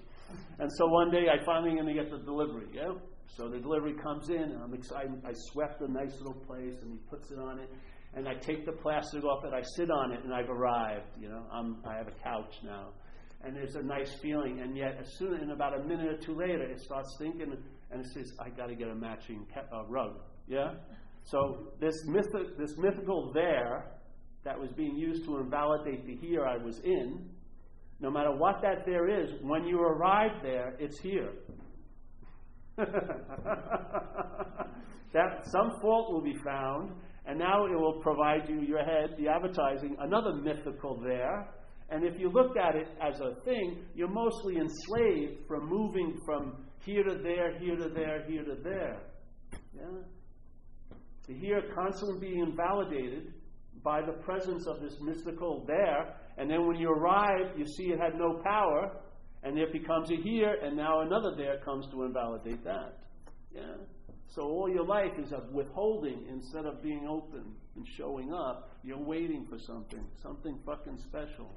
And 0.59 0.69
so 0.77 0.87
one 0.87 1.11
day 1.11 1.27
I 1.29 1.43
finally 1.45 1.71
going 1.73 1.87
to 1.87 1.93
get 1.93 2.09
the 2.09 2.19
delivery, 2.19 2.67
yeah? 2.73 2.93
So 3.27 3.49
the 3.49 3.59
delivery 3.59 3.93
comes 4.01 4.29
in, 4.29 4.41
and 4.41 4.63
I'm 4.63 4.73
excited. 4.73 5.11
I 5.25 5.33
swept 5.51 5.81
a 5.81 5.91
nice 5.91 6.15
little 6.17 6.39
place, 6.47 6.75
and 6.81 6.91
he 6.91 6.97
puts 7.09 7.31
it 7.31 7.39
on 7.39 7.59
it. 7.59 7.69
And 8.13 8.29
I 8.29 8.35
take 8.35 8.65
the 8.65 8.71
plastic 8.71 9.25
off 9.25 9.43
it, 9.43 9.53
I 9.53 9.61
sit 9.75 9.91
on 9.91 10.13
it, 10.13 10.23
and 10.23 10.33
I've 10.33 10.49
arrived. 10.49 11.07
You 11.19 11.29
know, 11.29 11.43
I'm, 11.51 11.77
I 11.85 11.97
have 11.97 12.07
a 12.07 12.23
couch 12.23 12.53
now. 12.63 12.89
And 13.43 13.55
there's 13.55 13.75
a 13.75 13.81
nice 13.83 14.13
feeling. 14.21 14.61
And 14.61 14.77
yet, 14.77 14.97
as 14.99 15.17
soon 15.17 15.41
in 15.41 15.51
about 15.51 15.77
a 15.77 15.83
minute 15.83 16.07
or 16.07 16.17
two 16.17 16.35
later, 16.35 16.63
it 16.63 16.79
starts 16.79 17.13
thinking, 17.19 17.53
and 17.91 18.01
it 18.01 18.07
says, 18.13 18.31
I 18.39 18.49
got 18.49 18.67
to 18.67 18.75
get 18.75 18.87
a 18.87 18.95
matching 18.95 19.45
ca- 19.53 19.67
uh, 19.75 19.85
rug. 19.87 20.21
Yeah? 20.47 20.75
So 21.25 21.73
this, 21.81 22.05
myth- 22.05 22.57
this 22.57 22.77
mythical 22.77 23.33
there 23.33 23.91
that 24.45 24.57
was 24.57 24.69
being 24.71 24.95
used 24.95 25.25
to 25.25 25.37
invalidate 25.37 26.05
the 26.05 26.15
here 26.15 26.45
I 26.45 26.55
was 26.55 26.79
in 26.79 27.29
no 27.99 28.11
matter 28.11 28.31
what 28.31 28.61
that 28.61 28.85
there 28.85 29.07
is, 29.07 29.29
when 29.41 29.65
you 29.65 29.79
arrive 29.79 30.41
there, 30.43 30.75
it's 30.79 30.99
here. 30.99 31.31
that 32.77 32.87
some 35.45 35.71
fault 35.81 36.11
will 36.11 36.21
be 36.21 36.35
found, 36.43 36.91
and 37.25 37.39
now 37.39 37.65
it 37.65 37.71
will 37.71 38.01
provide 38.01 38.49
you, 38.49 38.61
your 38.61 38.83
head, 38.83 39.15
the 39.17 39.29
advertising, 39.29 39.95
another 40.01 40.33
mythical 40.33 40.99
there. 41.01 41.47
And 41.89 42.03
if 42.03 42.19
you 42.19 42.29
look 42.29 42.57
at 42.57 42.75
it 42.75 42.87
as 43.01 43.21
a 43.21 43.35
thing, 43.45 43.85
you're 43.93 44.09
mostly 44.09 44.57
enslaved 44.57 45.47
from 45.47 45.69
moving 45.69 46.19
from 46.25 46.65
here 46.83 47.03
to 47.03 47.15
there, 47.23 47.57
here 47.59 47.77
to 47.77 47.89
there, 47.89 48.25
here 48.27 48.43
to 48.43 48.55
there. 48.61 48.97
Yeah? 49.73 50.03
To 51.27 51.33
here 51.33 51.61
constantly 51.73 52.19
being 52.27 52.41
invalidated 52.41 53.33
by 53.83 54.01
the 54.01 54.13
presence 54.23 54.67
of 54.67 54.81
this 54.81 54.95
mystical 55.01 55.63
there 55.65 56.15
and 56.37 56.49
then 56.49 56.67
when 56.67 56.77
you 56.77 56.89
arrive, 56.89 57.57
you 57.57 57.65
see 57.65 57.85
it 57.85 57.99
had 57.99 58.15
no 58.15 58.41
power, 58.43 58.91
and 59.43 59.57
it 59.57 59.71
becomes 59.71 60.09
a 60.11 60.15
here, 60.15 60.55
and 60.63 60.75
now 60.75 61.01
another 61.01 61.35
there 61.37 61.59
comes 61.63 61.87
to 61.91 62.03
invalidate 62.03 62.63
that. 62.63 62.97
Yeah? 63.53 63.75
So 64.27 64.41
all 64.41 64.69
your 64.69 64.85
life 64.85 65.13
is 65.17 65.31
of 65.31 65.51
withholding 65.53 66.25
instead 66.29 66.65
of 66.65 66.83
being 66.83 67.07
open 67.07 67.53
and 67.75 67.87
showing 67.97 68.33
up. 68.33 68.71
You're 68.83 68.97
waiting 68.97 69.45
for 69.49 69.57
something, 69.59 70.03
something 70.21 70.59
fucking 70.65 70.97
special. 70.97 71.49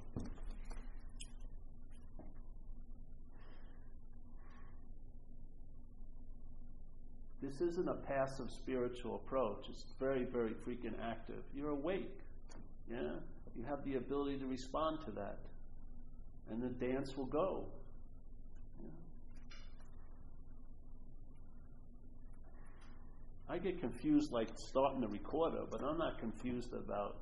This 7.41 7.61
isn't 7.61 7.89
a 7.89 7.95
passive 7.95 8.51
spiritual 8.51 9.22
approach. 9.24 9.64
It's 9.70 9.85
very, 9.99 10.24
very 10.24 10.55
freaking 10.66 10.95
active. 11.03 11.43
You're 11.55 11.70
awake. 11.70 12.18
Yeah? 12.91 13.14
You 13.59 13.64
have 13.64 13.84
the 13.84 13.96
ability 13.96 14.38
to 14.38 14.46
respond 14.46 14.98
to 15.04 15.11
that. 15.12 15.38
And 16.50 16.62
the 16.62 16.68
dance 16.68 17.16
will 17.16 17.26
go. 17.26 17.64
I 23.50 23.59
get 23.59 23.80
confused 23.80 24.30
like 24.30 24.48
starting 24.56 25.00
the 25.00 25.09
recorder, 25.09 25.62
but 25.70 25.82
I'm 25.82 25.98
not 25.98 26.18
confused 26.18 26.72
about 26.72 27.16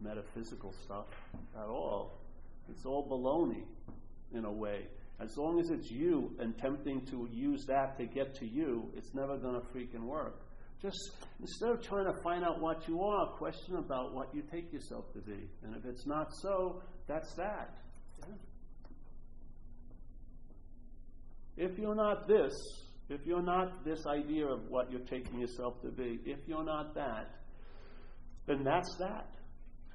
metaphysical 0.00 0.72
stuff 0.84 1.06
at 1.56 1.66
all. 1.66 2.18
It's 2.70 2.86
all 2.86 3.06
baloney 3.06 3.64
in 4.32 4.44
a 4.44 4.52
way. 4.52 4.82
As 5.20 5.36
long 5.36 5.58
as 5.58 5.70
it's 5.70 5.90
you 5.90 6.34
attempting 6.38 7.04
to 7.06 7.28
use 7.32 7.66
that 7.66 7.98
to 7.98 8.06
get 8.06 8.34
to 8.36 8.46
you, 8.46 8.90
it's 8.96 9.12
never 9.14 9.36
going 9.36 9.54
to 9.54 9.66
freaking 9.76 10.04
work. 10.04 10.40
Just 10.86 11.10
instead 11.40 11.70
of 11.70 11.82
trying 11.82 12.04
to 12.04 12.12
find 12.22 12.44
out 12.44 12.60
what 12.60 12.86
you 12.86 13.02
are, 13.02 13.26
question 13.26 13.74
about 13.74 14.14
what 14.14 14.32
you 14.32 14.42
take 14.52 14.72
yourself 14.72 15.12
to 15.14 15.18
be. 15.18 15.50
And 15.64 15.74
if 15.74 15.84
it's 15.84 16.06
not 16.06 16.32
so, 16.32 16.80
that's 17.08 17.34
that. 17.34 17.76
Yeah. 18.20 18.34
If 21.56 21.76
you're 21.76 21.96
not 21.96 22.28
this, 22.28 22.52
if 23.08 23.26
you're 23.26 23.42
not 23.42 23.84
this 23.84 24.06
idea 24.06 24.46
of 24.46 24.68
what 24.68 24.92
you're 24.92 25.00
taking 25.00 25.40
yourself 25.40 25.82
to 25.82 25.88
be, 25.88 26.20
if 26.24 26.38
you're 26.46 26.64
not 26.64 26.94
that, 26.94 27.34
then 28.46 28.62
that's 28.62 28.94
that. 29.00 29.34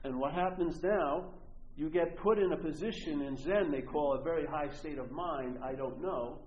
And 0.03 0.19
what 0.19 0.33
happens 0.33 0.83
now, 0.83 1.29
you 1.77 1.89
get 1.89 2.17
put 2.17 2.37
in 2.37 2.51
a 2.51 2.57
position 2.57 3.21
in 3.21 3.37
Zen 3.37 3.71
they 3.71 3.81
call 3.81 4.17
a 4.19 4.23
very 4.23 4.45
high 4.45 4.67
state 4.75 4.97
of 4.97 5.09
mind, 5.09 5.57
I 5.63 5.73
don't 5.73 6.01
know, 6.01 6.39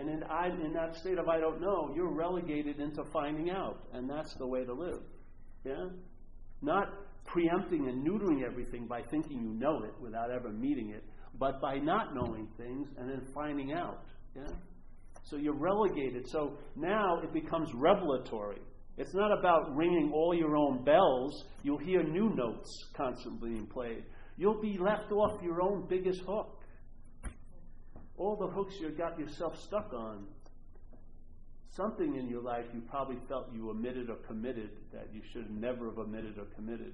and 0.00 0.08
in, 0.08 0.22
I, 0.24 0.46
in 0.46 0.72
that 0.72 0.96
state 0.96 1.18
of 1.18 1.28
I 1.28 1.38
don't 1.38 1.60
know, 1.60 1.92
you're 1.94 2.12
relegated 2.12 2.80
into 2.80 3.04
finding 3.12 3.50
out. 3.50 3.82
And 3.92 4.08
that's 4.08 4.34
the 4.34 4.46
way 4.46 4.64
to 4.64 4.72
live. 4.72 5.02
Yeah? 5.64 5.88
Not 6.62 6.88
preempting 7.26 7.88
and 7.88 8.06
neutering 8.06 8.42
everything 8.42 8.86
by 8.86 9.02
thinking 9.02 9.42
you 9.42 9.52
know 9.52 9.82
it 9.84 9.92
without 10.00 10.30
ever 10.30 10.48
meeting 10.48 10.90
it, 10.90 11.04
but 11.38 11.60
by 11.60 11.76
not 11.76 12.14
knowing 12.14 12.48
things 12.56 12.88
and 12.98 13.10
then 13.10 13.22
finding 13.34 13.72
out. 13.72 14.04
Yeah? 14.34 14.54
So 15.24 15.36
you're 15.36 15.58
relegated. 15.58 16.26
So 16.28 16.56
now 16.76 17.20
it 17.22 17.32
becomes 17.34 17.68
revelatory. 17.74 18.58
It's 18.96 19.14
not 19.14 19.38
about 19.38 19.76
ringing 19.76 20.12
all 20.14 20.34
your 20.34 20.56
own 20.56 20.82
bells. 20.82 21.44
You'll 21.62 21.78
hear 21.78 22.02
new 22.02 22.34
notes 22.34 22.70
constantly 22.96 23.50
being 23.50 23.66
played. 23.66 24.04
You'll 24.38 24.60
be 24.60 24.78
left 24.78 25.12
off 25.12 25.42
your 25.42 25.60
own 25.62 25.86
biggest 25.88 26.20
hook 26.26 26.59
all 28.20 28.36
the 28.36 28.46
hooks 28.46 28.74
you 28.78 28.90
got 28.90 29.18
yourself 29.18 29.58
stuck 29.62 29.94
on. 29.94 30.26
Something 31.74 32.16
in 32.16 32.28
your 32.28 32.42
life 32.42 32.66
you 32.74 32.82
probably 32.82 33.16
felt 33.28 33.48
you 33.54 33.70
omitted 33.70 34.10
or 34.10 34.16
committed 34.16 34.68
that 34.92 35.08
you 35.14 35.22
should 35.32 35.50
never 35.50 35.86
have 35.86 35.98
omitted 35.98 36.36
or 36.36 36.44
committed. 36.54 36.92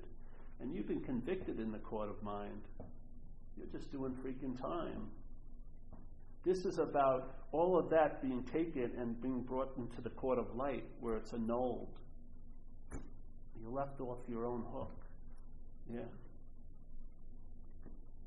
And 0.60 0.72
you've 0.72 0.86
been 0.86 1.00
convicted 1.00 1.58
in 1.58 1.72
the 1.72 1.78
court 1.78 2.08
of 2.08 2.22
mind. 2.22 2.62
You're 3.56 3.66
just 3.72 3.90
doing 3.90 4.14
freaking 4.24 4.60
time. 4.60 5.08
This 6.44 6.64
is 6.64 6.78
about 6.78 7.34
all 7.50 7.76
of 7.76 7.90
that 7.90 8.22
being 8.22 8.44
taken 8.44 8.92
and 8.96 9.20
being 9.20 9.42
brought 9.42 9.76
into 9.76 10.00
the 10.00 10.10
court 10.10 10.38
of 10.38 10.54
light 10.54 10.84
where 11.00 11.16
it's 11.16 11.32
annulled. 11.32 11.88
You're 13.60 13.72
left 13.72 14.00
off 14.00 14.18
your 14.28 14.46
own 14.46 14.64
hook. 14.72 15.02
Yeah. 15.92 16.00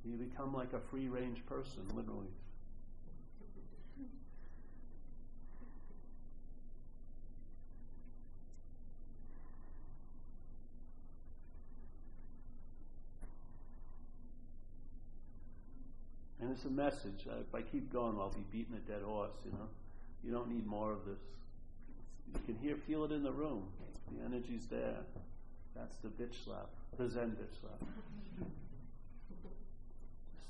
You 0.04 0.18
become 0.18 0.54
like 0.54 0.74
a 0.74 0.82
free 0.92 1.08
range 1.08 1.46
person, 1.46 1.84
literally. 1.96 2.28
And 16.42 16.52
it's 16.52 16.66
a 16.66 16.70
message. 16.70 17.28
Uh, 17.30 17.42
if 17.42 17.54
I 17.54 17.62
keep 17.62 17.92
going, 17.92 18.18
I'll 18.18 18.30
be 18.30 18.46
beating 18.52 18.76
a 18.76 18.90
dead 18.90 19.02
horse, 19.04 19.36
you 19.46 19.52
know. 19.52 19.68
You 20.24 20.32
don't 20.32 20.50
need 20.50 20.66
more 20.66 20.92
of 20.92 21.06
this. 21.06 21.20
You 22.34 22.40
can 22.46 22.56
hear, 22.62 22.76
feel 22.88 23.04
it 23.06 23.12
in 23.12 23.24
the 23.24 23.32
room. 23.32 23.64
The 24.12 24.24
energy's 24.26 24.66
there. 24.70 24.98
That's 25.76 25.96
the 25.98 26.10
bitch 26.10 26.44
slap, 26.44 26.70
the 26.98 27.08
Zen 27.08 27.32
bitch 27.32 27.60
slap. 27.62 27.80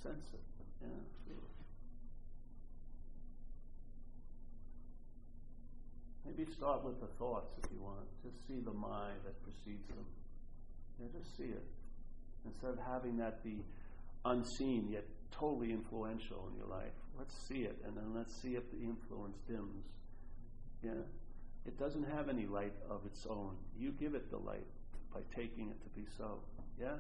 Sense 0.02 0.26
it. 0.34 0.40
Yeah, 0.82 0.88
feel 1.28 1.38
it. 1.38 1.56
Maybe 6.26 6.52
start 6.52 6.84
with 6.84 7.00
the 7.02 7.08
thoughts 7.20 7.54
if 7.64 7.70
you 7.72 7.82
want. 7.84 8.08
Just 8.24 8.48
see 8.48 8.60
the 8.64 8.74
mind 8.74 9.18
that 9.26 9.44
precedes 9.44 9.88
them. 9.90 10.06
Yeah, 11.00 11.08
just 11.20 11.36
see 11.38 11.52
it. 11.52 11.66
Instead 12.46 12.72
of 12.72 12.80
having 12.88 13.18
that 13.18 13.44
be 13.44 13.64
unseen 14.26 14.88
yet 14.90 15.06
totally 15.32 15.72
influential 15.72 16.50
in 16.52 16.58
your 16.58 16.68
life, 16.68 16.94
let's 17.18 17.36
see 17.48 17.64
it 17.64 17.78
and 17.86 17.96
then 17.96 18.14
let's 18.16 18.34
see 18.34 18.56
if 18.56 18.70
the 18.72 18.78
influence 18.78 19.38
dims. 19.48 19.86
Yeah? 20.84 21.04
It 21.66 21.78
doesn't 21.78 22.08
have 22.16 22.30
any 22.30 22.46
light 22.46 22.74
of 22.90 23.06
its 23.06 23.28
own. 23.30 23.56
You 23.78 23.92
give 23.92 24.16
it 24.16 24.30
the 24.30 24.38
light 24.38 24.66
by 25.14 25.22
taking 25.36 25.70
it 25.70 25.82
to 25.84 25.90
be 26.00 26.06
so. 26.18 26.40
Yeah? 26.80 26.96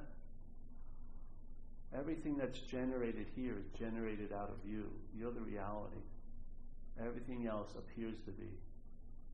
Everything 1.97 2.37
that's 2.37 2.59
generated 2.59 3.27
here 3.35 3.55
is 3.57 3.79
generated 3.79 4.31
out 4.31 4.49
of 4.49 4.69
you. 4.69 4.85
You're 5.17 5.31
the 5.31 5.41
reality. 5.41 6.03
Everything 7.03 7.47
else 7.47 7.69
appears 7.77 8.17
to 8.25 8.31
be. 8.31 8.49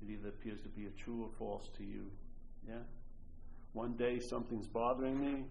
It 0.01 0.11
either 0.11 0.29
appears 0.29 0.61
to 0.61 0.69
be 0.69 0.85
a 0.85 1.03
true 1.03 1.23
or 1.23 1.29
false 1.37 1.69
to 1.77 1.83
you. 1.83 2.05
Yeah? 2.67 2.83
One 3.73 3.93
day 3.93 4.19
something's 4.19 4.67
bothering 4.67 5.19
me, 5.19 5.43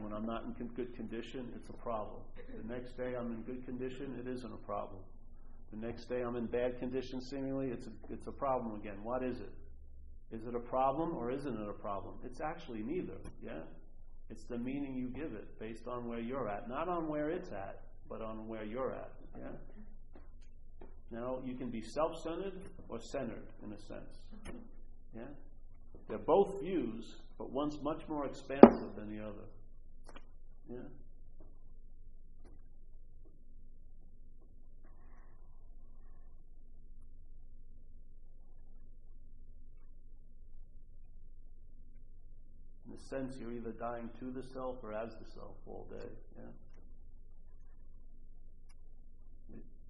and 0.00 0.10
when 0.10 0.18
I'm 0.18 0.26
not 0.26 0.44
in 0.44 0.66
good 0.68 0.94
condition, 0.96 1.52
it's 1.54 1.68
a 1.68 1.74
problem. 1.74 2.20
The 2.56 2.72
next 2.72 2.96
day 2.96 3.14
I'm 3.18 3.32
in 3.32 3.42
good 3.42 3.64
condition, 3.66 4.16
it 4.18 4.26
isn't 4.28 4.52
a 4.52 4.66
problem. 4.66 5.00
The 5.72 5.86
next 5.86 6.08
day 6.08 6.22
I'm 6.22 6.36
in 6.36 6.46
bad 6.46 6.78
condition, 6.78 7.20
seemingly, 7.20 7.68
it's 7.68 7.86
a, 7.86 7.90
it's 8.12 8.26
a 8.26 8.32
problem 8.32 8.80
again. 8.80 8.96
What 9.02 9.22
is 9.22 9.40
it? 9.40 9.52
Is 10.32 10.46
it 10.46 10.54
a 10.54 10.60
problem 10.60 11.14
or 11.16 11.30
isn't 11.30 11.54
it 11.54 11.68
a 11.68 11.72
problem? 11.72 12.14
It's 12.24 12.40
actually 12.40 12.82
neither, 12.82 13.18
yeah? 13.42 13.60
It's 14.30 14.44
the 14.44 14.58
meaning 14.58 14.94
you 14.94 15.08
give 15.08 15.32
it 15.34 15.58
based 15.58 15.86
on 15.86 16.08
where 16.08 16.20
you're 16.20 16.48
at. 16.48 16.68
Not 16.68 16.88
on 16.88 17.08
where 17.08 17.30
it's 17.30 17.50
at, 17.52 17.82
but 18.08 18.22
on 18.22 18.48
where 18.48 18.64
you're 18.64 18.92
at, 18.92 19.12
yeah? 19.38 20.86
Now, 21.10 21.40
you 21.44 21.54
can 21.54 21.70
be 21.70 21.82
self 21.82 22.22
centered 22.22 22.54
or 22.88 23.00
centered 23.00 23.42
in 23.64 23.72
a 23.72 23.78
sense, 23.78 24.22
yeah? 25.14 25.22
They're 26.08 26.18
both 26.18 26.60
views, 26.62 27.16
but 27.38 27.52
one's 27.52 27.80
much 27.82 28.02
more 28.08 28.26
expansive 28.26 28.94
than 28.96 29.14
the 29.14 29.22
other, 29.22 29.44
yeah? 30.70 30.78
In 42.86 42.96
a 42.96 42.98
sense, 43.08 43.36
you're 43.40 43.52
either 43.52 43.72
dying 43.72 44.10
to 44.20 44.30
the 44.30 44.42
self 44.42 44.76
or 44.82 44.92
as 44.92 45.10
the 45.16 45.30
self 45.34 45.56
all 45.66 45.86
day. 45.90 46.08
Yeah? 46.36 46.50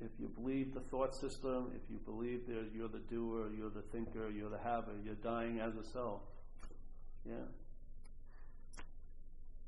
If 0.03 0.11
you 0.19 0.29
believe 0.29 0.73
the 0.73 0.81
thought 0.81 1.15
system, 1.15 1.73
if 1.75 1.83
you 1.91 1.99
believe 1.99 2.47
that 2.47 2.71
you're 2.75 2.89
the 2.89 3.01
doer, 3.01 3.51
you're 3.57 3.69
the 3.69 3.83
thinker, 3.83 4.31
you're 4.31 4.49
the 4.49 4.59
haver, 4.59 4.93
you're 5.05 5.15
dying 5.17 5.61
as 5.61 5.77
a 5.77 5.85
self. 5.85 6.23
Yeah? 7.29 7.35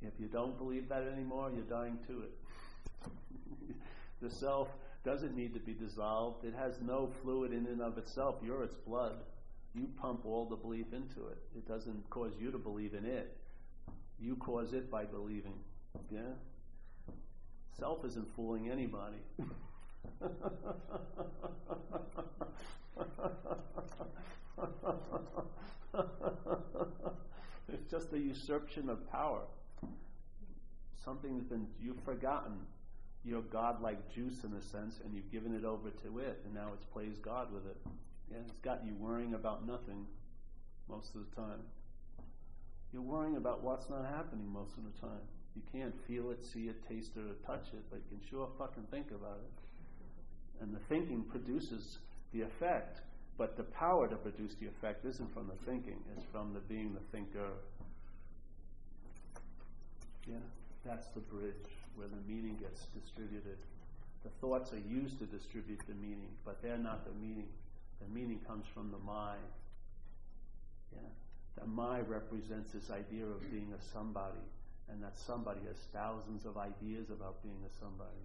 If 0.03 0.19
you 0.19 0.27
don't 0.27 0.59
believe 0.59 0.89
that 0.89 1.05
anymore, 1.13 1.51
you're 1.55 1.65
dying 1.65 1.99
to 2.07 2.23
it. 2.23 3.11
the 4.23 4.31
self 4.31 4.69
doesn't 5.05 5.37
need 5.37 5.55
to 5.55 5.61
be 5.61 5.73
dissolved. 5.73 6.45
It 6.45 6.55
has 6.55 6.81
no 6.81 7.11
fluid 7.23 7.53
in 7.53 7.67
and 7.67 7.81
of 7.81 7.99
itself. 7.99 8.37
You're 8.43 8.63
its 8.63 8.77
blood 8.77 9.17
you 9.75 9.89
pump 10.01 10.25
all 10.25 10.45
the 10.45 10.57
belief 10.57 10.87
into 10.93 11.29
it. 11.29 11.39
It 11.57 11.67
doesn't 11.67 12.09
cause 12.11 12.33
you 12.39 12.51
to 12.51 12.59
believe 12.59 12.93
in 12.95 13.07
it. 13.07 13.37
You 14.21 14.37
cause 14.37 14.73
it 14.75 14.91
by 14.91 15.05
believing. 15.05 15.55
Yeah? 16.11 16.21
Self 17.79 18.05
isn't 18.05 18.35
fooling 18.37 18.69
anybody. 18.71 19.17
it's 27.73 27.91
just 27.91 28.13
a 28.13 28.19
usurpation 28.19 28.91
of 28.91 29.11
power. 29.11 29.41
Something's 31.05 31.45
been, 31.45 31.67
you've 31.81 32.03
forgotten 32.05 32.53
your 33.25 33.43
godlike 33.43 34.13
juice 34.13 34.45
in 34.45 34.53
a 34.55 34.63
sense, 34.63 35.01
and 35.05 35.15
you've 35.15 35.31
given 35.31 35.55
it 35.55 35.65
over 35.65 35.91
to 35.91 36.19
it, 36.19 36.41
and 36.45 36.55
now 36.55 36.71
it's 36.75 36.85
plays 36.85 37.19
God 37.23 37.53
with 37.53 37.67
it. 37.67 37.77
Yeah, 38.31 38.39
it's 38.45 38.53
got 38.63 38.85
you 38.85 38.95
worrying 38.95 39.35
about 39.35 39.67
nothing 39.67 40.07
most 40.89 41.15
of 41.15 41.23
the 41.29 41.37
time. 41.37 41.61
You're 42.93 43.03
worrying 43.03 43.37
about 43.37 43.63
what's 43.63 43.89
not 43.89 44.05
happening 44.05 44.47
most 44.53 44.73
of 44.77 44.85
the 44.85 45.01
time. 45.01 45.23
You 45.55 45.63
can't 45.73 45.95
feel 46.07 46.31
it, 46.31 46.45
see 46.45 46.69
it, 46.69 46.87
taste 46.89 47.13
it, 47.17 47.21
or 47.21 47.35
touch 47.47 47.69
it, 47.73 47.83
but 47.91 48.01
you 48.11 48.19
can 48.19 48.29
sure 48.29 48.49
fucking 48.59 48.87
think 48.91 49.11
about 49.11 49.39
it. 49.39 50.63
And 50.63 50.75
the 50.75 50.81
thinking 50.89 51.23
produces 51.23 51.99
the 52.33 52.43
effect, 52.43 53.01
but 53.39 53.57
the 53.57 53.65
power 53.65 54.09
to 54.09 54.17
produce 54.17 54.55
the 54.61 54.67
effect 54.67 55.05
isn't 55.05 55.33
from 55.33 55.49
the 55.49 55.65
thinking, 55.67 55.99
it's 56.17 56.27
from 56.33 56.55
the 56.55 56.61
being 56.61 56.95
the 56.95 57.01
thinker. 57.17 57.51
Yeah, 60.27 60.37
that's 60.85 61.09
the 61.09 61.21
bridge 61.21 61.71
where 61.95 62.09
the 62.09 62.23
meaning 62.27 62.57
gets 62.61 62.87
distributed. 62.95 63.59
The 64.25 64.31
thoughts 64.41 64.73
are 64.73 64.83
used 64.89 65.19
to 65.19 65.27
distribute 65.27 65.81
the 65.87 65.95
meaning, 65.95 66.31
but 66.45 66.63
they're 66.63 66.79
not 66.79 67.05
the 67.05 67.15
meaning. 67.21 67.49
The 68.01 68.09
meaning 68.13 68.41
comes 68.47 68.67
from 68.73 68.91
the 68.91 68.99
mind. 68.99 69.53
Yeah. 70.95 71.09
The 71.61 71.67
mind 71.67 72.09
represents 72.09 72.73
this 72.73 72.91
idea 72.91 73.25
of 73.27 73.41
being 73.51 73.73
a 73.77 73.83
somebody, 73.93 74.43
and 74.91 75.03
that 75.03 75.19
somebody 75.19 75.61
has 75.67 75.77
thousands 75.93 76.47
of 76.47 76.57
ideas 76.57 77.11
about 77.11 77.43
being 77.43 77.63
a 77.67 77.73
somebody, 77.79 78.23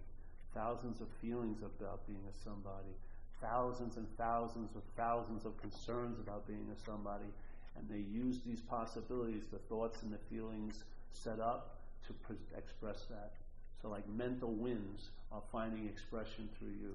thousands 0.54 1.00
of 1.00 1.08
feelings 1.20 1.62
about 1.62 2.06
being 2.06 2.22
a 2.26 2.34
somebody, 2.42 2.94
thousands 3.40 3.96
and 3.96 4.06
thousands 4.16 4.74
of 4.74 4.82
thousands 4.96 5.44
of 5.44 5.60
concerns 5.60 6.18
about 6.18 6.46
being 6.46 6.66
a 6.72 6.78
somebody, 6.84 7.30
and 7.76 7.88
they 7.88 8.02
use 8.10 8.40
these 8.46 8.60
possibilities, 8.60 9.42
the 9.52 9.58
thoughts 9.68 10.02
and 10.02 10.12
the 10.12 10.18
feelings 10.30 10.82
set 11.12 11.38
up 11.38 11.77
to 12.08 12.12
pre- 12.26 12.36
express 12.56 12.98
that. 13.10 13.32
So, 13.80 13.88
like 13.88 14.08
mental 14.08 14.50
winds 14.50 15.08
are 15.30 15.42
finding 15.52 15.86
expression 15.86 16.48
through 16.58 16.74
you. 16.74 16.94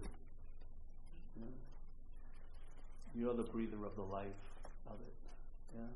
Yeah? 1.40 1.56
You're 3.16 3.36
the 3.36 3.44
breather 3.44 3.86
of 3.86 3.96
the 3.96 4.04
life 4.04 4.44
of 4.88 4.98
it. 5.00 5.16
Yeah? 5.78 5.88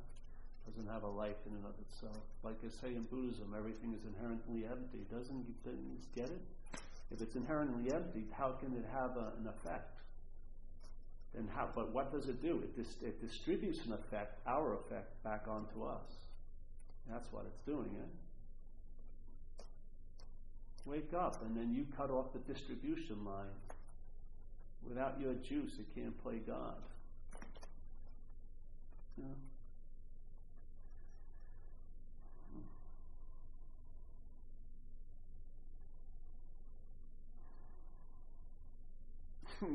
Doesn't 0.68 0.88
have 0.88 1.04
a 1.04 1.08
life 1.08 1.36
in 1.46 1.56
and 1.56 1.66
of 1.66 1.76
itself. 1.82 2.24
Like 2.44 2.58
I 2.64 2.70
say 2.82 2.96
in 2.96 3.04
Buddhism, 3.04 3.54
everything 3.58 3.94
is 3.94 4.04
inherently 4.06 4.66
empty. 4.66 5.06
Doesn't 5.12 5.64
doesn't 5.64 6.16
get 6.16 6.26
it? 6.26 6.42
If 7.12 7.22
it's 7.22 7.36
inherently 7.36 7.94
empty, 7.94 8.26
how 8.34 8.52
can 8.60 8.74
it 8.74 8.86
have 8.92 9.16
a, 9.16 9.32
an 9.40 9.48
effect? 9.48 9.98
And 11.38 11.48
how? 11.56 11.70
But 11.74 11.94
what 11.94 12.12
does 12.12 12.28
it 12.28 12.42
do? 12.42 12.60
It, 12.64 12.76
dis, 12.76 12.96
it 13.02 13.22
distributes 13.22 13.80
an 13.86 13.94
effect, 13.94 14.40
our 14.46 14.74
effect, 14.74 15.24
back 15.24 15.46
onto 15.48 15.86
us. 15.86 16.04
That's 17.10 17.32
what 17.32 17.46
it's 17.48 17.62
doing. 17.66 17.90
Eh? 17.96 18.27
Wake 20.88 21.14
up, 21.14 21.44
and 21.44 21.58
then 21.58 21.74
you 21.74 21.86
cut 21.98 22.10
off 22.10 22.32
the 22.32 22.40
distribution 22.40 23.26
line. 23.26 23.48
Without 24.88 25.20
your 25.20 25.34
juice, 25.34 25.74
it 25.80 25.94
can't 25.94 26.18
play 26.24 26.40
God. 26.48 26.76
Yeah. 29.18 29.26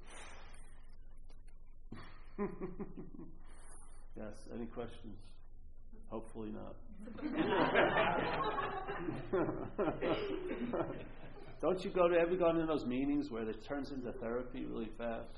yes, 4.16 4.34
any 4.54 4.66
questions? 4.66 5.18
Hopefully 6.08 6.50
not. 6.50 6.76
Don't 11.60 11.84
you 11.84 11.90
go 11.90 12.08
to 12.08 12.16
ever 12.16 12.36
gone 12.36 12.54
to 12.56 12.66
those 12.66 12.86
meetings 12.86 13.30
where 13.30 13.48
it 13.48 13.64
turns 13.66 13.92
into 13.92 14.10
therapy 14.12 14.64
really 14.64 14.90
fast? 14.96 15.28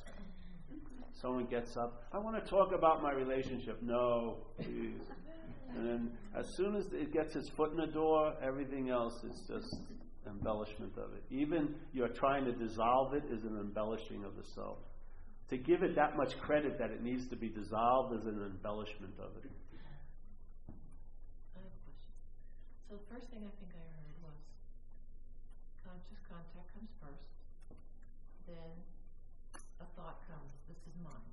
Someone 1.21 1.47
gets 1.47 1.77
up, 1.77 2.05
I 2.13 2.19
want 2.19 2.43
to 2.43 2.51
talk 2.51 2.73
about 2.77 3.03
my 3.03 3.13
relationship. 3.13 3.83
No, 3.83 4.39
please. 4.57 5.01
And 5.77 5.87
then 5.87 6.11
as 6.37 6.47
soon 6.57 6.77
as 6.77 6.87
it 6.93 7.13
gets 7.13 7.35
its 7.35 7.49
foot 7.57 7.73
in 7.73 7.77
the 7.77 7.87
door, 7.87 8.35
everything 8.43 8.91
else 8.91 9.15
is 9.25 9.41
just 9.49 9.77
embellishment 10.27 10.93
of 10.97 11.13
it. 11.15 11.25
Even 11.31 11.75
you're 11.93 12.09
trying 12.09 12.45
to 12.45 12.53
dissolve 12.53 13.15
it 13.15 13.25
is 13.31 13.45
an 13.45 13.59
embellishing 13.61 14.25
of 14.25 14.37
the 14.37 14.45
self. 14.55 14.79
To 15.51 15.57
give 15.59 15.83
it 15.83 15.95
that 15.97 16.17
much 16.17 16.39
credit 16.41 16.79
that 16.79 16.91
it 16.91 17.03
needs 17.03 17.27
to 17.29 17.37
be 17.37 17.49
dissolved 17.49 18.15
is 18.17 18.25
an 18.27 18.41
embellishment 18.41 19.13
of 19.21 19.37
it. 19.37 19.51
I 21.53 21.61
have 21.61 21.69
a 21.69 21.81
question. 21.85 22.13
So 22.89 22.97
the 22.97 23.05
first 23.13 23.29
thing 23.29 23.45
I 23.45 23.53
think 23.61 23.73
I 23.77 23.85
heard 23.85 24.17
was 24.25 24.41
conscious 25.85 26.21
contact 26.25 26.73
comes 26.73 26.89
first, 27.05 27.29
then 28.49 28.73
a 29.81 29.87
thought 29.93 30.25
comes. 30.25 30.53
This 30.73 30.81
is 30.89 30.97
mine. 31.05 31.29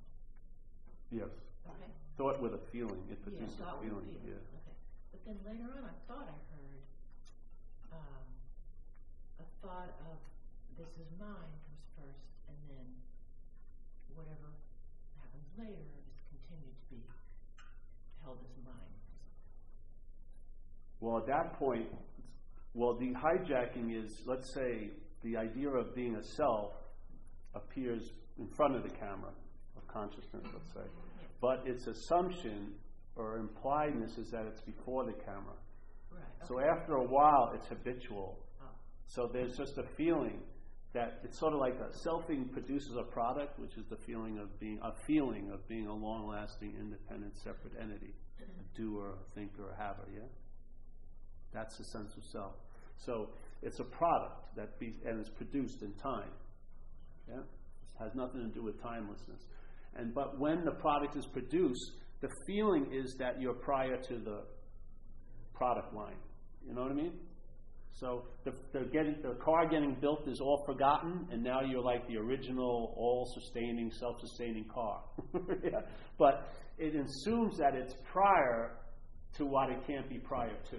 Yes. 1.08 1.32
Okay. 1.64 1.88
Thought 2.20 2.42
with 2.44 2.52
a 2.52 2.62
feeling. 2.68 3.00
It 3.08 3.16
Yeah, 3.16 3.24
produces 3.24 3.56
thought 3.56 3.80
a 3.80 3.88
feeling. 3.88 4.04
feeling. 4.04 4.36
Yeah. 4.36 4.60
Okay. 4.60 4.76
But 5.16 5.20
then 5.24 5.38
later 5.48 5.64
on, 5.80 5.82
I 5.88 5.96
thought 6.04 6.28
I 6.28 6.36
heard 6.52 6.82
um, 7.96 8.26
a 9.40 9.46
thought 9.64 9.96
of 10.12 10.20
this 10.76 10.92
is 11.00 11.08
mine 11.16 11.52
comes 11.64 11.84
first, 11.96 12.28
and 12.52 12.58
then 12.68 12.86
whatever 14.20 14.52
happens 15.16 15.48
later 15.56 15.88
is 16.12 16.20
continued 16.28 16.76
to 16.76 16.86
be 16.92 17.00
held 18.22 18.38
as 18.44 18.56
mine. 18.64 18.92
Well, 21.00 21.18
at 21.18 21.26
that 21.26 21.58
point, 21.58 21.88
well, 22.74 22.94
the 22.94 23.12
hijacking 23.14 23.96
is, 23.96 24.22
let's 24.26 24.52
say, 24.52 24.90
the 25.22 25.36
idea 25.36 25.70
of 25.70 25.94
being 25.94 26.16
a 26.16 26.22
self 26.22 26.72
appears 27.54 28.12
in 28.38 28.46
front 28.48 28.76
of 28.76 28.82
the 28.82 28.90
camera 28.90 29.32
of 29.76 29.86
consciousness, 29.88 30.44
let's 30.52 30.72
say. 30.74 30.88
But 31.40 31.62
its 31.66 31.86
assumption 31.86 32.74
or 33.16 33.38
impliedness 33.38 34.18
is 34.18 34.30
that 34.30 34.46
it's 34.46 34.60
before 34.60 35.04
the 35.04 35.12
camera. 35.12 35.56
Right. 36.12 36.22
So 36.46 36.60
after 36.60 36.94
a 36.96 37.04
while, 37.04 37.52
it's 37.54 37.66
habitual. 37.66 38.38
Oh, 38.60 38.66
So 39.06 39.28
there's 39.32 39.56
just 39.56 39.78
a 39.78 39.84
feeling 39.96 40.40
that 40.92 41.20
it's 41.22 41.38
sort 41.38 41.52
of 41.52 41.60
like 41.60 41.76
a 41.78 41.96
selfing 42.06 42.50
produces 42.50 42.96
a 42.96 43.02
product, 43.02 43.58
which 43.58 43.76
is 43.76 43.86
the 43.88 43.96
feeling 43.96 44.38
of 44.38 44.58
being 44.58 44.78
a 44.82 44.92
feeling 45.06 45.50
of 45.52 45.66
being 45.68 45.86
a 45.86 45.94
long-lasting, 45.94 46.74
independent, 46.78 47.36
separate 47.38 47.74
entity, 47.80 48.12
a 48.40 48.76
doer, 48.76 49.14
a 49.14 49.34
thinker, 49.34 49.70
a 49.70 49.76
haver. 49.76 50.08
Yeah, 50.12 50.26
that's 51.52 51.76
the 51.78 51.84
sense 51.84 52.16
of 52.16 52.24
self. 52.24 52.54
So 52.96 53.30
it's 53.62 53.78
a 53.78 53.84
product 53.84 54.56
that 54.56 54.78
be, 54.80 54.94
and 55.06 55.20
it's 55.20 55.30
produced 55.30 55.82
in 55.82 55.92
time. 55.94 56.30
Yeah, 57.28 57.38
it 57.38 58.02
has 58.02 58.14
nothing 58.14 58.40
to 58.40 58.48
do 58.48 58.62
with 58.62 58.82
timelessness. 58.82 59.46
And 59.94 60.12
but 60.12 60.38
when 60.40 60.64
the 60.64 60.72
product 60.72 61.16
is 61.16 61.26
produced, 61.26 61.92
the 62.20 62.28
feeling 62.46 62.88
is 62.92 63.14
that 63.18 63.40
you're 63.40 63.54
prior 63.54 63.96
to 63.96 64.14
the 64.18 64.42
product 65.54 65.94
line. 65.94 66.18
You 66.66 66.74
know 66.74 66.82
what 66.82 66.90
I 66.90 66.94
mean? 66.94 67.12
So 67.92 68.24
the, 68.44 68.52
the, 68.72 68.86
getting, 68.86 69.16
the 69.22 69.34
car 69.44 69.68
getting 69.68 69.96
built 70.00 70.26
is 70.26 70.40
all 70.40 70.62
forgotten, 70.64 71.26
and 71.30 71.42
now 71.42 71.60
you're 71.60 71.82
like 71.82 72.06
the 72.08 72.16
original, 72.16 72.94
all-sustaining, 72.96 73.90
self-sustaining 73.92 74.66
car. 74.72 75.02
yeah? 75.62 75.80
But 76.18 76.48
it 76.78 76.94
assumes 76.94 77.58
that 77.58 77.74
it's 77.74 77.94
prior 78.10 78.78
to 79.36 79.44
what 79.44 79.70
it 79.70 79.86
can't 79.86 80.08
be 80.08 80.18
prior 80.18 80.56
to. 80.70 80.78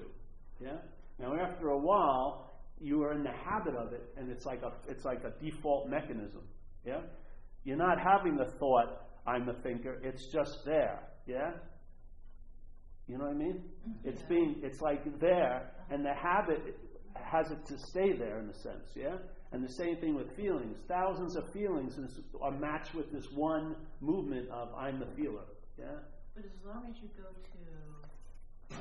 Yeah. 0.64 0.78
Now 1.20 1.36
after 1.36 1.70
a 1.70 1.78
while, 1.78 2.51
you 2.80 3.03
are 3.03 3.14
in 3.14 3.24
the 3.24 3.32
habit 3.32 3.76
of 3.76 3.93
it, 3.93 4.14
and 4.18 4.32
it's 4.32 4.45
like 4.45 4.62
a 4.64 4.72
it's 4.89 5.05
like 5.05 5.20
a 5.24 5.32
default 5.43 5.88
mechanism. 5.88 6.41
Yeah. 6.86 7.01
You're 7.64 7.78
not 7.78 7.97
having 7.99 8.36
the 8.36 8.51
thought, 8.57 9.03
"I'm 9.28 9.45
the 9.45 9.53
thinker." 9.62 9.99
It's 10.03 10.26
just 10.34 10.66
there. 10.66 10.99
Yeah. 11.28 11.51
You 13.07 13.18
know 13.18 13.26
what 13.26 13.36
I 13.36 13.38
mean? 13.38 13.64
It's 14.03 14.22
being, 14.24 14.62
it's 14.64 14.80
like 14.80 15.03
there, 15.20 15.72
and 15.89 16.05
the 16.05 16.14
habit 16.14 16.78
has 17.16 17.51
it 17.51 17.66
to 17.66 17.78
stay 17.78 18.14
there 18.14 18.39
in 18.39 18.49
a 18.49 18.53
sense, 18.53 18.91
yeah? 18.95 19.18
And 19.51 19.64
the 19.64 19.72
same 19.72 19.97
thing 19.97 20.16
with 20.16 20.36
feelings. 20.36 20.78
Thousands 20.88 21.36
of 21.36 21.51
feelings 21.51 21.97
is, 21.97 22.20
are 22.41 22.51
matched 22.51 22.93
with 22.95 23.12
this 23.12 23.26
one 23.32 23.76
movement 23.99 24.49
of 24.49 24.74
I'm 24.76 24.99
the 24.99 25.07
feeler, 25.16 25.43
yeah? 25.78 25.86
But 26.36 26.45
as 26.45 26.51
long 26.66 26.86
as 26.89 26.95
you 27.01 27.09
go 27.18 27.28
to 27.28 28.76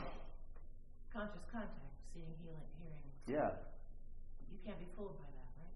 conscious 1.13 1.43
contact, 1.51 1.75
seeing, 2.15 2.31
healing, 2.43 2.71
hearing, 2.79 3.11
Yeah. 3.27 3.51
you 4.51 4.59
can't 4.65 4.79
be 4.79 4.87
fooled 4.97 5.19
by 5.19 5.27
that, 5.27 5.51
right? 5.59 5.75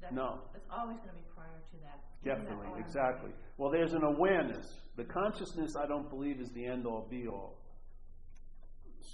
That's, 0.00 0.14
No. 0.14 0.40
It's 0.54 0.68
always 0.72 0.96
going 0.98 1.10
to 1.10 1.16
be 1.16 1.28
prior 1.34 1.60
to 1.60 1.76
that. 1.84 2.00
even 2.24 2.44
that 2.44 2.48
Definitely, 2.48 2.80
exactly. 2.80 3.30
Well, 3.58 3.70
there's 3.70 3.92
an 3.92 4.04
awareness. 4.04 4.72
The 4.96 5.04
consciousness, 5.04 5.76
I 5.76 5.86
don't 5.86 6.08
believe, 6.08 6.40
is 6.40 6.50
the 6.52 6.66
end 6.66 6.86
all 6.86 7.06
be 7.08 7.28
all. 7.28 7.58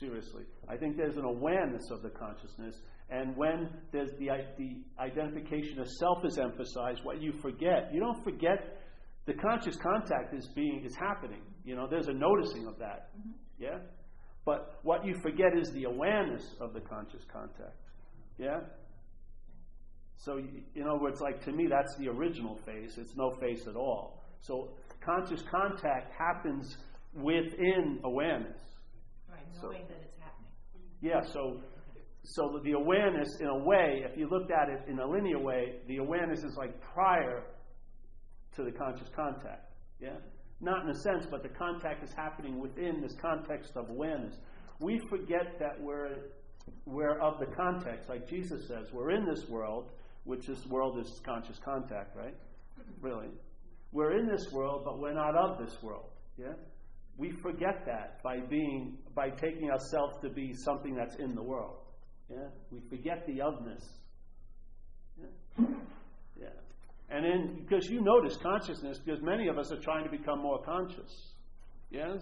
Seriously. 0.00 0.44
I 0.68 0.76
think 0.76 0.96
there's 0.96 1.16
an 1.16 1.24
awareness 1.24 1.90
of 1.90 2.02
the 2.02 2.10
consciousness, 2.10 2.74
and 3.10 3.36
when 3.36 3.68
there's 3.92 4.10
the, 4.18 4.28
the 4.58 4.82
identification 4.98 5.80
of 5.80 5.88
self 6.00 6.24
is 6.24 6.38
emphasized, 6.38 7.00
what 7.04 7.22
you 7.22 7.32
forget, 7.40 7.90
you 7.92 8.00
don't 8.00 8.22
forget 8.24 8.80
the 9.26 9.34
conscious 9.34 9.76
contact 9.76 10.34
is 10.34 10.48
being 10.54 10.82
is 10.84 10.94
happening. 10.96 11.40
You 11.64 11.76
know, 11.76 11.86
there's 11.88 12.08
a 12.08 12.12
noticing 12.12 12.66
of 12.66 12.78
that. 12.78 13.10
Mm-hmm. 13.18 13.30
Yeah? 13.58 13.78
But 14.44 14.80
what 14.82 15.06
you 15.06 15.14
forget 15.22 15.56
is 15.58 15.70
the 15.72 15.84
awareness 15.84 16.44
of 16.60 16.74
the 16.74 16.80
conscious 16.80 17.22
contact. 17.32 17.76
Yeah? 18.38 18.60
So, 20.16 20.36
you 20.36 20.62
you 20.74 20.84
know, 20.84 20.98
it's 21.06 21.20
like 21.20 21.42
to 21.44 21.52
me, 21.52 21.66
that's 21.68 21.96
the 21.98 22.08
original 22.08 22.58
face. 22.66 22.98
It's 22.98 23.16
no 23.16 23.30
face 23.40 23.66
at 23.66 23.76
all. 23.76 24.22
So, 24.42 24.70
conscious 25.04 25.42
contact 25.50 26.12
happens 26.18 26.76
within 27.14 28.00
awareness. 28.04 28.58
Right, 29.54 29.60
So- 29.60 29.68
that 29.88 30.02
it's 30.02 30.18
happening. 30.18 30.50
Yeah, 31.00 31.20
so, 31.22 31.60
so 32.22 32.60
the 32.64 32.72
awareness, 32.72 33.28
in 33.40 33.46
a 33.46 33.58
way, 33.64 34.04
if 34.08 34.16
you 34.16 34.28
looked 34.28 34.50
at 34.50 34.68
it 34.68 34.88
in 34.88 34.98
a 34.98 35.06
linear 35.06 35.38
way, 35.38 35.80
the 35.86 35.98
awareness 35.98 36.42
is 36.42 36.56
like 36.56 36.80
prior 36.80 37.44
to 38.56 38.64
the 38.64 38.72
conscious 38.72 39.08
contact. 39.14 39.72
Yeah? 40.00 40.16
Not 40.60 40.84
in 40.84 40.90
a 40.90 40.94
sense, 40.94 41.26
but 41.26 41.42
the 41.42 41.48
contact 41.48 42.02
is 42.02 42.12
happening 42.12 42.60
within 42.60 43.00
this 43.00 43.14
context 43.20 43.72
of 43.76 43.90
awareness. 43.90 44.34
We 44.80 44.98
forget 44.98 45.58
that 45.58 45.80
we're, 45.80 46.30
we're 46.86 47.18
of 47.20 47.38
the 47.38 47.46
context, 47.46 48.08
like 48.08 48.28
Jesus 48.28 48.66
says. 48.66 48.92
We're 48.92 49.10
in 49.10 49.26
this 49.26 49.48
world, 49.48 49.90
which 50.24 50.46
this 50.46 50.64
world 50.66 50.98
is 50.98 51.20
conscious 51.24 51.58
contact, 51.58 52.16
right? 52.16 52.34
Really. 53.00 53.28
We're 53.92 54.18
in 54.18 54.26
this 54.26 54.50
world, 54.52 54.82
but 54.84 54.98
we're 54.98 55.14
not 55.14 55.36
of 55.36 55.58
this 55.58 55.82
world. 55.82 56.10
Yeah? 56.36 56.54
We 57.16 57.32
forget 57.42 57.84
that 57.86 58.22
by 58.22 58.40
being 58.40 58.98
by 59.14 59.30
taking 59.30 59.70
ourselves 59.70 60.16
to 60.22 60.30
be 60.30 60.52
something 60.64 60.94
that's 60.94 61.16
in 61.16 61.34
the 61.34 61.42
world. 61.42 61.76
Yeah? 62.30 62.48
We 62.70 62.80
forget 62.88 63.24
the 63.26 63.38
ofness. 63.38 63.84
Yeah. 65.20 65.66
yeah. 66.40 66.46
And 67.10 67.24
then 67.24 67.64
because 67.64 67.88
you 67.88 68.00
notice 68.00 68.36
consciousness, 68.42 68.98
because 69.04 69.22
many 69.22 69.48
of 69.48 69.58
us 69.58 69.70
are 69.70 69.80
trying 69.80 70.04
to 70.04 70.10
become 70.10 70.40
more 70.40 70.62
conscious. 70.64 71.34
Yes? 71.90 72.20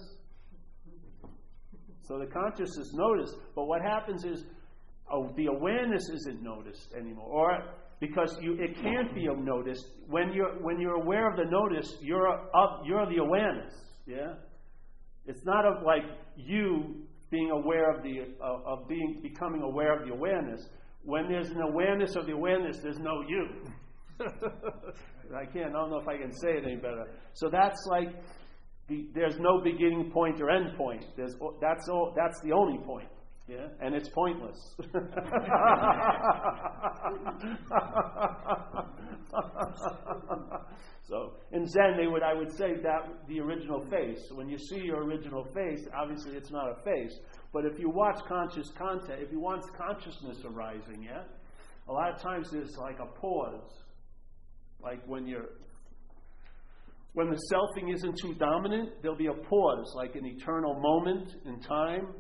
So 2.03 2.19
the 2.19 2.27
consciousness 2.27 2.93
noticed, 2.93 3.37
but 3.55 3.65
what 3.65 3.81
happens 3.81 4.25
is 4.25 4.45
oh, 5.11 5.33
the 5.37 5.47
awareness 5.47 6.09
isn't 6.09 6.43
noticed 6.43 6.93
anymore. 6.95 7.29
Or 7.29 7.65
because 8.01 8.37
you, 8.41 8.55
it 8.61 8.75
can't 8.83 9.15
be 9.15 9.29
noticed 9.29 9.87
when 10.09 10.33
you're 10.33 10.61
when 10.63 10.81
you're 10.81 11.01
aware 11.01 11.31
of 11.31 11.37
the 11.37 11.45
notice, 11.45 11.97
you're 12.01 12.29
of, 12.29 12.85
you're 12.85 13.07
the 13.07 13.23
awareness. 13.23 13.73
Yeah, 14.07 14.35
it's 15.27 15.45
not 15.45 15.65
of 15.65 15.83
like 15.85 16.03
you 16.37 17.07
being 17.31 17.51
aware 17.51 17.91
of 17.95 18.03
the 18.03 18.35
of, 18.41 18.67
of 18.67 18.89
being 18.89 19.21
becoming 19.23 19.63
aware 19.63 19.99
of 19.99 20.07
the 20.07 20.13
awareness. 20.13 20.67
When 21.05 21.29
there's 21.29 21.49
an 21.49 21.61
awareness 21.61 22.15
of 22.15 22.27
the 22.27 22.33
awareness, 22.33 22.79
there's 22.83 22.99
no 22.99 23.23
you. 23.27 23.47
I 25.35 25.47
can't. 25.47 25.71
I 25.71 25.73
don't 25.73 25.91
know 25.91 25.99
if 25.99 26.09
I 26.09 26.17
can 26.17 26.33
say 26.33 26.51
it 26.51 26.65
any 26.65 26.77
better. 26.77 27.07
So 27.35 27.49
that's 27.51 27.79
like 27.91 28.09
the, 28.89 29.09
there's 29.15 29.39
no 29.39 29.61
beginning 29.63 30.11
point 30.13 30.41
or 30.41 30.51
end 30.51 30.77
point. 30.77 31.05
There's 31.17 31.35
that's 31.61 31.89
all. 31.89 32.13
That's 32.17 32.41
the 32.45 32.53
only 32.53 32.79
point. 32.85 33.09
Yeah, 33.49 33.67
and 33.81 33.95
it's 33.95 34.09
pointless. 34.09 34.57
so 41.09 41.33
in 41.51 41.67
Zen, 41.67 41.97
they 41.99 42.07
would 42.07 42.23
I 42.23 42.35
would 42.35 42.53
say 42.57 42.75
that 42.83 43.27
the 43.27 43.41
original 43.41 43.85
face. 43.91 44.31
When 44.33 44.49
you 44.49 44.59
see 44.59 44.79
your 44.79 45.03
original 45.03 45.45
face, 45.53 45.89
obviously 45.97 46.37
it's 46.37 46.53
not 46.53 46.71
a 46.71 46.77
face. 46.85 47.19
But 47.53 47.65
if 47.65 47.81
you 47.81 47.91
watch 47.91 48.21
conscious 48.29 48.71
content, 48.79 49.21
if 49.21 49.33
you 49.33 49.41
watch 49.41 49.65
consciousness 49.77 50.39
arising, 50.45 51.03
yeah, 51.03 51.25
a 51.89 51.93
lot 51.93 52.15
of 52.15 52.23
times 52.23 52.49
there's 52.53 52.77
like 52.77 53.01
a 53.01 53.07
pause, 53.07 53.83
like 54.81 55.03
when 55.07 55.27
you're 55.27 55.49
when 57.15 57.29
the 57.29 57.39
selfing 57.53 57.93
isn't 57.93 58.17
too 58.19 58.35
dominant, 58.35 58.91
there'll 59.03 59.17
be 59.17 59.27
a 59.27 59.35
pause, 59.35 59.93
like 59.97 60.15
an 60.15 60.25
eternal 60.25 60.79
moment 60.81 61.35
in 61.45 61.61
time 61.61 62.15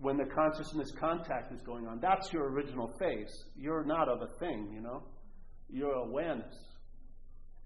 when 0.00 0.16
the 0.16 0.24
consciousness 0.24 0.90
contact 0.98 1.52
is 1.52 1.60
going 1.60 1.86
on. 1.86 2.00
That's 2.00 2.32
your 2.32 2.48
original 2.48 2.88
face. 2.98 3.44
You're 3.56 3.84
not 3.84 4.08
of 4.08 4.22
a 4.22 4.38
thing, 4.38 4.70
you 4.74 4.80
know. 4.80 5.02
You're 5.68 5.92
awareness. 5.92 6.56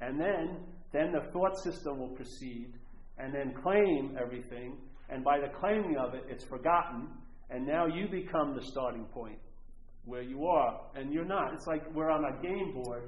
And 0.00 0.20
then 0.20 0.58
then 0.92 1.12
the 1.12 1.30
thought 1.32 1.56
system 1.62 1.98
will 1.98 2.14
proceed 2.14 2.74
and 3.18 3.34
then 3.34 3.54
claim 3.62 4.16
everything, 4.20 4.76
and 5.08 5.22
by 5.22 5.38
the 5.38 5.48
claiming 5.60 5.96
of 5.96 6.14
it, 6.14 6.24
it's 6.28 6.44
forgotten, 6.44 7.08
and 7.50 7.66
now 7.66 7.86
you 7.86 8.08
become 8.08 8.56
the 8.56 8.62
starting 8.62 9.04
point 9.06 9.38
where 10.04 10.22
you 10.22 10.46
are, 10.46 10.80
and 10.96 11.12
you're 11.12 11.24
not. 11.24 11.54
It's 11.54 11.66
like 11.66 11.82
we're 11.94 12.10
on 12.10 12.24
a 12.24 12.42
game 12.42 12.74
board 12.74 13.04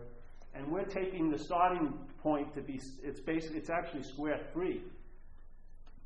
and 0.57 0.71
we're 0.71 0.85
taking 0.85 1.31
the 1.31 1.39
starting 1.39 1.93
point 2.23 2.55
to 2.55 2.63
be 2.63 2.81
it's 3.03 3.21
basically 3.21 3.59
it's 3.59 3.71
actually 3.71 4.03
square 4.03 4.41
three 4.53 4.83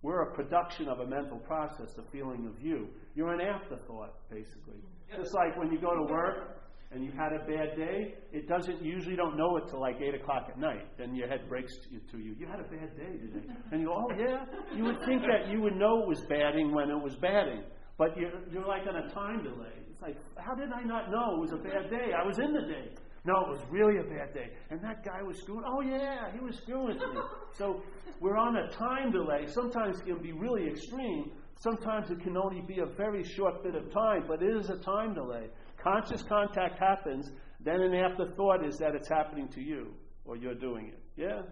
we're 0.03 0.23
a 0.23 0.35
production 0.35 0.89
of 0.89 1.01
a 1.01 1.07
mental 1.07 1.39
process 1.39 1.93
the 1.95 2.05
feeling 2.11 2.47
of 2.47 2.63
you. 2.63 2.89
You're 3.15 3.35
an 3.35 3.41
afterthought 3.41 4.15
basically. 4.31 4.81
Just 5.15 5.35
like 5.35 5.57
when 5.59 5.71
you 5.71 5.81
go 5.81 5.95
to 5.95 6.03
work 6.11 6.57
and 6.93 7.05
you've 7.05 7.15
had 7.15 7.33
a 7.33 7.41
bad 7.41 7.77
day 7.77 8.15
it 8.33 8.49
doesn't 8.49 8.83
usually 8.83 9.15
don't 9.15 9.37
know 9.37 9.57
it 9.59 9.65
till 9.69 9.81
like 9.81 9.97
8 10.01 10.15
o'clock 10.15 10.47
at 10.49 10.59
night. 10.59 10.87
Then 10.99 11.15
your 11.15 11.29
head 11.29 11.49
breaks 11.49 11.73
to 11.85 11.95
you, 11.95 12.01
you. 12.25 12.35
You 12.39 12.47
had 12.47 12.61
a 12.61 12.65
bad 12.65 12.97
day 12.97 13.19
today. 13.19 13.47
And 13.73 13.81
you 13.81 13.89
go 13.89 13.95
oh 13.95 14.15
yeah. 14.19 14.45
You 14.75 14.85
would 14.85 15.01
think 15.05 15.23
that 15.23 15.51
you 15.51 15.61
would 15.61 15.77
know 15.77 16.03
it 16.03 16.09
was 16.09 16.21
badding 16.29 16.73
when 16.75 16.91
it 16.91 17.03
was 17.03 17.17
badding 17.17 17.65
but 17.99 18.17
you're, 18.17 18.33
you're 18.51 18.67
like 18.67 18.89
on 18.89 18.97
a 18.97 19.13
time 19.13 19.43
delay. 19.43 19.77
It's 19.91 20.01
like 20.01 20.17
how 20.39 20.55
did 20.55 20.73
i 20.73 20.83
not 20.83 21.11
know 21.11 21.37
it 21.37 21.41
was 21.41 21.53
a 21.53 21.63
bad 21.63 21.91
day? 21.91 22.13
I 22.17 22.27
was 22.27 22.39
in 22.39 22.55
the 22.55 22.63
day 22.63 22.97
No, 23.25 23.41
it 23.45 23.49
was 23.51 23.61
really 23.71 23.99
a 23.99 24.03
bad 24.03 24.33
day. 24.33 24.51
And 24.71 24.81
that 24.83 25.05
guy 25.05 25.23
was 25.23 25.39
screwing. 25.39 25.65
Oh, 25.67 25.81
yeah, 25.81 26.33
he 26.33 26.41
was 26.41 26.57
screwing 26.57 26.97
me. 26.97 27.21
So 27.53 27.83
we're 28.21 28.37
on 28.37 28.57
a 28.57 28.69
time 28.73 29.13
delay. 29.13 29.47
Sometimes 29.49 30.01
it 30.01 30.07
can 30.07 30.23
be 30.23 30.33
really 30.33 30.69
extreme. 30.69 31.33
Sometimes 31.59 32.11
it 32.11 32.21
can 32.23 32.37
only 32.39 32.63
be 32.63 32.79
a 32.79 32.87
very 32.97 33.23
short 33.23 33.63
bit 33.63 33.75
of 33.75 33.93
time, 33.93 34.25
but 34.27 34.43
it 34.43 34.57
is 34.57 34.71
a 34.71 34.79
time 34.79 35.13
delay. 35.15 35.49
Conscious 35.83 36.23
contact 36.23 36.79
happens, 36.79 37.31
then 37.63 37.83
an 37.83 37.95
afterthought 37.95 38.65
is 38.65 38.79
that 38.79 38.95
it's 38.95 39.09
happening 39.09 39.49
to 39.49 39.61
you 39.61 39.93
or 40.25 40.37
you're 40.37 40.55
doing 40.55 40.89
it. 40.89 41.03
Yeah? 41.17 41.43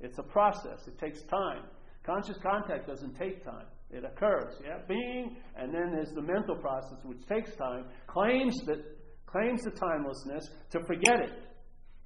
It's 0.00 0.18
a 0.18 0.22
process, 0.22 0.86
it 0.86 0.98
takes 0.98 1.22
time. 1.22 1.64
Conscious 2.04 2.36
contact 2.42 2.86
doesn't 2.86 3.16
take 3.18 3.44
time. 3.44 3.66
It 3.90 4.04
occurs, 4.04 4.54
yeah, 4.64 4.78
being, 4.88 5.36
and 5.56 5.72
then 5.72 5.92
there's 5.92 6.12
the 6.14 6.22
mental 6.22 6.56
process, 6.56 6.98
which 7.04 7.26
takes 7.28 7.54
time, 7.56 7.84
claims 8.06 8.56
that 8.66 8.78
claims 9.32 9.62
the 9.62 9.70
timelessness 9.70 10.48
to 10.70 10.80
forget 10.86 11.20
it. 11.20 11.32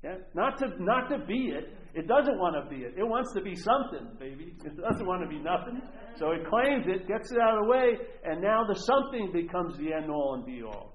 Yeah? 0.03 0.17
Not 0.35 0.59
to 0.59 0.67
not 0.79 1.09
to 1.11 1.27
be 1.27 1.51
it. 1.51 1.75
It 1.95 2.07
doesn't 2.07 2.39
want 2.39 2.55
to 2.63 2.71
be 2.71 2.83
it. 2.83 2.95
It 2.97 3.05
wants 3.05 3.33
to 3.35 3.41
be 3.41 3.57
something, 3.57 4.17
baby. 4.19 4.55
It 4.65 4.77
doesn't 4.77 5.07
want 5.07 5.23
to 5.23 5.29
be 5.29 5.43
nothing. 5.43 5.81
So 6.19 6.31
it 6.31 6.47
claims 6.47 6.85
it, 6.87 7.09
gets 7.09 7.33
it 7.33 7.39
out 7.41 7.59
of 7.59 7.65
the 7.65 7.71
way, 7.71 7.97
and 8.25 8.41
now 8.41 8.65
the 8.69 8.75
something 8.75 9.33
becomes 9.33 9.77
the 9.79 9.93
end 9.93 10.11
all 10.11 10.35
and 10.35 10.45
be 10.45 10.63
all. 10.63 10.95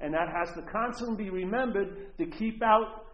And 0.00 0.14
that 0.14 0.28
has 0.32 0.54
to 0.54 0.62
constantly 0.70 1.24
be 1.24 1.30
remembered 1.30 2.16
to 2.18 2.26
keep 2.26 2.62
out 2.62 3.06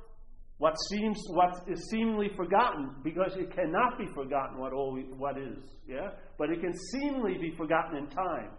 what 0.59 0.75
seems 0.89 1.19
what 1.31 1.65
is 1.67 1.89
seemingly 1.91 2.31
forgotten 2.37 2.91
because 3.03 3.33
it 3.37 3.55
cannot 3.55 3.99
be 3.99 4.07
forgotten 4.15 4.59
what 4.59 4.73
always, 4.73 5.07
what 5.19 5.37
is 5.37 5.59
yeah 5.89 6.11
but 6.39 6.49
it 6.49 6.61
can 6.61 6.73
seemingly 6.93 7.37
be 7.39 7.53
forgotten 7.57 7.97
in 7.97 8.07
time 8.07 8.51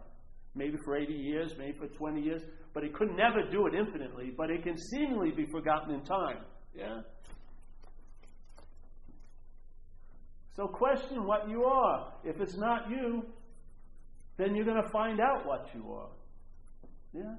maybe 0.56 0.76
for 0.84 0.98
80 0.98 1.14
years 1.14 1.54
maybe 1.58 1.78
for 1.78 1.88
20 1.88 2.22
years 2.22 2.42
but 2.76 2.84
it 2.84 2.94
could 2.94 3.10
never 3.16 3.42
do 3.50 3.66
it 3.66 3.74
infinitely 3.74 4.32
but 4.38 4.52
it 4.52 4.62
can 4.62 4.78
seemingly 4.78 5.32
be 5.32 5.48
forgotten 5.48 5.96
in 5.96 6.02
time. 6.04 6.44
Yeah. 6.76 7.02
So 10.56 10.68
question 10.68 11.26
what 11.26 11.50
you 11.50 11.64
are. 11.66 12.14
If 12.24 12.40
it's 12.40 12.58
not 12.58 12.90
you 12.90 13.24
then 14.38 14.54
you're 14.56 14.66
going 14.66 14.82
to 14.82 14.90
find 14.90 15.20
out 15.20 15.48
what 15.48 15.70
you 15.74 15.92
are. 15.92 16.10
Yeah? 17.14 17.36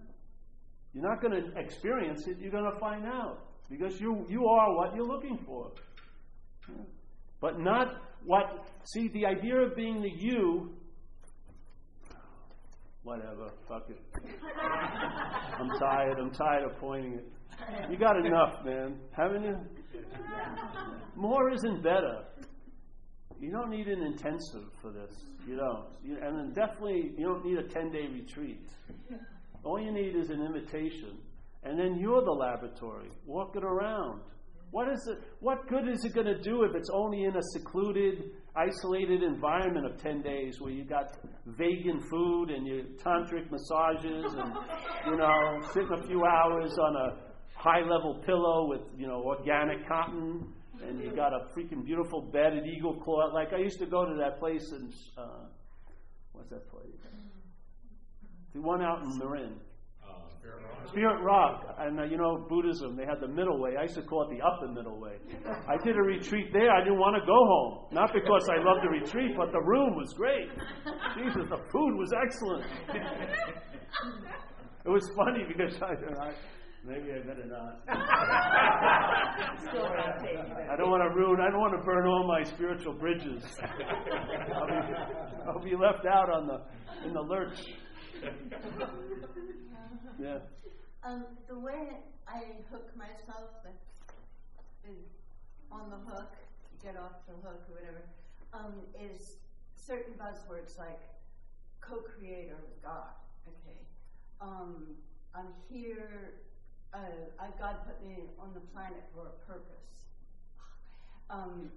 You're 0.92 1.08
not 1.08 1.20
going 1.20 1.34
to 1.34 1.60
experience 1.60 2.26
it 2.26 2.38
you're 2.40 2.50
going 2.50 2.72
to 2.72 2.80
find 2.80 3.04
out 3.04 3.46
because 3.68 4.00
you, 4.00 4.24
you 4.28 4.46
are 4.46 4.74
what 4.74 4.94
you're 4.94 5.06
looking 5.06 5.38
for. 5.46 5.70
But 7.40 7.60
not 7.60 8.02
what, 8.24 8.66
see, 8.84 9.08
the 9.08 9.26
idea 9.26 9.56
of 9.56 9.76
being 9.76 10.00
the 10.02 10.10
you, 10.10 10.75
whatever, 13.06 13.50
fuck 13.68 13.88
it. 13.88 14.00
I'm 15.58 15.70
tired, 15.78 16.18
I'm 16.18 16.30
tired 16.30 16.64
of 16.64 16.76
pointing 16.78 17.14
it. 17.14 17.32
You 17.90 17.96
got 17.96 18.16
enough, 18.16 18.64
man, 18.64 18.98
haven't 19.16 19.44
you? 19.44 19.56
More 21.14 21.50
isn't 21.52 21.82
better. 21.82 22.24
You 23.40 23.50
don't 23.50 23.70
need 23.70 23.86
an 23.86 24.02
intensive 24.02 24.68
for 24.82 24.90
this. 24.90 25.12
You 25.46 25.56
don't. 25.56 25.86
You, 26.02 26.18
and 26.22 26.38
then 26.38 26.52
definitely, 26.52 27.12
you 27.16 27.26
don't 27.26 27.44
need 27.44 27.58
a 27.58 27.68
10 27.68 27.92
day 27.92 28.06
retreat. 28.12 28.68
All 29.64 29.80
you 29.80 29.92
need 29.92 30.16
is 30.16 30.30
an 30.30 30.42
invitation 30.42 31.18
and 31.66 31.78
then 31.78 31.98
you're 31.98 32.22
the 32.22 32.30
laboratory. 32.30 33.10
Walk 33.26 33.56
it 33.56 33.64
around. 33.64 34.20
What, 34.70 34.88
is 34.88 35.08
it, 35.08 35.18
what 35.40 35.68
good 35.68 35.88
is 35.88 36.04
it 36.04 36.14
going 36.14 36.26
to 36.26 36.40
do 36.40 36.62
if 36.62 36.74
it's 36.74 36.90
only 36.92 37.24
in 37.24 37.36
a 37.36 37.42
secluded, 37.52 38.30
isolated 38.56 39.22
environment 39.22 39.86
of 39.86 40.00
10 40.02 40.22
days 40.22 40.60
where 40.60 40.72
you 40.72 40.84
got 40.84 41.16
vegan 41.46 42.00
food 42.10 42.50
and 42.50 42.66
your 42.66 42.82
tantric 43.04 43.50
massages 43.50 44.34
and, 44.34 44.54
you 45.06 45.16
know, 45.16 45.60
sitting 45.72 45.92
a 45.92 46.06
few 46.06 46.24
hours 46.24 46.76
on 46.78 46.96
a 46.96 47.16
high 47.54 47.80
level 47.80 48.22
pillow 48.24 48.68
with, 48.68 48.80
you 48.96 49.06
know, 49.06 49.22
organic 49.22 49.86
cotton 49.86 50.52
and 50.82 51.02
you 51.02 51.14
got 51.14 51.32
a 51.32 51.46
freaking 51.56 51.84
beautiful 51.84 52.22
bed 52.22 52.54
at 52.56 52.66
Eagle 52.66 52.94
Claw. 52.94 53.32
Like 53.32 53.52
I 53.52 53.58
used 53.58 53.78
to 53.78 53.86
go 53.86 54.04
to 54.04 54.14
that 54.18 54.38
place 54.38 54.72
in, 54.72 54.92
uh, 55.16 55.46
what's 56.32 56.50
that 56.50 56.68
place? 56.70 56.86
The 58.54 58.62
one 58.62 58.82
out 58.82 59.02
in 59.02 59.18
Marin. 59.18 59.54
Spirit 60.88 61.20
Rock, 61.22 61.76
and 61.78 62.00
uh, 62.00 62.04
you 62.04 62.16
know 62.16 62.46
Buddhism, 62.48 62.96
they 62.96 63.04
had 63.04 63.20
the 63.20 63.28
middle 63.28 63.60
way. 63.60 63.76
I 63.78 63.82
used 63.82 63.96
to 63.96 64.02
call 64.02 64.22
it 64.30 64.30
the 64.34 64.42
upper 64.42 64.68
middle 64.68 64.98
way. 64.98 65.18
I 65.68 65.76
did 65.84 65.96
a 65.96 66.02
retreat 66.02 66.52
there. 66.52 66.70
I 66.70 66.80
didn't 66.80 66.98
want 66.98 67.20
to 67.20 67.26
go 67.26 67.36
home, 67.36 67.86
not 67.92 68.12
because 68.14 68.48
I 68.48 68.56
loved 68.62 68.82
the 68.82 68.88
retreat, 68.88 69.36
but 69.36 69.52
the 69.52 69.60
room 69.60 69.94
was 69.94 70.14
great. 70.14 70.48
Jesus, 71.18 71.48
the 71.50 71.58
food 71.70 71.96
was 71.96 72.12
excellent. 72.16 72.64
it 74.86 74.88
was 74.88 75.10
funny 75.16 75.44
because 75.46 75.76
I, 75.82 75.92
I 76.22 76.32
maybe 76.86 77.12
I 77.12 77.18
better 77.26 77.44
not. 77.44 77.82
I 80.70 80.76
don't 80.78 80.90
want 80.90 81.02
to 81.02 81.10
ruin. 81.14 81.40
I 81.40 81.50
don't 81.50 81.60
want 81.60 81.78
to 81.78 81.84
burn 81.84 82.06
all 82.06 82.26
my 82.26 82.42
spiritual 82.42 82.94
bridges. 82.94 83.42
I'll 84.54 84.66
be, 84.66 84.72
I'll 85.46 85.62
be 85.62 85.76
left 85.76 86.06
out 86.06 86.30
on 86.30 86.46
the 86.46 86.62
in 87.06 87.12
the 87.12 87.20
lurch. 87.20 87.58
Yeah. 90.18 90.38
Um, 91.04 91.24
the 91.48 91.58
way 91.58 91.98
I 92.26 92.42
hook 92.70 92.96
myself 92.96 93.50
is 94.84 95.04
on 95.70 95.90
the 95.90 96.10
hook, 96.10 96.32
get 96.82 96.96
off 96.96 97.26
the 97.26 97.34
hook 97.46 97.62
or 97.68 97.74
whatever, 97.74 98.02
um, 98.52 98.74
is 98.98 99.36
certain 99.76 100.14
buzzwords 100.14 100.78
like 100.78 101.00
co-creator 101.80 102.56
with 102.62 102.82
God. 102.82 103.14
Okay, 103.46 103.78
um, 104.40 104.96
I'm 105.34 105.48
here. 105.68 106.34
Uh, 106.92 106.98
God 107.58 107.76
put 107.86 108.02
me 108.06 108.24
on 108.40 108.54
the 108.54 108.60
planet 108.72 109.02
for 109.14 109.26
a 109.26 109.52
purpose. 109.52 110.06
Um, 111.28 111.70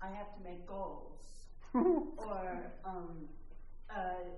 I 0.00 0.06
have 0.06 0.34
to 0.36 0.42
make 0.42 0.66
goals. 0.66 1.18
or 1.74 2.70
um, 2.84 3.28
uh, 3.90 3.94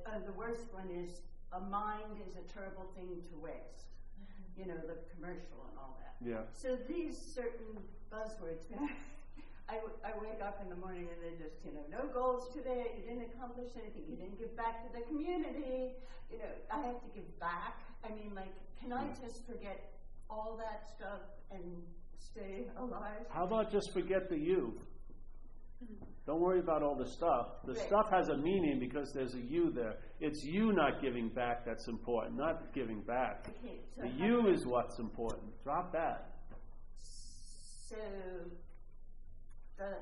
uh, 0.07 0.19
the 0.25 0.33
worst 0.33 0.73
one 0.73 0.89
is 0.91 1.21
a 1.55 1.61
mind 1.71 2.19
is 2.27 2.35
a 2.37 2.45
terrible 2.53 2.91
thing 2.95 3.23
to 3.31 3.35
waste. 3.39 3.95
Mm-hmm. 4.19 4.61
You 4.61 4.67
know, 4.75 4.81
the 4.83 4.99
commercial 5.15 5.63
and 5.71 5.79
all 5.79 5.97
that. 6.03 6.15
Yeah. 6.19 6.43
So 6.53 6.77
these 6.89 7.17
certain 7.17 7.79
buzzwords, 8.11 8.67
I, 9.69 9.79
I 10.05 10.13
wake 10.21 10.43
up 10.43 10.61
in 10.63 10.69
the 10.69 10.77
morning 10.77 11.09
and 11.09 11.19
they're 11.23 11.41
just, 11.41 11.65
you 11.65 11.73
know, 11.73 11.87
no 11.89 12.07
goals 12.13 12.53
today, 12.53 12.93
you 12.99 13.03
didn't 13.09 13.31
accomplish 13.33 13.71
anything, 13.81 14.05
you 14.11 14.17
didn't 14.17 14.39
give 14.39 14.55
back 14.57 14.85
to 14.85 14.91
the 14.93 15.05
community, 15.07 15.97
you 16.31 16.39
know, 16.39 16.53
I 16.71 16.85
have 16.87 17.01
to 17.01 17.11
give 17.15 17.29
back. 17.41 17.81
I 18.05 18.11
mean, 18.11 18.35
like, 18.35 18.53
can 18.81 18.93
I 18.93 19.07
just 19.23 19.47
forget 19.47 19.95
all 20.29 20.59
that 20.59 20.91
stuff 20.95 21.23
and 21.51 21.65
stay 22.19 22.67
alive? 22.77 23.25
How 23.31 23.45
about 23.45 23.73
just 23.73 23.93
forget 23.93 24.29
the 24.29 24.37
you? 24.37 24.75
Mm-hmm. 25.83 26.05
Don't 26.27 26.41
worry 26.41 26.61
about 26.61 26.83
all 26.83 26.97
the 26.97 27.09
stuff. 27.09 27.49
The 27.65 27.75
right. 27.75 27.87
stuff 27.87 28.11
has 28.11 28.29
a 28.29 28.37
meaning 28.37 28.79
because 28.79 29.13
there's 29.13 29.35
a 29.35 29.41
you 29.41 29.71
there. 29.71 29.97
It's 30.21 30.45
you 30.45 30.73
not 30.73 31.03
giving 31.03 31.29
back 31.29 31.65
that's 31.67 31.89
important, 31.89 32.37
not 32.37 32.73
giving 32.73 33.03
back. 33.03 33.47
Okay, 33.49 33.81
so 33.97 34.03
the 34.03 34.09
you 34.09 34.49
is 34.49 34.67
what's 34.67 34.99
important. 34.99 35.53
Drop 35.65 35.93
that. 35.93 36.31
So 36.99 37.97
the 39.77 39.97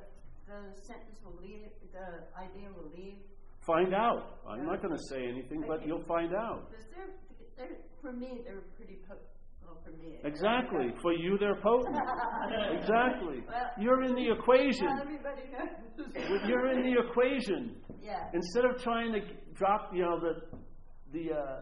the 0.46 0.80
sentence 0.82 1.18
will 1.24 1.38
leave, 1.40 1.62
the 1.92 2.24
idea 2.38 2.68
will 2.76 2.90
leave. 2.94 3.18
Find 3.60 3.94
out. 3.94 4.40
I'm 4.46 4.66
not 4.66 4.82
going 4.82 4.96
to 4.96 5.02
say 5.08 5.24
anything, 5.24 5.64
but 5.66 5.86
you'll 5.86 6.02
find 6.04 6.34
out. 6.34 6.68
Because 6.70 6.86
they're, 6.90 7.14
they're, 7.56 7.76
for 8.02 8.12
me, 8.12 8.40
they're 8.44 8.64
pretty 8.76 8.98
po- 9.08 9.22
for 9.84 9.90
me. 9.90 10.18
Exactly. 10.24 10.92
For 11.02 11.12
you, 11.12 11.36
they're 11.38 11.60
potent. 11.62 11.96
exactly. 12.72 13.42
Well, 13.46 13.70
You're 13.78 14.02
in 14.04 14.14
the 14.14 14.32
equation. 14.32 14.88
everybody. 15.00 15.42
You're 16.48 16.70
in 16.72 16.82
the 16.82 17.00
equation. 17.08 17.76
Yeah. 18.00 18.24
Instead 18.32 18.64
of 18.64 18.82
trying 18.82 19.12
to 19.12 19.20
drop, 19.54 19.90
you 19.94 20.02
know, 20.02 20.20
the 20.20 20.58
the 21.12 21.34
uh, 21.34 21.60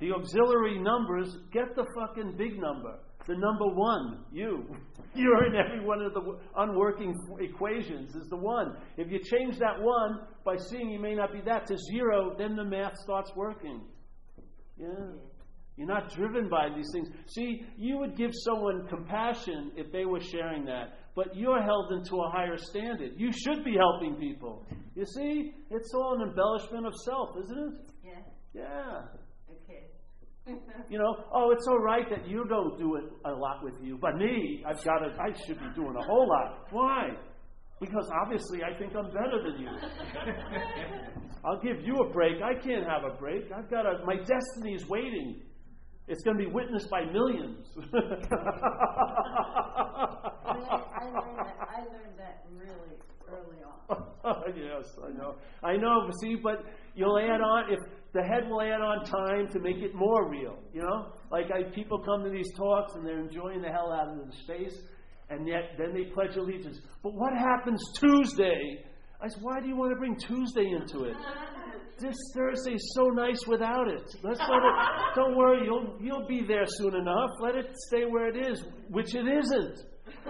the 0.00 0.12
auxiliary 0.12 0.78
numbers, 0.78 1.36
get 1.52 1.74
the 1.76 1.84
fucking 1.98 2.36
big 2.36 2.58
number. 2.60 2.98
The 3.26 3.34
number 3.34 3.66
one, 3.74 4.24
you. 4.32 4.64
You're 5.14 5.46
in 5.46 5.54
every 5.54 5.84
one 5.84 6.02
of 6.02 6.12
the 6.12 6.38
unworking 6.56 7.14
equations, 7.40 8.14
is 8.14 8.28
the 8.28 8.36
one. 8.36 8.76
If 8.98 9.10
you 9.10 9.18
change 9.18 9.58
that 9.58 9.80
one 9.80 10.26
by 10.44 10.56
seeing 10.56 10.90
you 10.90 10.98
may 10.98 11.14
not 11.14 11.32
be 11.32 11.40
that 11.46 11.66
to 11.68 11.76
zero, 11.92 12.34
then 12.36 12.56
the 12.56 12.64
math 12.64 12.96
starts 12.98 13.30
working. 13.36 13.80
Yeah. 14.76 14.86
You're 15.76 15.88
not 15.88 16.14
driven 16.14 16.48
by 16.48 16.68
these 16.74 16.88
things. 16.92 17.08
See, 17.26 17.64
you 17.76 17.98
would 17.98 18.16
give 18.16 18.30
someone 18.44 18.86
compassion 18.88 19.72
if 19.76 19.90
they 19.90 20.04
were 20.04 20.20
sharing 20.20 20.64
that, 20.66 20.98
but 21.16 21.36
you're 21.36 21.62
held 21.62 21.92
into 21.92 22.16
a 22.16 22.30
higher 22.30 22.56
standard. 22.56 23.12
You 23.16 23.32
should 23.32 23.64
be 23.64 23.74
helping 23.76 24.14
people. 24.14 24.66
You 24.94 25.04
see, 25.04 25.52
it's 25.70 25.92
all 25.94 26.20
an 26.20 26.28
embellishment 26.28 26.86
of 26.86 26.94
self, 27.04 27.30
isn't 27.42 27.58
it? 27.58 27.74
Yeah. 28.04 28.62
Yeah. 28.62 29.02
Okay. 29.64 30.60
you 30.88 30.98
know, 30.98 31.24
oh, 31.32 31.50
it's 31.50 31.66
all 31.66 31.80
right 31.80 32.08
that 32.08 32.28
you 32.28 32.44
don't 32.48 32.78
do 32.78 32.94
it 32.96 33.04
a 33.24 33.32
lot 33.32 33.64
with 33.64 33.74
you, 33.82 33.98
but 34.00 34.16
me, 34.16 34.62
I've 34.66 34.82
got 34.84 34.98
to, 34.98 35.06
I 35.20 35.32
should 35.44 35.58
be 35.58 35.66
doing 35.74 35.96
a 35.96 36.04
whole 36.04 36.28
lot. 36.28 36.66
Why? 36.70 37.08
Because 37.80 38.08
obviously 38.22 38.60
I 38.62 38.78
think 38.78 38.92
I'm 38.96 39.06
better 39.06 39.42
than 39.42 39.60
you. 39.60 39.68
I'll 41.44 41.60
give 41.60 41.84
you 41.84 41.96
a 41.96 42.12
break. 42.12 42.36
I 42.42 42.54
can't 42.62 42.86
have 42.86 43.02
a 43.04 43.16
break. 43.18 43.50
I've 43.54 43.68
got 43.68 43.86
a, 43.86 44.04
my 44.06 44.16
destiny 44.16 44.74
is 44.74 44.88
waiting. 44.88 45.42
It's 46.06 46.22
going 46.22 46.36
to 46.36 46.44
be 46.44 46.50
witnessed 46.50 46.90
by 46.90 47.04
millions. 47.04 47.66
I, 47.76 47.80
mean, 50.54 50.66
I, 50.68 51.04
learned 51.04 51.38
that. 51.38 51.56
I 51.60 51.80
learned 51.80 52.18
that 52.18 52.44
really 52.52 52.98
early 53.26 53.62
on. 53.64 54.04
yes, 54.56 54.98
I 55.02 55.12
know. 55.16 55.36
I 55.62 55.76
know. 55.76 56.10
See, 56.20 56.36
but 56.36 56.64
you'll 56.94 57.18
add 57.18 57.40
on 57.40 57.72
if 57.72 57.80
the 58.12 58.22
head 58.22 58.48
will 58.50 58.60
add 58.60 58.82
on 58.82 59.04
time 59.04 59.48
to 59.52 59.58
make 59.60 59.78
it 59.78 59.94
more 59.94 60.28
real. 60.30 60.58
You 60.74 60.82
know, 60.82 61.12
like 61.32 61.46
I, 61.50 61.62
people 61.74 61.98
come 62.04 62.22
to 62.22 62.30
these 62.30 62.52
talks 62.56 62.94
and 62.94 63.06
they're 63.06 63.20
enjoying 63.20 63.62
the 63.62 63.70
hell 63.70 63.90
out 63.90 64.08
of 64.08 64.26
the 64.26 64.32
space, 64.44 64.78
and 65.30 65.48
yet 65.48 65.72
then 65.78 65.94
they 65.94 66.10
pledge 66.12 66.36
allegiance. 66.36 66.80
But 67.02 67.14
what 67.14 67.32
happens 67.32 67.82
Tuesday? 67.98 68.84
I 69.22 69.28
said, 69.28 69.42
why 69.42 69.60
do 69.60 69.68
you 69.68 69.76
want 69.76 69.90
to 69.90 69.96
bring 69.96 70.16
Tuesday 70.16 70.66
into 70.68 71.04
it? 71.04 71.16
This 72.04 72.16
Thursday's 72.34 72.84
so 72.94 73.04
nice 73.06 73.46
without 73.46 73.88
it. 73.88 74.04
Let's 74.22 74.38
let 74.38 74.58
it. 74.58 74.74
Don't 75.14 75.36
worry, 75.38 75.64
you'll 75.64 75.96
you'll 76.02 76.26
be 76.28 76.44
there 76.46 76.66
soon 76.66 76.94
enough. 76.94 77.30
Let 77.40 77.54
it 77.54 77.74
stay 77.88 78.04
where 78.04 78.28
it 78.28 78.36
is, 78.36 78.62
which 78.90 79.14
it 79.14 79.26
isn't. 79.26 79.78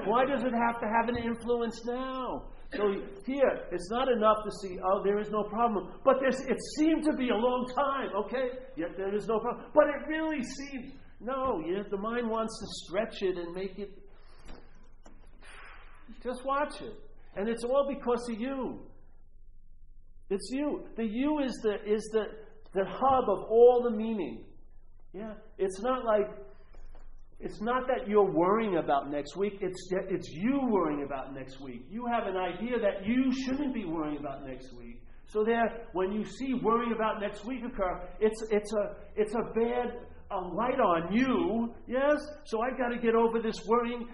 Why 0.07 0.25
does 0.25 0.45
it 0.45 0.53
have 0.53 0.81
to 0.81 0.87
have 0.87 1.09
an 1.09 1.17
influence 1.17 1.85
now? 1.85 2.45
So 2.77 2.95
here, 3.27 3.67
it's 3.73 3.91
not 3.91 4.09
enough 4.09 4.37
to 4.45 4.51
see, 4.63 4.79
oh, 4.85 5.03
there 5.05 5.19
is 5.19 5.31
no 5.31 5.45
problem. 5.45 5.95
But 6.05 6.17
there's, 6.21 6.41
it 6.41 6.59
seemed 6.77 7.05
to 7.05 7.13
be 7.13 7.31
a 7.31 7.35
long 7.35 7.67
time, 7.75 8.11
okay? 8.25 8.59
Yet 8.77 8.97
there 8.97 9.15
is 9.15 9.27
no 9.27 9.39
problem. 9.39 9.67
But 9.75 9.85
it 9.85 10.09
really 10.09 10.43
seems, 10.43 10.93
no, 11.21 11.63
yeah, 11.67 11.83
the 11.91 11.97
mind 11.97 12.29
wants 12.29 12.59
to 12.59 12.67
stretch 12.85 13.23
it 13.23 13.39
and 13.39 13.55
make 13.55 13.79
it. 13.79 13.91
Just 16.23 16.45
watch 16.45 16.81
it. 16.81 16.95
And 17.37 17.49
it's 17.49 17.65
all 17.65 17.87
because 17.89 18.29
of 18.29 18.41
you. 18.41 18.81
It's 20.31 20.49
you. 20.51 20.85
The 20.97 21.05
you 21.05 21.41
is 21.41 21.53
the, 21.63 21.75
is 21.87 22.03
the, 22.13 22.25
the 22.73 22.85
hub 22.87 23.25
of 23.29 23.45
all 23.51 23.83
the 23.89 23.97
meaning. 23.97 24.45
Yeah? 25.13 25.35
It's 25.59 25.81
not 25.81 26.05
like 26.05 26.31
it's 27.41 27.61
not 27.61 27.87
that 27.89 28.09
you're 28.09 28.31
worrying 28.31 28.77
about 28.77 29.11
next 29.11 29.37
week, 29.37 29.59
it's, 29.61 29.91
it's 30.09 30.31
you 30.31 30.61
worrying 30.63 31.03
about 31.05 31.35
next 31.35 31.61
week. 31.61 31.85
You 31.91 32.07
have 32.07 32.27
an 32.27 32.37
idea 32.37 32.79
that 32.79 33.07
you 33.07 33.33
shouldn't 33.45 33.75
be 33.75 33.85
worrying 33.85 34.19
about 34.19 34.47
next 34.47 34.73
week. 34.73 35.03
So 35.27 35.45
there, 35.45 35.87
when 35.93 36.13
you 36.13 36.25
see 36.25 36.55
worrying 36.55 36.93
about 36.93 37.21
next 37.21 37.45
week 37.45 37.61
occur, 37.65 38.01
it's, 38.21 38.43
it's, 38.51 38.73
a, 38.73 38.97
it's 39.17 39.35
a 39.35 39.53
bad 39.53 40.07
a 40.31 40.41
light 40.41 40.81
on 40.81 41.13
you, 41.13 41.73
yes? 41.87 42.17
So 42.45 42.61
I 42.63 42.71
got 42.77 42.89
to 42.89 42.99
get 42.99 43.15
over 43.15 43.41
this 43.41 43.57
worrying. 43.67 44.09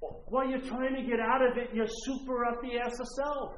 While 0.00 0.48
you're 0.48 0.60
trying 0.60 0.94
to 0.96 1.02
get 1.02 1.20
out 1.20 1.42
of 1.42 1.56
it, 1.56 1.70
you're 1.74 1.86
super 2.04 2.44
up 2.44 2.60
the 2.62 2.78
ass 2.78 2.98
of 3.00 3.06
self. 3.06 3.54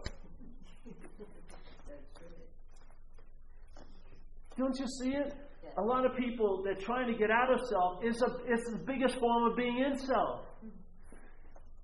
Don't 4.56 4.78
you 4.78 4.86
see 4.86 5.10
it? 5.10 5.34
a 5.78 5.82
lot 5.82 6.04
of 6.04 6.16
people 6.16 6.62
that 6.64 6.80
trying 6.80 7.10
to 7.10 7.18
get 7.18 7.30
out 7.30 7.52
of 7.52 7.60
self 7.68 8.04
is, 8.04 8.22
a, 8.22 8.52
is 8.52 8.60
the 8.72 8.78
biggest 8.86 9.18
form 9.18 9.50
of 9.50 9.56
being 9.56 9.78
in 9.78 9.98
self. 9.98 10.40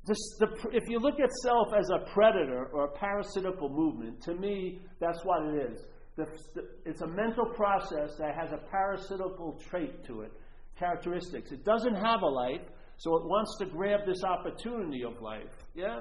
This, 0.05 0.19
the, 0.39 0.47
if 0.73 0.89
you 0.89 0.99
look 0.99 1.21
at 1.21 1.31
self 1.43 1.69
as 1.79 1.89
a 1.91 2.11
predator 2.13 2.67
or 2.73 2.85
a 2.85 2.91
parasitical 2.93 3.69
movement, 3.69 4.23
to 4.23 4.35
me, 4.35 4.81
that's 5.01 5.19
what 5.25 5.47
it 5.47 5.73
is. 5.73 5.81
The, 6.17 6.27
the, 6.55 6.69
it's 6.85 7.03
a 7.03 7.07
mental 7.07 7.47
process 7.55 8.17
that 8.19 8.35
has 8.35 8.53
a 8.53 8.59
parasitical 8.71 9.61
trait 9.71 10.05
to 10.07 10.23
it, 10.23 10.33
characteristics. 10.79 11.53
It 11.53 11.65
doesn't 11.65 11.95
have 11.95 12.23
a 12.23 12.27
life, 12.27 12.63
so 12.97 13.17
it 13.17 13.25
wants 13.25 13.57
to 13.59 13.67
grab 13.67 14.01
this 14.07 14.23
opportunity 14.25 15.05
of 15.05 15.21
life. 15.21 15.53
Yeah? 15.75 16.01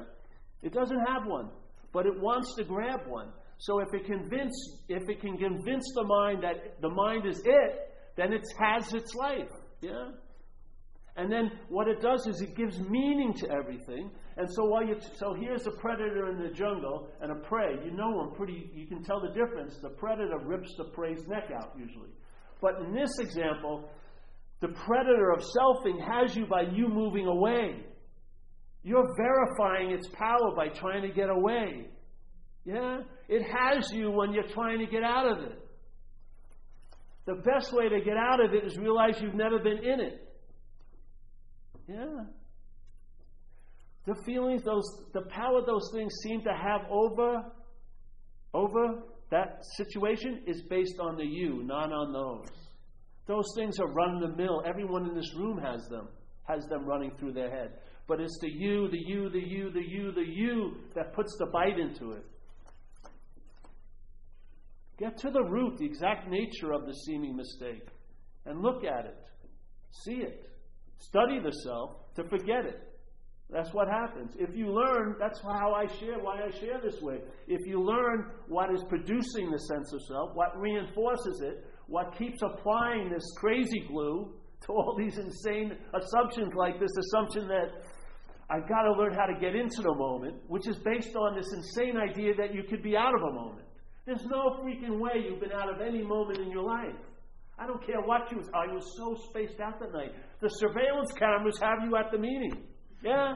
It 0.62 0.74
doesn't 0.74 1.00
have 1.00 1.26
one, 1.26 1.50
but 1.94 2.06
it 2.06 2.20
wants 2.20 2.56
to 2.56 2.64
grab 2.64 3.02
one. 3.08 3.30
So 3.58 3.80
if 3.80 3.94
it 3.94 4.06
convince, 4.06 4.54
if 4.88 5.10
it 5.10 5.20
can 5.22 5.38
convince 5.38 5.92
the 5.96 6.04
mind 6.04 6.44
that 6.44 6.82
the 6.82 6.90
mind 6.90 7.26
is 7.26 7.42
it, 7.44 7.94
then 8.16 8.34
it 8.34 8.44
has 8.60 8.94
its 8.94 9.14
life. 9.16 9.50
Yeah. 9.82 10.10
And 11.16 11.32
then 11.32 11.52
what 11.70 11.88
it 11.88 12.00
does 12.00 12.28
is 12.28 12.42
it 12.42 12.56
gives 12.56 12.80
meaning 12.80 13.34
to 13.38 13.50
everything. 13.50 14.12
And 14.38 14.48
so 14.54 14.66
while 14.66 14.86
you, 14.86 14.96
so 15.16 15.34
here's 15.34 15.66
a 15.66 15.72
predator 15.72 16.30
in 16.30 16.38
the 16.38 16.54
jungle 16.54 17.10
and 17.22 17.32
a 17.32 17.36
prey. 17.36 17.74
You 17.84 17.92
know 17.92 18.24
them 18.24 18.36
pretty. 18.36 18.70
You 18.74 18.86
can 18.86 19.04
tell 19.04 19.20
the 19.20 19.30
difference. 19.30 19.78
The 19.82 19.90
predator 19.90 20.38
rips 20.46 20.76
the 20.78 20.86
prey's 20.86 21.28
neck 21.28 21.50
out 21.56 21.74
usually. 21.76 22.12
But 22.62 22.80
in 22.82 22.94
this 22.94 23.18
example, 23.20 23.90
the 24.62 24.68
predator 24.68 25.32
of 25.32 25.40
selfing 25.40 26.00
has 26.00 26.36
you 26.36 26.46
by 26.46 26.62
you 26.72 26.88
moving 26.88 27.26
away. 27.26 27.84
You're 28.84 29.08
verifying 29.18 29.92
its 29.92 30.08
power 30.10 30.56
by 30.56 30.70
trying 30.70 31.02
to 31.02 31.10
get 31.10 31.30
away. 31.30 31.88
Yeah? 32.64 33.00
It 33.28 33.44
has 33.44 33.92
you 33.92 34.12
when 34.12 34.34
you're 34.34 34.48
trying 34.48 34.80
to 34.80 34.86
get 34.86 35.04
out 35.04 35.28
of 35.30 35.44
it. 35.44 35.60
The 37.26 37.36
best 37.36 37.74
way 37.74 37.90
to 37.90 38.00
get 38.00 38.16
out 38.16 38.44
of 38.44 38.54
it 38.54 38.64
is 38.64 38.78
realize 38.78 39.20
you've 39.22 39.36
never 39.36 39.60
been 39.60 39.80
in 39.80 40.00
it. 40.00 40.34
Yeah. 41.88 42.24
The 44.06 44.16
feelings, 44.26 44.64
those, 44.64 44.86
the 45.14 45.24
power 45.24 45.62
those 45.66 45.92
things 45.94 46.14
seem 46.24 46.42
to 46.44 46.54
have 46.54 46.90
over, 46.90 47.44
over 48.54 49.04
that 49.30 49.60
situation 49.76 50.44
is 50.48 50.62
based 50.70 51.00
on 51.02 51.18
the 51.18 51.26
you, 51.26 51.64
not 51.64 51.92
on 51.92 52.14
those. 52.14 52.48
Those 53.28 53.46
things 53.58 53.78
are 53.80 53.88
run 53.88 54.22
the 54.22 54.30
mill. 54.30 54.64
Everyone 54.66 55.10
in 55.10 55.14
this 55.14 55.36
room 55.36 55.58
has 55.58 55.86
them, 55.90 56.08
has 56.48 56.66
them 56.68 56.86
running 56.86 57.12
through 57.20 57.34
their 57.34 57.52
head. 57.52 57.74
But 58.08 58.22
it's 58.22 58.38
the 58.40 58.50
you, 58.50 58.88
the 58.90 58.98
you, 59.06 59.30
the 59.30 59.46
you, 59.46 59.70
the 59.70 59.84
you, 59.86 60.14
the 60.14 60.26
you 60.26 60.78
that 60.96 61.14
puts 61.14 61.36
the 61.38 61.48
bite 61.48 61.78
into 61.78 62.14
it. 62.14 62.24
Get 64.98 65.18
to 65.20 65.30
the 65.30 65.44
root, 65.44 65.78
the 65.78 65.86
exact 65.86 66.28
nature 66.28 66.72
of 66.74 66.86
the 66.86 66.94
seeming 66.94 67.36
mistake, 67.36 67.88
and 68.46 68.62
look 68.62 68.84
at 68.84 69.06
it. 69.06 69.18
See 70.04 70.16
it. 70.16 70.50
Study 70.98 71.40
the 71.40 71.52
self 71.64 72.14
to 72.16 72.24
forget 72.24 72.66
it. 72.66 72.82
That's 73.50 73.70
what 73.74 73.88
happens. 73.88 74.34
If 74.38 74.56
you 74.56 74.74
learn, 74.74 75.16
that's 75.20 75.40
how 75.42 75.74
I 75.74 75.86
share, 76.00 76.20
why 76.20 76.42
I 76.44 76.52
share 76.60 76.82
this 76.84 77.00
way. 77.02 77.20
If 77.48 77.66
you 77.66 77.82
learn 77.82 78.32
what 78.48 78.74
is 78.74 78.84
producing 78.90 79.50
the 79.52 79.60
sense 79.60 79.94
of 79.94 80.02
self, 80.02 80.32
what 80.34 80.60
reinforces 80.60 81.42
it, 81.42 81.66
what 81.88 82.18
keeps 82.18 82.42
applying 82.42 83.10
this 83.10 83.24
crazy 83.38 83.86
glue 83.88 84.34
to 84.66 84.74
all 84.74 84.96
these 84.98 85.18
insane 85.18 85.78
assumptions, 85.94 86.54
like 86.56 86.80
this 86.80 86.92
assumption 87.06 87.48
that 87.48 87.86
I've 88.50 88.68
got 88.68 88.82
to 88.82 88.94
learn 88.94 89.14
how 89.14 89.28
to 89.28 89.40
get 89.40 89.56
into 89.56 89.82
the 89.82 89.94
moment, 89.96 90.36
which 90.48 90.68
is 90.68 90.78
based 90.78 91.16
on 91.16 91.36
this 91.36 91.48
insane 91.54 91.96
idea 91.98 92.34
that 92.36 92.54
you 92.54 92.64
could 92.64 92.82
be 92.82 92.98
out 92.98 93.14
of 93.16 93.22
a 93.22 93.34
moment. 93.34 93.67
There's 94.08 94.26
no 94.26 94.56
freaking 94.64 95.00
way 95.00 95.22
you've 95.28 95.42
been 95.42 95.52
out 95.52 95.70
of 95.70 95.82
any 95.82 96.02
moment 96.02 96.40
in 96.40 96.50
your 96.50 96.64
life. 96.64 96.96
I 97.60 97.68
don't 97.68 97.86
care 97.86 98.00
what 98.00 98.32
you 98.32 98.38
was. 98.38 98.50
I 98.56 98.72
was 98.74 98.96
so 98.96 99.18
spaced 99.30 99.60
out 99.60 99.82
that 99.82 99.92
night. 99.92 100.14
The 100.40 100.48
surveillance 100.48 101.12
cameras 101.20 101.60
have 101.62 101.80
you 101.84 101.98
at 101.98 102.10
the 102.10 102.18
meeting. 102.18 102.64
Yeah? 103.04 103.34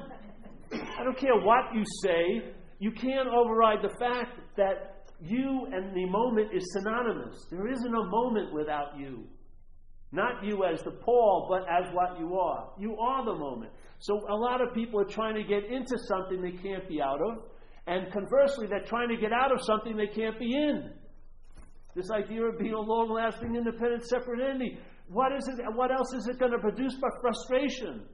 I 0.72 1.04
don't 1.04 1.18
care 1.18 1.36
what 1.36 1.76
you 1.76 1.84
say. 2.02 2.54
You 2.80 2.92
can't 2.94 3.28
override 3.28 3.80
the 3.84 3.94
fact 4.00 4.40
that 4.56 5.10
you 5.20 5.68
and 5.74 5.94
the 5.94 6.06
moment 6.06 6.56
is 6.56 6.64
synonymous. 6.72 7.48
There 7.52 7.68
isn't 7.68 7.94
a 7.94 8.06
moment 8.06 8.54
without 8.54 8.98
you. 8.98 9.26
Not 10.14 10.42
you 10.42 10.64
as 10.64 10.82
the 10.84 10.92
Paul, 10.92 11.48
but 11.50 11.64
as 11.70 11.92
what 11.94 12.18
you 12.18 12.38
are. 12.38 12.70
You 12.80 12.96
are 12.96 13.26
the 13.26 13.36
moment. 13.36 13.74
So 14.00 14.22
a 14.30 14.36
lot 14.36 14.62
of 14.62 14.74
people 14.74 15.02
are 15.02 15.06
trying 15.06 15.36
to 15.36 15.44
get 15.44 15.66
into 15.66 15.98
something 16.08 16.42
they 16.42 16.58
can't 16.64 16.88
be 16.88 17.02
out 17.02 17.20
of. 17.22 17.44
And 17.88 18.12
conversely, 18.12 18.68
they're 18.68 18.86
trying 18.86 19.10
to 19.10 19.18
get 19.18 19.32
out 19.34 19.52
of 19.52 19.60
something 19.64 19.98
they 19.98 20.08
can't 20.08 20.38
be 20.38 20.54
in. 20.54 20.92
This 21.96 22.10
idea 22.12 22.44
of 22.44 22.58
being 22.58 22.74
a 22.74 22.80
long 22.80 23.10
lasting, 23.10 23.56
independent, 23.56 24.06
separate 24.06 24.40
entity. 24.40 24.78
What, 25.08 25.34
is 25.34 25.48
it, 25.48 25.60
what 25.76 25.92
else 25.92 26.14
is 26.14 26.28
it 26.28 26.40
going 26.40 26.52
to 26.54 26.60
produce 26.60 26.96
but 27.02 27.12
frustration? 27.20 28.06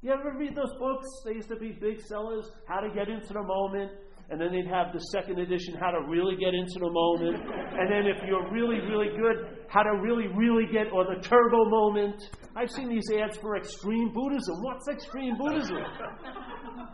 You 0.00 0.10
ever 0.10 0.34
read 0.36 0.56
those 0.56 0.72
books? 0.80 1.06
They 1.24 1.34
used 1.34 1.48
to 1.48 1.56
be 1.56 1.78
big 1.80 2.00
sellers, 2.00 2.50
How 2.66 2.80
to 2.80 2.90
Get 2.92 3.08
Into 3.08 3.34
the 3.34 3.42
Moment. 3.42 3.92
And 4.30 4.40
then 4.40 4.50
they'd 4.50 4.66
have 4.66 4.92
the 4.92 4.98
second 5.12 5.38
edition, 5.38 5.76
How 5.78 5.92
to 5.92 6.00
Really 6.08 6.34
Get 6.34 6.54
Into 6.54 6.80
the 6.80 6.90
Moment. 6.90 7.38
and 7.78 7.86
then 7.86 8.10
if 8.10 8.20
you're 8.26 8.50
really, 8.50 8.80
really 8.80 9.14
good, 9.14 9.62
How 9.68 9.82
to 9.82 10.00
Really, 10.02 10.26
Really 10.34 10.66
Get, 10.72 10.90
or 10.92 11.04
the 11.04 11.20
Turbo 11.22 11.68
Moment. 11.68 12.16
I've 12.56 12.70
seen 12.70 12.88
these 12.88 13.06
ads 13.14 13.36
for 13.36 13.56
extreme 13.56 14.12
Buddhism. 14.12 14.56
What's 14.62 14.88
extreme 14.88 15.38
Buddhism? 15.38 15.78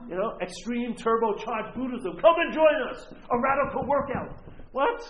You 0.09 0.16
know, 0.16 0.38
extreme 0.40 0.94
turbocharged 0.94 1.74
Buddhism. 1.74 2.16
Come 2.20 2.34
and 2.38 2.54
join 2.54 2.88
us. 2.90 3.06
A 3.30 3.38
radical 3.38 3.86
workout. 3.86 4.40
What? 4.72 5.06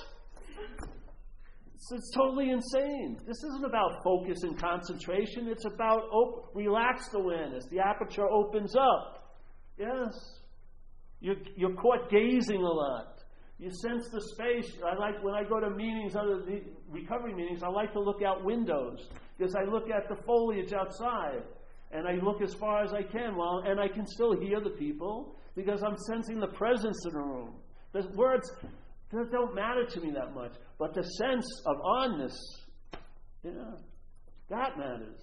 It's, 1.90 2.10
totally 2.14 2.50
insane. 2.50 3.16
This 3.24 3.36
isn't 3.44 3.64
about 3.64 4.02
focus 4.02 4.42
and 4.42 4.58
concentration. 4.58 5.46
It's 5.46 5.64
about 5.64 6.02
op- 6.10 6.50
relaxed 6.52 7.10
awareness. 7.14 7.66
The 7.70 7.78
aperture 7.78 8.28
opens 8.28 8.74
up. 8.74 9.36
Yes. 9.78 10.12
You're, 11.20 11.36
you're 11.56 11.76
caught 11.76 12.10
gazing 12.10 12.60
a 12.60 12.68
lot. 12.68 13.22
You 13.58 13.70
sense 13.70 14.08
the 14.12 14.20
space. 14.20 14.72
I 14.84 14.96
like 14.96 15.22
when 15.22 15.34
I 15.34 15.44
go 15.44 15.60
to 15.60 15.70
meetings, 15.70 16.16
other 16.16 16.42
recovery 16.88 17.34
meetings. 17.34 17.62
I 17.62 17.68
like 17.68 17.92
to 17.92 18.00
look 18.00 18.22
out 18.22 18.44
windows 18.44 19.08
because 19.36 19.54
I 19.54 19.62
look 19.62 19.90
at 19.90 20.08
the 20.08 20.20
foliage 20.24 20.72
outside 20.72 21.42
and 21.92 22.06
I 22.06 22.22
look 22.22 22.42
as 22.42 22.54
far 22.54 22.84
as 22.84 22.92
I 22.92 23.02
can, 23.02 23.36
well, 23.36 23.62
and 23.66 23.80
I 23.80 23.88
can 23.88 24.06
still 24.06 24.38
hear 24.38 24.60
the 24.60 24.70
people 24.70 25.36
because 25.54 25.82
I'm 25.82 25.96
sensing 25.96 26.40
the 26.40 26.48
presence 26.48 27.04
in 27.06 27.12
the 27.12 27.18
room. 27.18 27.54
The 27.92 28.06
words 28.14 28.50
don't 29.10 29.54
matter 29.54 29.86
to 29.86 30.00
me 30.00 30.10
that 30.12 30.34
much, 30.34 30.52
but 30.78 30.94
the 30.94 31.02
sense 31.02 31.46
of 31.66 31.76
onness, 31.78 32.36
yeah. 33.42 33.52
That 34.50 34.78
matters. 34.78 35.20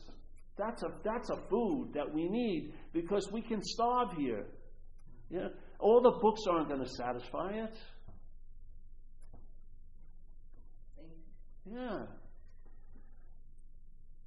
That's 0.57 0.83
a, 0.83 0.87
that's 1.03 1.29
a 1.29 1.37
food 1.49 1.91
that 1.93 2.13
we 2.13 2.29
need 2.29 2.73
because 2.93 3.29
we 3.31 3.41
can 3.41 3.61
starve 3.61 4.13
here. 4.17 4.45
Yeah? 5.29 5.47
All 5.79 6.01
the 6.01 6.11
books 6.21 6.41
aren't 6.49 6.69
going 6.69 6.83
to 6.83 6.89
satisfy 6.89 7.51
it. 7.53 7.77
Yeah. 11.65 12.03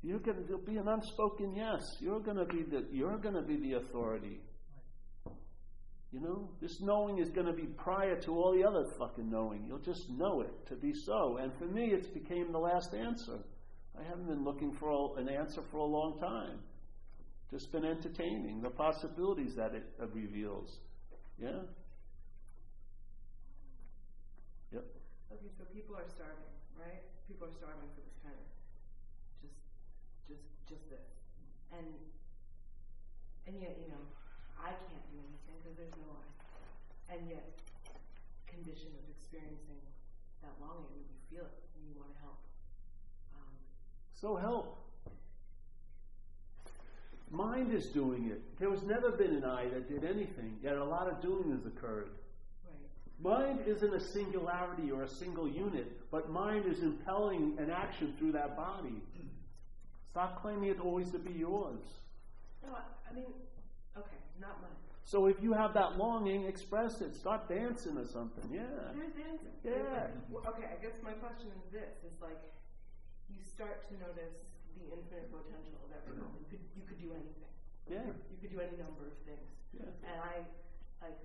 You're 0.09 0.21
going 0.21 0.39
to 0.47 0.57
be 0.57 0.79
an 0.79 0.89
unspoken 0.89 1.55
yes. 1.55 1.99
You're 2.01 2.21
going 2.21 2.39
to 2.39 2.47
be 2.47 2.63
the 2.63 2.83
you're 2.91 3.19
going 3.19 3.35
to 3.35 3.43
be 3.43 3.59
the 3.59 3.75
authority. 3.75 4.41
You 6.11 6.21
know, 6.21 6.49
this 6.63 6.81
knowing 6.81 7.19
is 7.19 7.29
going 7.29 7.47
to 7.47 7.53
be 7.53 7.67
prior 7.67 8.19
to 8.23 8.31
all 8.31 8.55
the 8.55 8.65
other 8.65 8.87
fucking 8.99 9.31
knowing. 9.31 9.67
You'll 9.67 9.85
just 9.85 10.09
know 10.09 10.41
it 10.41 10.67
to 10.69 10.77
be 10.77 10.95
so. 10.95 11.37
And 11.37 11.53
for 11.59 11.67
me, 11.67 11.91
it's 11.91 12.07
became 12.07 12.53
the 12.53 12.59
last 12.59 12.95
answer. 12.95 13.37
I 14.01 14.03
haven't 14.03 14.29
been 14.29 14.45
looking 14.45 14.73
for 14.73 15.19
an 15.19 15.29
answer 15.29 15.61
for 15.71 15.77
a 15.77 15.85
long 15.85 16.19
time. 16.19 16.61
Just 17.51 17.71
been 17.71 17.85
entertaining 17.85 18.63
the 18.63 18.71
possibilities 18.71 19.57
that 19.57 19.75
it 19.75 19.85
uh, 20.01 20.07
reveals. 20.07 20.79
Yeah. 21.39 21.61
Yep. 24.73 24.85
Okay, 25.35 25.51
so 25.59 25.65
people 25.75 25.97
are 25.97 26.09
starving, 26.09 26.49
right? 26.81 27.03
People 27.29 27.49
are 27.49 27.57
starving 27.59 27.89
for 27.95 28.01
this 28.01 28.17
kind 28.25 28.33
of 28.35 28.58
just, 30.69 30.85
this, 30.91 31.09
and 31.73 31.87
and 33.47 33.57
yet 33.61 33.77
you 33.81 33.89
know 33.89 34.05
I 34.61 34.71
can't 34.71 35.07
do 35.09 35.17
anything 35.17 35.57
because 35.65 35.77
there's 35.81 35.97
no 35.97 36.13
I, 37.09 37.17
and 37.17 37.29
yet 37.29 37.45
condition 38.47 38.89
of 39.01 39.05
experiencing 39.09 39.81
that 40.43 40.53
longing, 40.61 40.85
when 40.93 41.09
you 41.09 41.21
feel 41.31 41.47
it 41.49 41.59
and 41.77 41.83
you 41.89 41.95
want 41.99 42.13
to 42.15 42.21
help. 42.21 42.39
Um, 43.35 43.55
So 44.15 44.37
help. 44.37 44.77
Mind 47.31 47.73
is 47.75 47.87
doing 47.87 48.27
it. 48.31 48.41
There 48.59 48.71
was 48.71 48.83
never 48.83 49.11
been 49.11 49.35
an 49.35 49.45
I 49.45 49.69
that 49.69 49.89
did 49.89 50.05
anything, 50.05 50.59
yet 50.63 50.77
a 50.77 50.85
lot 50.85 51.09
of 51.09 51.21
doing 51.21 51.51
has 51.53 51.67
occurred. 51.67 52.09
right. 52.65 53.49
Mind 53.49 53.61
isn't 53.67 53.95
a 53.95 54.01
singularity 54.01 54.91
or 54.91 55.03
a 55.03 55.09
single 55.09 55.47
unit, 55.47 56.11
but 56.11 56.31
mind 56.31 56.65
is 56.67 56.81
impelling 56.83 57.55
an 57.59 57.71
action 57.71 58.15
through 58.19 58.33
that 58.33 58.57
body. 58.57 59.03
Stop 60.19 60.43
claiming 60.43 60.67
it 60.67 60.83
always 60.83 61.15
to 61.15 61.23
be 61.23 61.31
yours. 61.31 61.79
No, 62.67 62.75
I, 62.75 62.83
I 63.07 63.15
mean, 63.15 63.31
okay, 63.95 64.19
not 64.43 64.59
mine. 64.59 64.75
So 65.07 65.31
if 65.31 65.39
you 65.39 65.55
have 65.55 65.71
that 65.79 65.95
longing, 65.95 66.43
express 66.43 66.99
it. 66.99 67.15
Start 67.15 67.47
dancing 67.47 67.95
or 67.95 68.03
something. 68.03 68.43
Yeah. 68.51 68.67
There's 68.99 69.15
dancing. 69.15 69.55
Yeah. 69.63 70.11
Well, 70.27 70.43
okay, 70.51 70.75
I 70.75 70.83
guess 70.83 70.99
my 71.07 71.15
question 71.23 71.55
is 71.55 71.63
this: 71.71 72.03
is 72.03 72.19
like 72.19 72.43
you 73.31 73.39
start 73.47 73.87
to 73.87 73.95
notice 74.03 74.43
the 74.75 74.91
infinite 74.91 75.31
potential 75.31 75.87
of 75.87 75.95
every 75.95 76.19
moment. 76.19 76.43
You 76.43 76.51
could, 76.51 76.67
you 76.75 76.83
could 76.83 76.99
do 76.99 77.15
anything. 77.15 77.55
Yeah. 77.87 78.11
You 78.11 78.43
could 78.43 78.51
do 78.51 78.59
any 78.59 78.75
number 78.75 79.07
of 79.07 79.15
things. 79.23 79.55
Yeah. 79.71 79.87
And 80.03 80.19
I 80.19 80.43
like 80.99 81.23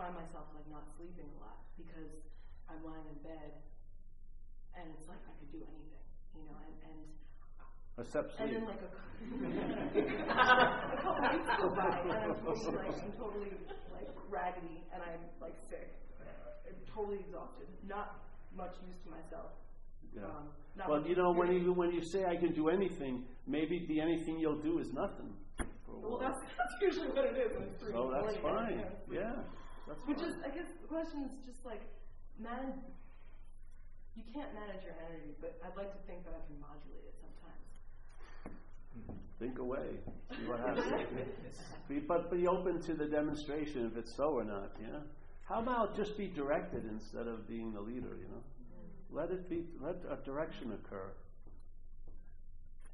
find 0.00 0.16
myself 0.16 0.48
like 0.56 0.64
not 0.72 0.88
sleeping 0.96 1.28
a 1.28 1.38
lot 1.44 1.60
because 1.76 2.24
I'm 2.72 2.80
lying 2.88 3.04
in 3.04 3.20
bed 3.20 3.52
and 4.80 4.88
it's 4.96 5.12
like 5.12 5.20
I 5.28 5.32
could 5.36 5.52
do 5.52 5.60
anything, 5.60 6.08
you 6.32 6.48
know, 6.48 6.56
and, 6.56 6.72
and 6.88 7.00
Except 7.98 8.34
and 8.40 8.50
then 8.50 8.64
like 8.66 8.80
a, 8.82 8.90
a 10.94 10.98
couple 11.00 11.22
weeks 11.30 11.50
go 11.60 11.68
by 11.70 11.98
and 12.02 12.10
I'm 12.10 12.34
totally 12.42 12.74
like 12.74 13.02
I'm 13.02 13.12
totally 13.12 13.52
like 13.92 14.08
raggedy 14.28 14.82
and 14.92 15.02
I'm 15.02 15.20
like 15.40 15.54
sick. 15.70 15.94
I'm 16.66 16.74
totally 16.92 17.18
exhausted. 17.20 17.68
Not 17.86 18.18
much 18.56 18.74
use 18.86 18.98
to 19.04 19.10
myself. 19.10 19.50
Yeah. 20.14 20.22
Um, 20.24 20.48
Well, 20.88 21.06
you 21.06 21.14
know, 21.14 21.32
when 21.32 21.52
you 21.52 21.72
when 21.72 21.92
you 21.92 22.02
say 22.02 22.24
I 22.24 22.36
can 22.36 22.52
do 22.52 22.68
anything, 22.68 23.24
maybe 23.46 23.86
the 23.86 24.00
anything 24.00 24.38
you'll 24.40 24.62
do 24.62 24.78
is 24.78 24.92
nothing. 24.92 25.30
Well, 25.86 26.18
that's, 26.18 26.40
that's 26.58 26.74
usually 26.82 27.08
what 27.14 27.24
it 27.24 27.36
is 27.38 27.52
Oh, 27.94 28.10
that's 28.10 28.36
fine. 28.42 28.82
yeah. 29.10 29.20
Yeah. 29.20 29.34
That's 29.86 30.00
Which 30.06 30.18
fine. 30.18 30.28
is, 30.30 30.34
I 30.44 30.50
guess, 30.50 30.66
the 30.82 30.88
question 30.88 31.30
is 31.30 31.32
just 31.46 31.64
like, 31.64 31.82
man, 32.38 32.74
you 34.16 34.24
can't 34.34 34.52
manage 34.54 34.82
your 34.82 34.96
energy, 35.06 35.32
but 35.40 35.54
I'd 35.64 35.76
like 35.76 35.92
to 35.94 36.02
think 36.06 36.24
that 36.26 36.34
I 36.34 36.42
can 36.46 36.58
modulate 36.60 37.04
it 37.06 37.14
sometimes. 37.22 37.63
Think 39.38 39.58
away. 39.58 39.98
See 40.30 40.46
what 40.46 40.60
happens. 40.66 40.86
be, 41.88 41.98
but 41.98 42.30
be 42.30 42.46
open 42.46 42.80
to 42.82 42.94
the 42.94 43.06
demonstration 43.06 43.86
if 43.86 43.98
it's 43.98 44.14
so 44.14 44.30
or 44.38 44.44
not. 44.44 44.76
Yeah. 44.80 45.00
How 45.44 45.60
about 45.60 45.96
just 45.96 46.16
be 46.16 46.28
directed 46.28 46.84
instead 46.90 47.26
of 47.26 47.46
being 47.48 47.72
the 47.72 47.80
leader? 47.80 48.16
You 48.16 48.28
know. 48.28 48.42
Let 49.10 49.30
it 49.30 49.48
be. 49.50 49.64
Let 49.80 49.96
a 50.08 50.16
direction 50.24 50.72
occur. 50.72 51.10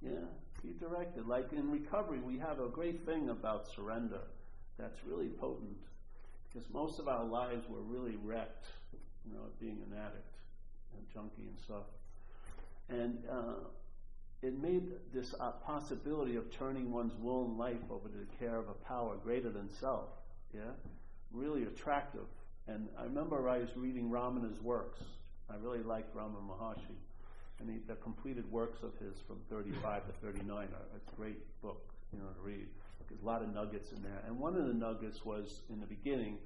Yeah. 0.01 0.27
Be 0.63 0.75
directed. 0.79 1.27
Like 1.27 1.53
in 1.53 1.71
recovery, 1.71 2.19
we 2.21 2.39
have 2.39 2.59
a 2.61 2.69
great 2.69 3.05
thing 3.07 3.29
about 3.29 3.69
surrender. 3.69 4.21
That's 4.79 4.99
really 5.07 5.29
potent 5.29 5.77
because 6.49 6.69
most 6.73 6.99
of 6.99 7.07
our 7.07 7.25
lives 7.25 7.69
were 7.69 7.83
really 7.83 8.17
wrecked. 8.25 8.67
You 9.27 9.35
know, 9.35 9.43
being 9.61 9.79
an 9.91 9.97
addict, 9.99 10.35
and 10.97 11.07
junkie 11.13 11.47
and 11.49 11.59
stuff, 11.65 11.85
and. 12.89 13.19
Uh, 13.31 13.55
it 14.43 14.61
made 14.61 14.85
this 15.13 15.35
uh, 15.39 15.51
possibility 15.51 16.37
of 16.37 16.51
turning 16.51 16.91
one's 16.91 17.13
will 17.21 17.45
and 17.45 17.59
life 17.59 17.77
over 17.91 18.09
to 18.09 18.17
the 18.17 18.37
care 18.39 18.57
of 18.57 18.69
a 18.69 18.75
power 18.87 19.17
greater 19.23 19.51
than 19.51 19.69
self, 19.69 20.09
yeah, 20.55 20.73
really 21.33 21.65
attractive. 21.65 22.25
And 22.67 22.89
I 22.99 23.05
remember 23.05 23.49
I 23.49 23.59
was 23.59 23.69
reading 23.77 24.11
Ramana's 24.11 24.61
works. 24.63 25.01
I 25.51 25.57
really 25.57 25.83
liked 25.83 26.17
Ramana 26.17 26.41
Maharshi, 26.49 26.97
and 27.59 27.69
he, 27.69 27.79
the 27.87 27.97
completed 27.97 28.51
works 28.51 28.83
of 28.83 28.93
his 29.05 29.17
from 29.27 29.39
35 29.51 30.07
to 30.07 30.13
39 30.27 30.57
are 30.57 30.65
a 30.65 31.17
great 31.17 31.39
book, 31.61 31.83
you 32.13 32.19
know, 32.19 32.27
to 32.27 32.41
read. 32.41 32.67
There's 33.09 33.23
a 33.23 33.27
lot 33.27 33.43
of 33.43 33.53
nuggets 33.53 33.91
in 33.91 34.03
there, 34.03 34.23
and 34.27 34.39
one 34.39 34.57
of 34.57 34.67
the 34.69 34.73
nuggets 34.73 35.25
was 35.25 35.61
in 35.69 35.81
the 35.81 35.87
beginning. 35.87 36.39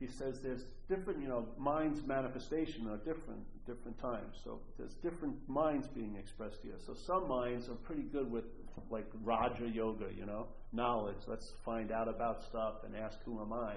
He 0.00 0.06
says 0.06 0.40
there's 0.40 0.64
different, 0.88 1.20
you 1.20 1.28
know, 1.28 1.46
minds 1.58 2.04
manifestation 2.06 2.88
are 2.88 2.96
different 2.96 3.44
different 3.66 4.00
times. 4.00 4.36
So 4.42 4.58
there's 4.78 4.94
different 4.94 5.36
minds 5.48 5.86
being 5.86 6.16
expressed 6.16 6.60
here. 6.62 6.74
So 6.84 6.94
some 6.94 7.28
minds 7.28 7.68
are 7.68 7.74
pretty 7.74 8.02
good 8.02 8.30
with 8.30 8.44
like 8.90 9.06
Raja 9.22 9.68
Yoga, 9.68 10.06
you 10.16 10.26
know, 10.26 10.46
knowledge. 10.72 11.18
Let's 11.26 11.52
find 11.64 11.92
out 11.92 12.08
about 12.08 12.42
stuff 12.42 12.82
and 12.84 12.96
ask 12.96 13.18
who 13.24 13.40
am 13.40 13.52
I. 13.52 13.74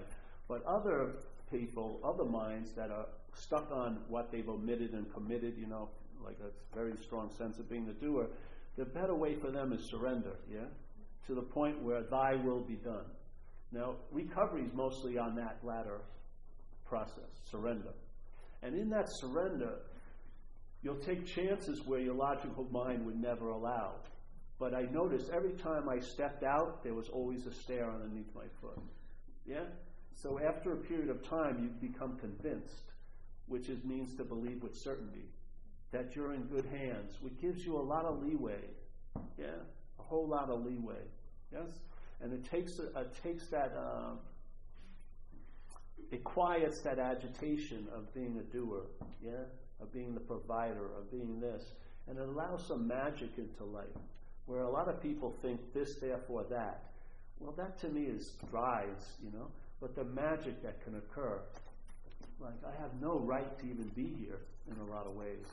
But 0.47 0.65
other 0.65 1.11
people, 1.51 1.99
other 2.03 2.25
minds 2.25 2.71
that 2.71 2.89
are 2.89 3.05
stuck 3.35 3.71
on 3.71 3.99
what 4.07 4.31
they've 4.31 4.47
omitted 4.47 4.93
and 4.93 5.11
committed, 5.13 5.55
you 5.57 5.67
know, 5.67 5.89
like 6.23 6.37
a 6.39 6.75
very 6.75 6.93
strong 7.01 7.29
sense 7.37 7.59
of 7.59 7.69
being 7.69 7.85
the 7.85 7.93
doer, 7.93 8.27
the 8.77 8.85
better 8.85 9.13
way 9.13 9.35
for 9.35 9.51
them 9.51 9.73
is 9.73 9.83
surrender, 9.83 10.35
yeah? 10.51 10.65
To 11.27 11.35
the 11.35 11.41
point 11.41 11.81
where 11.81 12.01
thy 12.01 12.35
will 12.35 12.61
be 12.61 12.75
done. 12.75 13.05
Now, 13.73 13.95
recovery 14.11 14.61
is 14.61 14.73
mostly 14.73 15.17
on 15.17 15.35
that 15.35 15.57
latter 15.63 16.01
process, 16.85 17.31
surrender. 17.49 17.93
And 18.61 18.75
in 18.75 18.89
that 18.89 19.07
surrender, 19.19 19.79
you'll 20.83 20.99
take 20.99 21.25
chances 21.25 21.81
where 21.85 21.99
your 21.99 22.13
logical 22.13 22.67
mind 22.71 23.03
would 23.05 23.19
never 23.19 23.49
allow. 23.49 23.95
But 24.59 24.75
I 24.75 24.83
noticed 24.83 25.31
every 25.33 25.53
time 25.53 25.89
I 25.89 25.99
stepped 25.99 26.43
out, 26.43 26.83
there 26.83 26.93
was 26.93 27.09
always 27.09 27.47
a 27.47 27.51
stair 27.51 27.89
underneath 27.89 28.29
my 28.35 28.45
foot. 28.61 28.79
Yeah? 29.45 29.65
So 30.15 30.39
after 30.39 30.73
a 30.73 30.77
period 30.77 31.09
of 31.09 31.27
time, 31.27 31.57
you 31.63 31.89
become 31.89 32.17
convinced, 32.19 32.91
which 33.47 33.69
is, 33.69 33.83
means 33.83 34.15
to 34.17 34.23
believe 34.23 34.61
with 34.61 34.75
certainty, 34.75 35.25
that 35.91 36.15
you're 36.15 36.33
in 36.33 36.43
good 36.43 36.65
hands, 36.65 37.17
which 37.21 37.41
gives 37.41 37.65
you 37.65 37.75
a 37.75 37.81
lot 37.81 38.05
of 38.05 38.21
leeway. 38.23 38.61
Yeah? 39.37 39.47
A 39.99 40.03
whole 40.03 40.27
lot 40.27 40.49
of 40.49 40.63
leeway. 40.63 41.01
Yes? 41.51 41.67
And 42.21 42.33
it 42.33 42.49
takes, 42.49 42.79
it 42.79 42.95
takes 43.23 43.47
that. 43.47 43.73
Uh, 43.77 44.15
it 46.11 46.23
quiets 46.23 46.81
that 46.81 46.99
agitation 46.99 47.87
of 47.91 48.13
being 48.13 48.37
a 48.37 48.43
doer, 48.55 48.83
yeah, 49.19 49.45
of 49.81 49.91
being 49.91 50.13
the 50.13 50.19
provider, 50.19 50.85
of 50.95 51.09
being 51.09 51.39
this, 51.39 51.71
and 52.07 52.19
it 52.19 52.27
allows 52.27 52.67
some 52.67 52.87
magic 52.87 53.31
into 53.37 53.63
life. 53.63 53.85
Where 54.45 54.61
a 54.61 54.69
lot 54.69 54.89
of 54.89 55.01
people 55.01 55.33
think 55.41 55.59
this, 55.73 55.95
therefore 55.95 56.45
that. 56.49 56.83
Well, 57.39 57.53
that 57.53 57.79
to 57.79 57.89
me 57.89 58.03
is 58.03 58.33
drives, 58.51 59.05
you 59.23 59.31
know. 59.31 59.47
But 59.81 59.95
the 59.95 60.03
magic 60.03 60.61
that 60.61 60.83
can 60.83 60.95
occur, 60.97 61.39
like 62.39 62.53
I 62.65 62.79
have 62.81 62.91
no 63.01 63.19
right 63.19 63.57
to 63.59 63.65
even 63.65 63.89
be 63.95 64.13
here 64.19 64.39
in 64.69 64.77
a 64.79 64.91
lot 64.91 65.07
of 65.07 65.15
ways, 65.15 65.47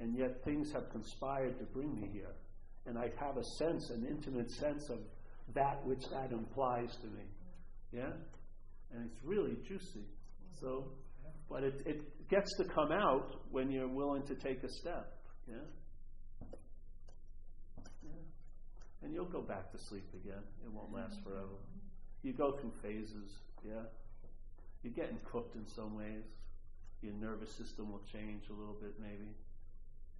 and 0.00 0.16
yet 0.16 0.42
things 0.44 0.72
have 0.72 0.90
conspired 0.90 1.58
to 1.58 1.64
bring 1.64 1.94
me 1.94 2.08
here, 2.12 2.32
and 2.86 2.98
I 2.98 3.10
have 3.20 3.36
a 3.36 3.44
sense, 3.58 3.90
an 3.90 4.06
intimate 4.08 4.50
sense 4.50 4.88
of 4.88 4.98
that 5.54 5.84
which 5.86 6.02
that 6.10 6.32
implies 6.32 6.90
to 7.02 7.06
me, 7.08 7.24
yeah 7.92 8.10
and 8.94 9.04
it's 9.04 9.24
really 9.24 9.56
juicy. 9.66 10.06
So, 10.60 10.84
but 11.48 11.62
it, 11.62 11.82
it 11.84 12.28
gets 12.28 12.50
to 12.58 12.64
come 12.64 12.92
out 12.92 13.36
when 13.50 13.70
you're 13.70 13.88
willing 13.88 14.22
to 14.26 14.34
take 14.34 14.62
a 14.62 14.68
step. 14.80 15.12
Yeah? 15.48 15.56
yeah. 18.02 19.02
And 19.02 19.12
you'll 19.12 19.26
go 19.26 19.42
back 19.42 19.70
to 19.72 19.78
sleep 19.88 20.08
again. 20.14 20.42
It 20.64 20.72
won't 20.72 20.92
last 20.92 21.16
forever. 21.22 21.56
You 22.22 22.32
go 22.32 22.56
through 22.60 22.72
phases. 22.82 23.30
Yeah? 23.64 23.84
You're 24.82 24.94
getting 24.94 25.18
cooked 25.30 25.56
in 25.56 25.66
some 25.74 25.96
ways. 25.96 26.24
Your 27.02 27.12
nervous 27.14 27.50
system 27.56 27.92
will 27.92 28.02
change 28.12 28.44
a 28.48 28.52
little 28.52 28.76
bit, 28.80 28.94
maybe. 29.00 29.30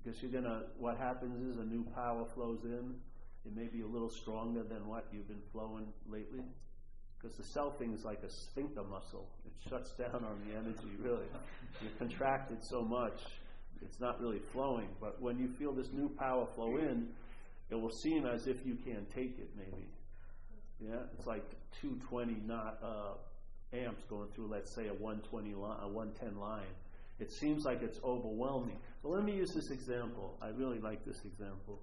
Because 0.03 0.21
you're 0.23 0.31
gonna, 0.31 0.65
what 0.79 0.99
happens 0.99 1.41
is 1.51 1.59
a 1.59 1.65
new 1.65 1.85
power 1.95 2.27
flows 2.35 2.61
in. 2.65 2.95
It 3.47 3.55
may 3.57 3.69
be 3.69 3.83
a 3.83 3.87
little 3.87 4.11
stronger 4.11 4.65
than 4.65 4.89
what 4.89 5.07
you've 5.13 5.29
been 5.29 5.43
flowing 5.53 5.87
lately. 6.09 6.43
Because 7.17 7.37
the 7.37 7.45
selfing 7.45 7.95
is 7.95 8.05
like 8.05 8.23
a 8.25 8.29
sphincter 8.29 8.83
muscle. 8.83 9.29
It 9.47 9.71
shuts 9.71 9.93
down 9.93 10.25
on 10.25 10.41
the 10.47 10.57
energy, 10.57 10.97
really. 11.01 11.27
You're 11.81 11.93
contracted 11.99 12.59
so 12.63 12.83
much, 12.83 13.21
it's 13.83 14.01
not 14.01 14.21
really 14.21 14.41
flowing. 14.53 14.89
But 15.01 15.23
when 15.23 15.39
you 15.39 15.49
feel 15.59 15.73
this 15.73 15.93
new 15.93 16.09
power 16.09 16.47
flow 16.55 16.77
in, 16.77 17.09
it 17.71 17.77
will 17.77 17.91
seem 17.91 18.27
as 18.27 18.47
if 18.47 18.67
you 18.67 18.77
can't 18.85 19.09
take 19.15 19.39
it, 19.39 19.51
maybe. 19.57 19.87
Yeah, 20.81 21.05
it's 21.17 21.27
like 21.27 21.45
220 21.81 22.43
not, 22.47 22.79
uh, 22.83 23.15
amps 23.73 24.05
going 24.09 24.29
through, 24.35 24.49
let's 24.49 24.75
say, 24.75 24.89
a 24.89 24.95
120 24.95 25.55
line, 25.55 25.79
a 25.83 25.89
110 25.89 26.39
line. 26.39 26.67
It 27.19 27.33
seems 27.33 27.65
like 27.65 27.83
it's 27.83 27.99
overwhelming. 28.05 28.79
But 29.03 29.11
let 29.11 29.25
me 29.25 29.35
use 29.35 29.53
this 29.55 29.71
example. 29.71 30.37
I 30.43 30.49
really 30.49 30.81
like 30.81 31.05
this 31.05 31.25
example 31.25 31.81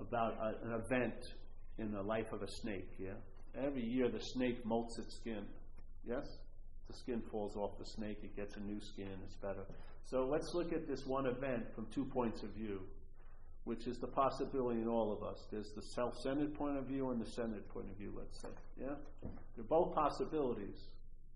about 0.00 0.36
a, 0.40 0.66
an 0.66 0.72
event 0.72 1.34
in 1.78 1.92
the 1.92 2.02
life 2.02 2.32
of 2.32 2.42
a 2.42 2.48
snake. 2.48 2.90
Yeah, 2.98 3.18
every 3.58 3.84
year 3.84 4.08
the 4.08 4.20
snake 4.20 4.64
molts 4.64 4.98
its 4.98 5.16
skin. 5.16 5.44
Yes, 6.06 6.26
the 6.88 6.94
skin 6.94 7.22
falls 7.30 7.56
off 7.56 7.78
the 7.78 7.86
snake. 7.86 8.18
It 8.22 8.36
gets 8.36 8.56
a 8.56 8.60
new 8.60 8.80
skin. 8.80 9.08
It's 9.24 9.36
better. 9.36 9.64
So 10.04 10.26
let's 10.26 10.54
look 10.54 10.72
at 10.72 10.86
this 10.86 11.04
one 11.04 11.26
event 11.26 11.74
from 11.74 11.86
two 11.92 12.04
points 12.04 12.42
of 12.42 12.50
view 12.50 12.80
which 13.66 13.88
is 13.88 13.98
the 13.98 14.06
possibility 14.06 14.80
in 14.80 14.86
all 14.86 15.12
of 15.12 15.24
us. 15.24 15.44
There's 15.50 15.72
the 15.72 15.82
self 15.82 16.16
centered 16.20 16.54
point 16.54 16.78
of 16.78 16.84
view 16.84 17.10
and 17.10 17.20
the 17.20 17.28
centered 17.28 17.68
point 17.68 17.90
of 17.90 17.96
view, 17.96 18.12
let's 18.16 18.40
say. 18.40 18.48
Yeah? 18.80 18.94
They're 19.56 19.64
both 19.64 19.92
possibilities. 19.92 20.76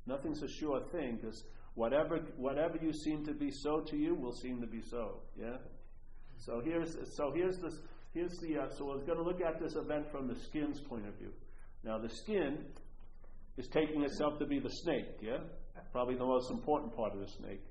Nothing's 0.07 0.41
a 0.43 0.49
sure 0.49 0.81
thing 0.93 1.19
because 1.21 1.43
whatever, 1.75 2.19
whatever 2.37 2.79
you 2.81 2.93
seem 2.93 3.27
to 3.27 3.35
be 3.35 3.51
so 3.51 3.81
to 3.81 3.97
you 3.97 4.15
will 4.15 4.33
seem 4.33 4.61
to 4.61 4.67
be 4.69 4.81
so. 4.81 5.17
Yeah? 5.37 5.57
So 6.39 6.63
here's, 6.65 6.97
so 7.17 7.33
here's, 7.35 7.59
this, 7.59 7.81
here's 8.13 8.37
the, 8.43 8.59
uh, 8.59 8.69
so 8.77 8.87
we're 8.87 9.05
going 9.07 9.19
to 9.19 9.25
look 9.25 9.41
at 9.41 9.61
this 9.61 9.75
event 9.75 10.11
from 10.11 10.29
the 10.29 10.37
skin's 10.49 10.81
point 10.81 11.07
of 11.07 11.15
view. 11.15 11.33
Now, 11.85 11.99
the 11.99 12.09
skin 12.09 12.59
is 13.57 13.69
taking 13.69 14.03
itself 14.03 14.39
to 14.39 14.47
be 14.47 14.59
the 14.59 14.71
snake, 14.71 15.19
yeah? 15.21 15.39
Probably 15.93 16.15
the 16.15 16.27
most 16.27 16.51
important 16.51 16.95
part 16.95 17.13
of 17.13 17.21
the 17.21 17.29
snake. 17.39 17.63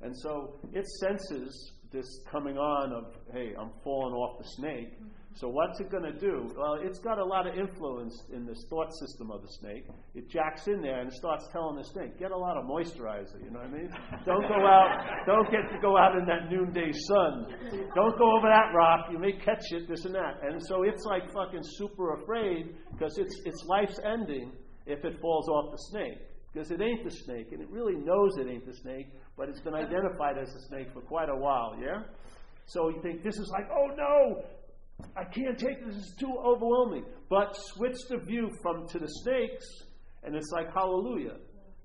And 0.00 0.16
so 0.16 0.54
it 0.72 0.86
senses 1.00 1.72
this 1.92 2.20
coming 2.30 2.58
on 2.58 2.92
of, 2.92 3.04
hey, 3.32 3.52
I'm 3.58 3.70
falling 3.82 4.14
off 4.14 4.38
the 4.38 4.48
snake. 4.56 4.92
So 5.34 5.48
what's 5.48 5.78
it 5.78 5.90
going 5.90 6.02
to 6.02 6.18
do? 6.18 6.50
Well, 6.56 6.78
it's 6.82 6.98
got 6.98 7.18
a 7.18 7.24
lot 7.24 7.46
of 7.46 7.54
influence 7.54 8.24
in 8.32 8.44
this 8.44 8.64
thought 8.68 8.90
system 8.98 9.30
of 9.30 9.40
the 9.42 9.48
snake. 9.60 9.86
It 10.14 10.28
jacks 10.28 10.66
in 10.66 10.82
there 10.82 11.00
and 11.00 11.12
starts 11.12 11.46
telling 11.52 11.76
the 11.76 11.84
snake, 11.84 12.18
get 12.18 12.32
a 12.32 12.36
lot 12.36 12.56
of 12.56 12.64
moisturizer. 12.64 13.38
You 13.44 13.50
know 13.50 13.60
what 13.60 13.68
I 13.68 13.72
mean? 13.72 13.88
Don't 14.26 14.48
go 14.48 14.66
out. 14.66 14.98
Don't 15.26 15.48
get 15.50 15.70
to 15.70 15.78
go 15.80 15.96
out 15.96 16.16
in 16.16 16.24
that 16.26 16.50
noonday 16.50 16.90
sun. 16.92 17.46
Don't 17.94 18.18
go 18.18 18.36
over 18.36 18.48
that 18.48 18.74
rock. 18.74 19.06
You 19.12 19.18
may 19.18 19.32
catch 19.32 19.62
it. 19.70 19.88
This 19.88 20.04
and 20.06 20.14
that. 20.14 20.40
And 20.42 20.60
so 20.66 20.82
it's 20.82 21.04
like 21.04 21.32
fucking 21.32 21.62
super 21.62 22.14
afraid 22.20 22.74
because 22.92 23.16
its 23.18 23.40
its 23.44 23.62
life's 23.64 24.00
ending 24.04 24.50
if 24.86 25.04
it 25.04 25.20
falls 25.20 25.48
off 25.48 25.70
the 25.70 25.78
snake 25.90 26.18
because 26.58 26.72
it 26.72 26.82
ain't 26.82 27.04
the 27.04 27.10
snake, 27.10 27.52
and 27.52 27.60
it 27.60 27.70
really 27.70 27.94
knows 27.94 28.36
it 28.36 28.48
ain't 28.48 28.66
the 28.66 28.74
snake, 28.74 29.06
but 29.36 29.48
it's 29.48 29.60
been 29.60 29.74
identified 29.74 30.36
as 30.36 30.52
the 30.52 30.60
snake 30.62 30.88
for 30.92 31.00
quite 31.00 31.28
a 31.28 31.36
while, 31.36 31.76
yeah? 31.80 32.02
So 32.66 32.88
you 32.88 33.00
think 33.00 33.22
this 33.22 33.36
is 33.36 33.48
like, 33.52 33.68
oh 33.70 33.94
no, 33.96 34.42
I 35.16 35.22
can't 35.22 35.56
take 35.56 35.86
this, 35.86 35.94
it's 35.94 36.16
too 36.16 36.34
overwhelming. 36.44 37.04
But 37.30 37.56
switch 37.56 37.96
the 38.08 38.18
view 38.18 38.50
from 38.60 38.88
to 38.88 38.98
the 38.98 39.06
snakes, 39.06 39.66
and 40.24 40.34
it's 40.34 40.50
like 40.50 40.74
hallelujah. 40.74 41.36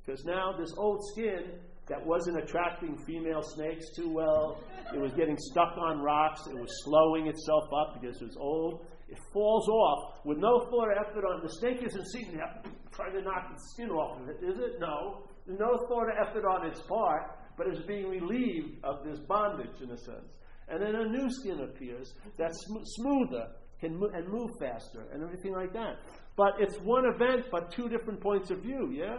Because 0.04 0.26
now 0.26 0.56
this 0.58 0.74
old 0.76 1.06
skin 1.12 1.60
that 1.88 2.04
wasn't 2.04 2.42
attracting 2.42 2.98
female 3.06 3.44
snakes 3.44 3.86
too 3.96 4.10
well, 4.10 4.64
it 4.92 5.00
was 5.00 5.14
getting 5.14 5.38
stuck 5.38 5.78
on 5.78 6.00
rocks, 6.00 6.48
it 6.48 6.56
was 6.56 6.72
slowing 6.84 7.28
itself 7.28 7.66
up 7.80 8.02
because 8.02 8.20
it 8.20 8.26
was 8.26 8.38
old. 8.40 8.88
It 9.14 9.20
falls 9.32 9.70
off 9.70 10.26
with 10.26 10.40
no 10.40 10.62
thought 10.72 10.88
or 10.88 10.98
effort 10.98 11.24
on 11.24 11.44
the 11.44 11.50
snake 11.50 11.84
isn't 11.86 12.06
sitting 12.08 12.34
there 12.36 12.64
trying 12.96 13.14
to 13.14 13.22
knock 13.22 13.54
the 13.54 13.62
skin 13.74 13.92
off 13.92 14.20
of 14.20 14.28
it, 14.28 14.38
is 14.42 14.58
it? 14.58 14.80
No. 14.80 15.22
No 15.46 15.78
thought 15.88 16.08
or 16.08 16.18
effort 16.20 16.44
on 16.48 16.66
its 16.66 16.82
part, 16.82 17.30
but 17.56 17.68
it's 17.68 17.86
being 17.86 18.10
relieved 18.10 18.84
of 18.84 19.06
this 19.06 19.20
bondage 19.20 19.80
in 19.84 19.92
a 19.92 19.98
sense. 19.98 20.34
And 20.68 20.82
then 20.82 20.96
a 20.96 21.08
new 21.08 21.30
skin 21.30 21.60
appears 21.60 22.12
that's 22.40 22.58
sm- 22.66 22.82
smoother 22.84 23.50
can 23.80 24.00
mo- 24.00 24.10
and 24.16 24.28
move 24.30 24.50
faster 24.60 25.06
and 25.14 25.22
everything 25.22 25.54
like 25.54 25.74
that. 25.74 25.98
But 26.36 26.54
it's 26.60 26.78
one 26.80 27.06
event, 27.06 27.46
but 27.52 27.72
two 27.72 27.90
different 27.90 28.20
points 28.20 28.50
of 28.50 28.64
view, 28.64 28.90
yeah? 28.92 29.18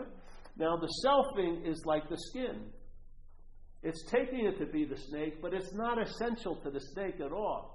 Now, 0.56 0.76
the 0.76 0.90
selfing 1.06 1.70
is 1.70 1.84
like 1.84 2.08
the 2.08 2.18
skin. 2.18 2.64
It's 3.84 4.04
taking 4.10 4.46
it 4.46 4.58
to 4.58 4.66
be 4.66 4.86
the 4.86 4.96
snake, 4.96 5.40
but 5.40 5.54
it's 5.54 5.72
not 5.72 6.02
essential 6.02 6.56
to 6.64 6.70
the 6.72 6.80
snake 6.80 7.20
at 7.24 7.30
all. 7.30 7.73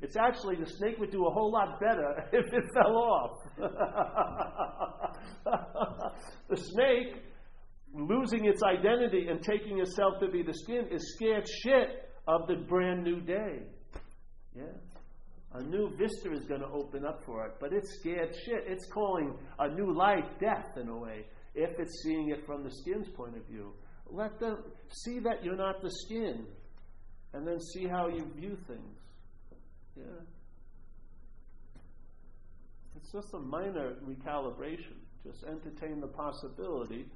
It's 0.00 0.16
actually 0.16 0.56
the 0.56 0.66
snake 0.66 0.98
would 0.98 1.10
do 1.10 1.26
a 1.26 1.30
whole 1.30 1.50
lot 1.50 1.80
better 1.80 2.24
if 2.32 2.52
it 2.52 2.64
fell 2.72 2.96
off. 2.96 3.40
the 6.48 6.56
snake, 6.56 7.16
losing 7.92 8.46
its 8.46 8.62
identity 8.62 9.26
and 9.28 9.42
taking 9.42 9.80
itself 9.80 10.20
to 10.20 10.28
be 10.28 10.42
the 10.42 10.54
skin, 10.54 10.86
is 10.90 11.14
scared 11.16 11.46
shit 11.64 12.08
of 12.28 12.46
the 12.46 12.56
brand 12.68 13.02
new 13.02 13.20
day. 13.20 13.62
Yeah. 14.54 14.64
A 15.54 15.62
new 15.62 15.90
vista 15.96 16.30
is 16.32 16.44
going 16.44 16.60
to 16.60 16.68
open 16.68 17.04
up 17.04 17.24
for 17.24 17.46
it, 17.46 17.54
but 17.58 17.72
it's 17.72 17.98
scared 18.00 18.34
shit. 18.44 18.64
It's 18.66 18.86
calling 18.92 19.34
a 19.58 19.68
new 19.68 19.96
life 19.96 20.26
death 20.38 20.76
in 20.80 20.88
a 20.88 20.96
way, 20.96 21.24
if 21.54 21.70
it's 21.78 22.02
seeing 22.04 22.28
it 22.28 22.44
from 22.44 22.62
the 22.62 22.70
skin's 22.70 23.08
point 23.08 23.36
of 23.36 23.46
view. 23.46 23.72
Let 24.10 24.38
them 24.38 24.58
see 24.90 25.18
that 25.20 25.42
you're 25.42 25.56
not 25.56 25.82
the 25.82 25.90
skin, 25.90 26.46
and 27.32 27.46
then 27.46 27.58
see 27.60 27.86
how 27.86 28.08
you 28.08 28.30
view 28.36 28.56
things. 28.66 28.98
Yeah. 29.98 30.04
It's 32.96 33.12
just 33.12 33.34
a 33.34 33.38
minor 33.38 33.94
recalibration. 34.06 34.96
Just 35.24 35.44
entertain 35.44 36.00
the 36.00 36.06
possibility, 36.06 37.06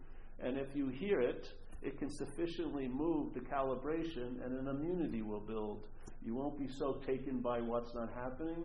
and 0.41 0.59
if 0.59 0.75
you 0.75 0.89
hear 0.89 1.21
it, 1.21 1.49
it 1.83 1.99
can 1.99 2.11
sufficiently 2.11 2.89
move 2.89 3.35
the 3.35 3.41
calibration, 3.41 4.45
and 4.45 4.59
an 4.59 4.69
immunity 4.69 5.23
will 5.23 5.41
build. 5.41 5.85
You 6.25 6.35
won't 6.35 6.59
be 6.59 6.69
so 6.79 7.01
taken 7.07 7.41
by 7.41 7.61
what's 7.61 7.95
not 7.95 8.11
happening. 8.15 8.65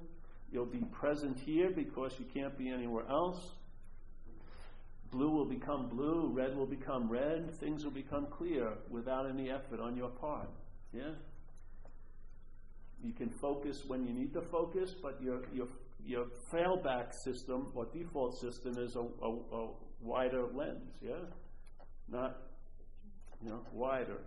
You'll 0.52 0.65
be 0.65 0.84
present 0.91 1.38
here 1.39 1.69
because 1.76 2.14
you 2.19 2.26
can't 2.34 2.57
be 2.57 2.69
anywhere 2.69 3.06
else. 3.10 3.39
Blue 5.11 5.30
will 5.30 5.45
become 5.45 5.88
blue, 5.88 6.31
red 6.34 6.56
will 6.56 6.65
become 6.65 7.10
red, 7.10 7.52
things 7.60 7.84
will 7.84 7.91
become 7.91 8.27
clear 8.27 8.73
without 8.89 9.30
any 9.30 9.49
effort 9.49 9.80
on 9.80 9.95
your 9.95 10.10
part. 10.10 10.49
Yeah? 10.94 11.11
You 13.03 13.14
can 13.14 13.30
focus 13.30 13.84
when 13.88 14.06
you 14.06 14.14
need 14.14 14.34
to 14.34 14.41
focus, 14.41 14.95
but 15.02 15.22
your, 15.22 15.41
your, 15.53 15.68
your 16.03 16.26
failback 16.52 17.14
system 17.24 17.68
or 17.76 17.86
default 17.94 18.40
system 18.40 18.78
is 18.78 18.95
a, 18.95 18.99
a, 18.99 19.30
a 19.30 19.69
wider 20.02 20.45
lens, 20.53 20.95
yeah? 21.02 21.14
Not, 22.10 22.38
you 23.44 23.49
know, 23.49 23.61
wider. 23.72 24.22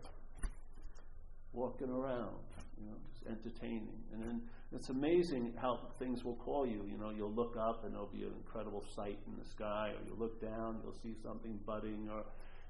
Walking 1.52 1.90
around, 1.90 2.36
you 2.78 2.86
know, 2.86 2.96
just 3.12 3.26
entertaining. 3.26 3.98
And 4.12 4.22
then 4.22 4.42
it's 4.72 4.88
amazing 4.88 5.52
how 5.60 5.80
things 5.98 6.22
will 6.24 6.36
call 6.36 6.64
you. 6.64 6.84
You 6.88 6.96
know, 6.96 7.10
you'll 7.10 7.34
look 7.34 7.56
up 7.58 7.84
and 7.84 7.92
there'll 7.92 8.06
be 8.06 8.22
an 8.22 8.32
incredible 8.36 8.84
sight 8.94 9.18
in 9.26 9.36
the 9.36 9.48
sky, 9.50 9.90
or 9.96 10.06
you 10.06 10.14
look 10.16 10.40
down, 10.40 10.78
you'll 10.84 10.94
see 11.02 11.16
something 11.24 11.58
budding, 11.66 12.08
or, 12.08 12.22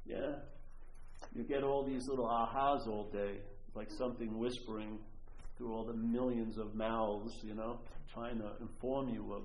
yeah. 0.06 0.36
You 1.35 1.44
get 1.44 1.62
all 1.62 1.85
these 1.85 2.09
little 2.09 2.27
ahas 2.27 2.89
all 2.89 3.10
day, 3.12 3.40
like 3.74 3.90
something 3.90 4.39
whispering 4.39 4.98
through 5.61 5.74
all 5.74 5.85
the 5.85 5.93
millions 5.93 6.57
of 6.57 6.74
mouths, 6.74 7.35
you 7.43 7.55
know, 7.55 7.78
trying 8.15 8.39
to 8.39 8.47
inform 8.62 9.11
you 9.11 9.35
of, 9.35 9.43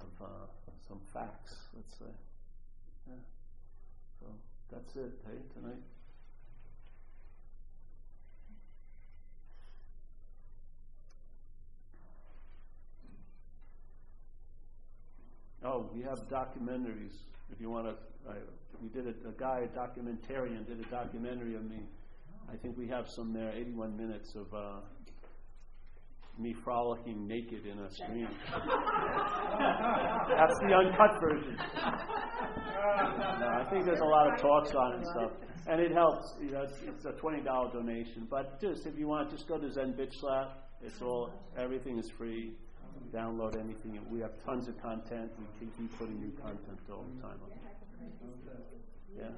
of 0.00 0.26
uh, 0.26 0.72
some 0.88 0.98
facts, 1.14 1.54
let's 1.76 1.98
say. 2.00 2.12
Yeah. 3.06 3.14
So 4.18 4.26
that's 4.72 4.96
it, 4.96 5.12
hey, 5.24 5.38
tonight. 5.54 5.78
Oh, 15.64 15.88
we 15.94 16.02
have 16.02 16.28
documentaries. 16.28 17.14
If 17.52 17.60
you 17.60 17.70
want 17.70 17.86
to, 17.86 17.92
uh, 18.28 18.34
we 18.82 18.88
did 18.88 19.06
a, 19.06 19.28
a 19.28 19.32
guy, 19.38 19.60
a 19.60 19.78
documentarian, 19.78 20.66
did 20.66 20.80
a 20.80 20.90
documentary 20.90 21.54
of 21.54 21.62
me 21.62 21.78
I 22.50 22.56
think 22.56 22.76
we 22.76 22.88
have 22.88 23.08
some 23.08 23.32
there, 23.32 23.52
81 23.52 23.96
minutes 23.96 24.34
of 24.34 24.52
uh, 24.54 24.80
me 26.38 26.54
frolicking 26.64 27.26
naked 27.26 27.66
in 27.66 27.78
a 27.78 27.90
stream. 27.90 28.28
That's 28.50 30.58
the 30.60 30.74
uncut 30.74 31.20
version. 31.20 31.56
No, 33.40 33.48
I 33.48 33.64
think 33.70 33.84
there's 33.84 34.00
a 34.00 34.04
lot 34.04 34.32
of 34.32 34.40
talks 34.40 34.72
on 34.74 34.92
it 34.92 34.96
and 34.96 35.06
stuff. 35.06 35.30
And 35.68 35.80
it 35.80 35.92
helps. 35.92 36.34
You 36.40 36.50
know, 36.50 36.62
it's, 36.62 36.74
it's 36.86 37.04
a 37.04 37.12
$20 37.12 37.44
donation. 37.72 38.26
But 38.30 38.60
just 38.60 38.86
if 38.86 38.98
you 38.98 39.06
want, 39.08 39.30
just 39.30 39.46
go 39.46 39.58
to 39.58 39.70
Zen 39.70 39.94
Bitch 39.94 40.14
Slap. 40.18 40.58
It's 40.82 41.00
all, 41.00 41.30
everything 41.56 41.98
is 41.98 42.10
free. 42.18 42.52
Download 43.14 43.56
anything. 43.58 44.00
We 44.10 44.20
have 44.20 44.32
tons 44.44 44.68
of 44.68 44.80
content. 44.82 45.30
We 45.60 45.66
keep 45.66 45.98
putting 45.98 46.18
new 46.18 46.32
content 46.42 46.78
all 46.90 47.04
the 47.14 47.22
time. 47.22 47.38
Yeah. 49.16 49.28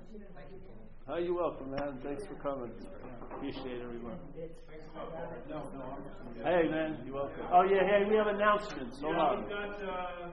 Oh, 1.08 1.18
you're 1.18 1.34
welcome, 1.36 1.70
man. 1.70 1.98
Thanks 2.02 2.24
for 2.26 2.34
coming. 2.36 2.72
Appreciate 3.32 3.82
everyone. 3.82 4.16
No, 5.50 5.60
no, 5.74 5.82
I'm. 5.84 6.44
Hey, 6.44 6.68
man, 6.68 6.98
you're 7.04 7.14
welcome. 7.14 7.44
Oh, 7.52 7.62
yeah, 7.64 7.84
hey, 7.84 8.08
we 8.08 8.16
have 8.16 8.28
announcements. 8.28 9.00
Hold 9.00 9.16
Yeah, 9.16 9.20
on. 9.22 9.40
we've 9.42 9.50
got, 9.50 9.74
uh, 9.82 10.32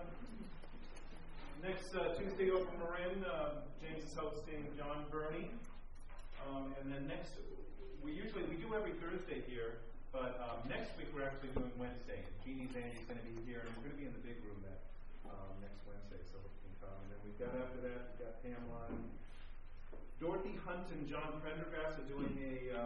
next 1.63 1.91
uh, 1.95 2.13
Tuesday 2.15 2.51
over 2.51 2.69
Marin, 2.79 3.23
uh, 3.25 3.65
James 3.81 4.05
is 4.05 4.13
hosting 4.15 4.63
Jon 4.77 5.05
Bernie. 5.11 5.51
Um, 6.47 6.73
and 6.81 6.87
then 6.93 7.07
next, 7.07 7.35
we 8.03 8.11
usually, 8.13 8.43
we 8.47 8.55
do 8.55 8.73
every 8.73 8.93
Thursday 9.01 9.43
here, 9.49 9.81
but, 10.13 10.39
um, 10.39 10.69
next 10.69 10.95
week 10.97 11.11
we're 11.13 11.25
actually 11.27 11.51
doing 11.57 11.71
Wednesday. 11.77 12.23
Jeannie 12.45 12.69
Zandi's 12.71 13.03
gonna 13.09 13.21
be 13.27 13.35
here, 13.45 13.61
and 13.65 13.69
we're 13.77 13.91
gonna 13.91 13.99
be 13.99 14.07
in 14.07 14.13
the 14.15 14.23
big 14.25 14.39
room 14.45 14.57
that, 14.63 14.79
um, 15.27 15.51
next 15.61 15.83
Wednesday, 15.85 16.21
so 16.31 16.39
you 16.39 16.57
can 16.63 16.73
come. 16.87 16.95
And 17.05 17.09
then 17.11 17.19
we've 17.27 17.37
got 17.41 17.51
after 17.59 17.79
that, 17.91 17.99
we've 18.15 18.21
got 18.25 18.33
Pamela 18.41 18.81
and 18.89 19.03
Dorothy 20.21 20.53
Hunt 20.67 20.85
and 20.93 21.09
John 21.09 21.41
Prendergast 21.41 21.97
are 21.97 22.05
doing 22.05 22.37
a, 22.37 22.77
uh, 22.77 22.79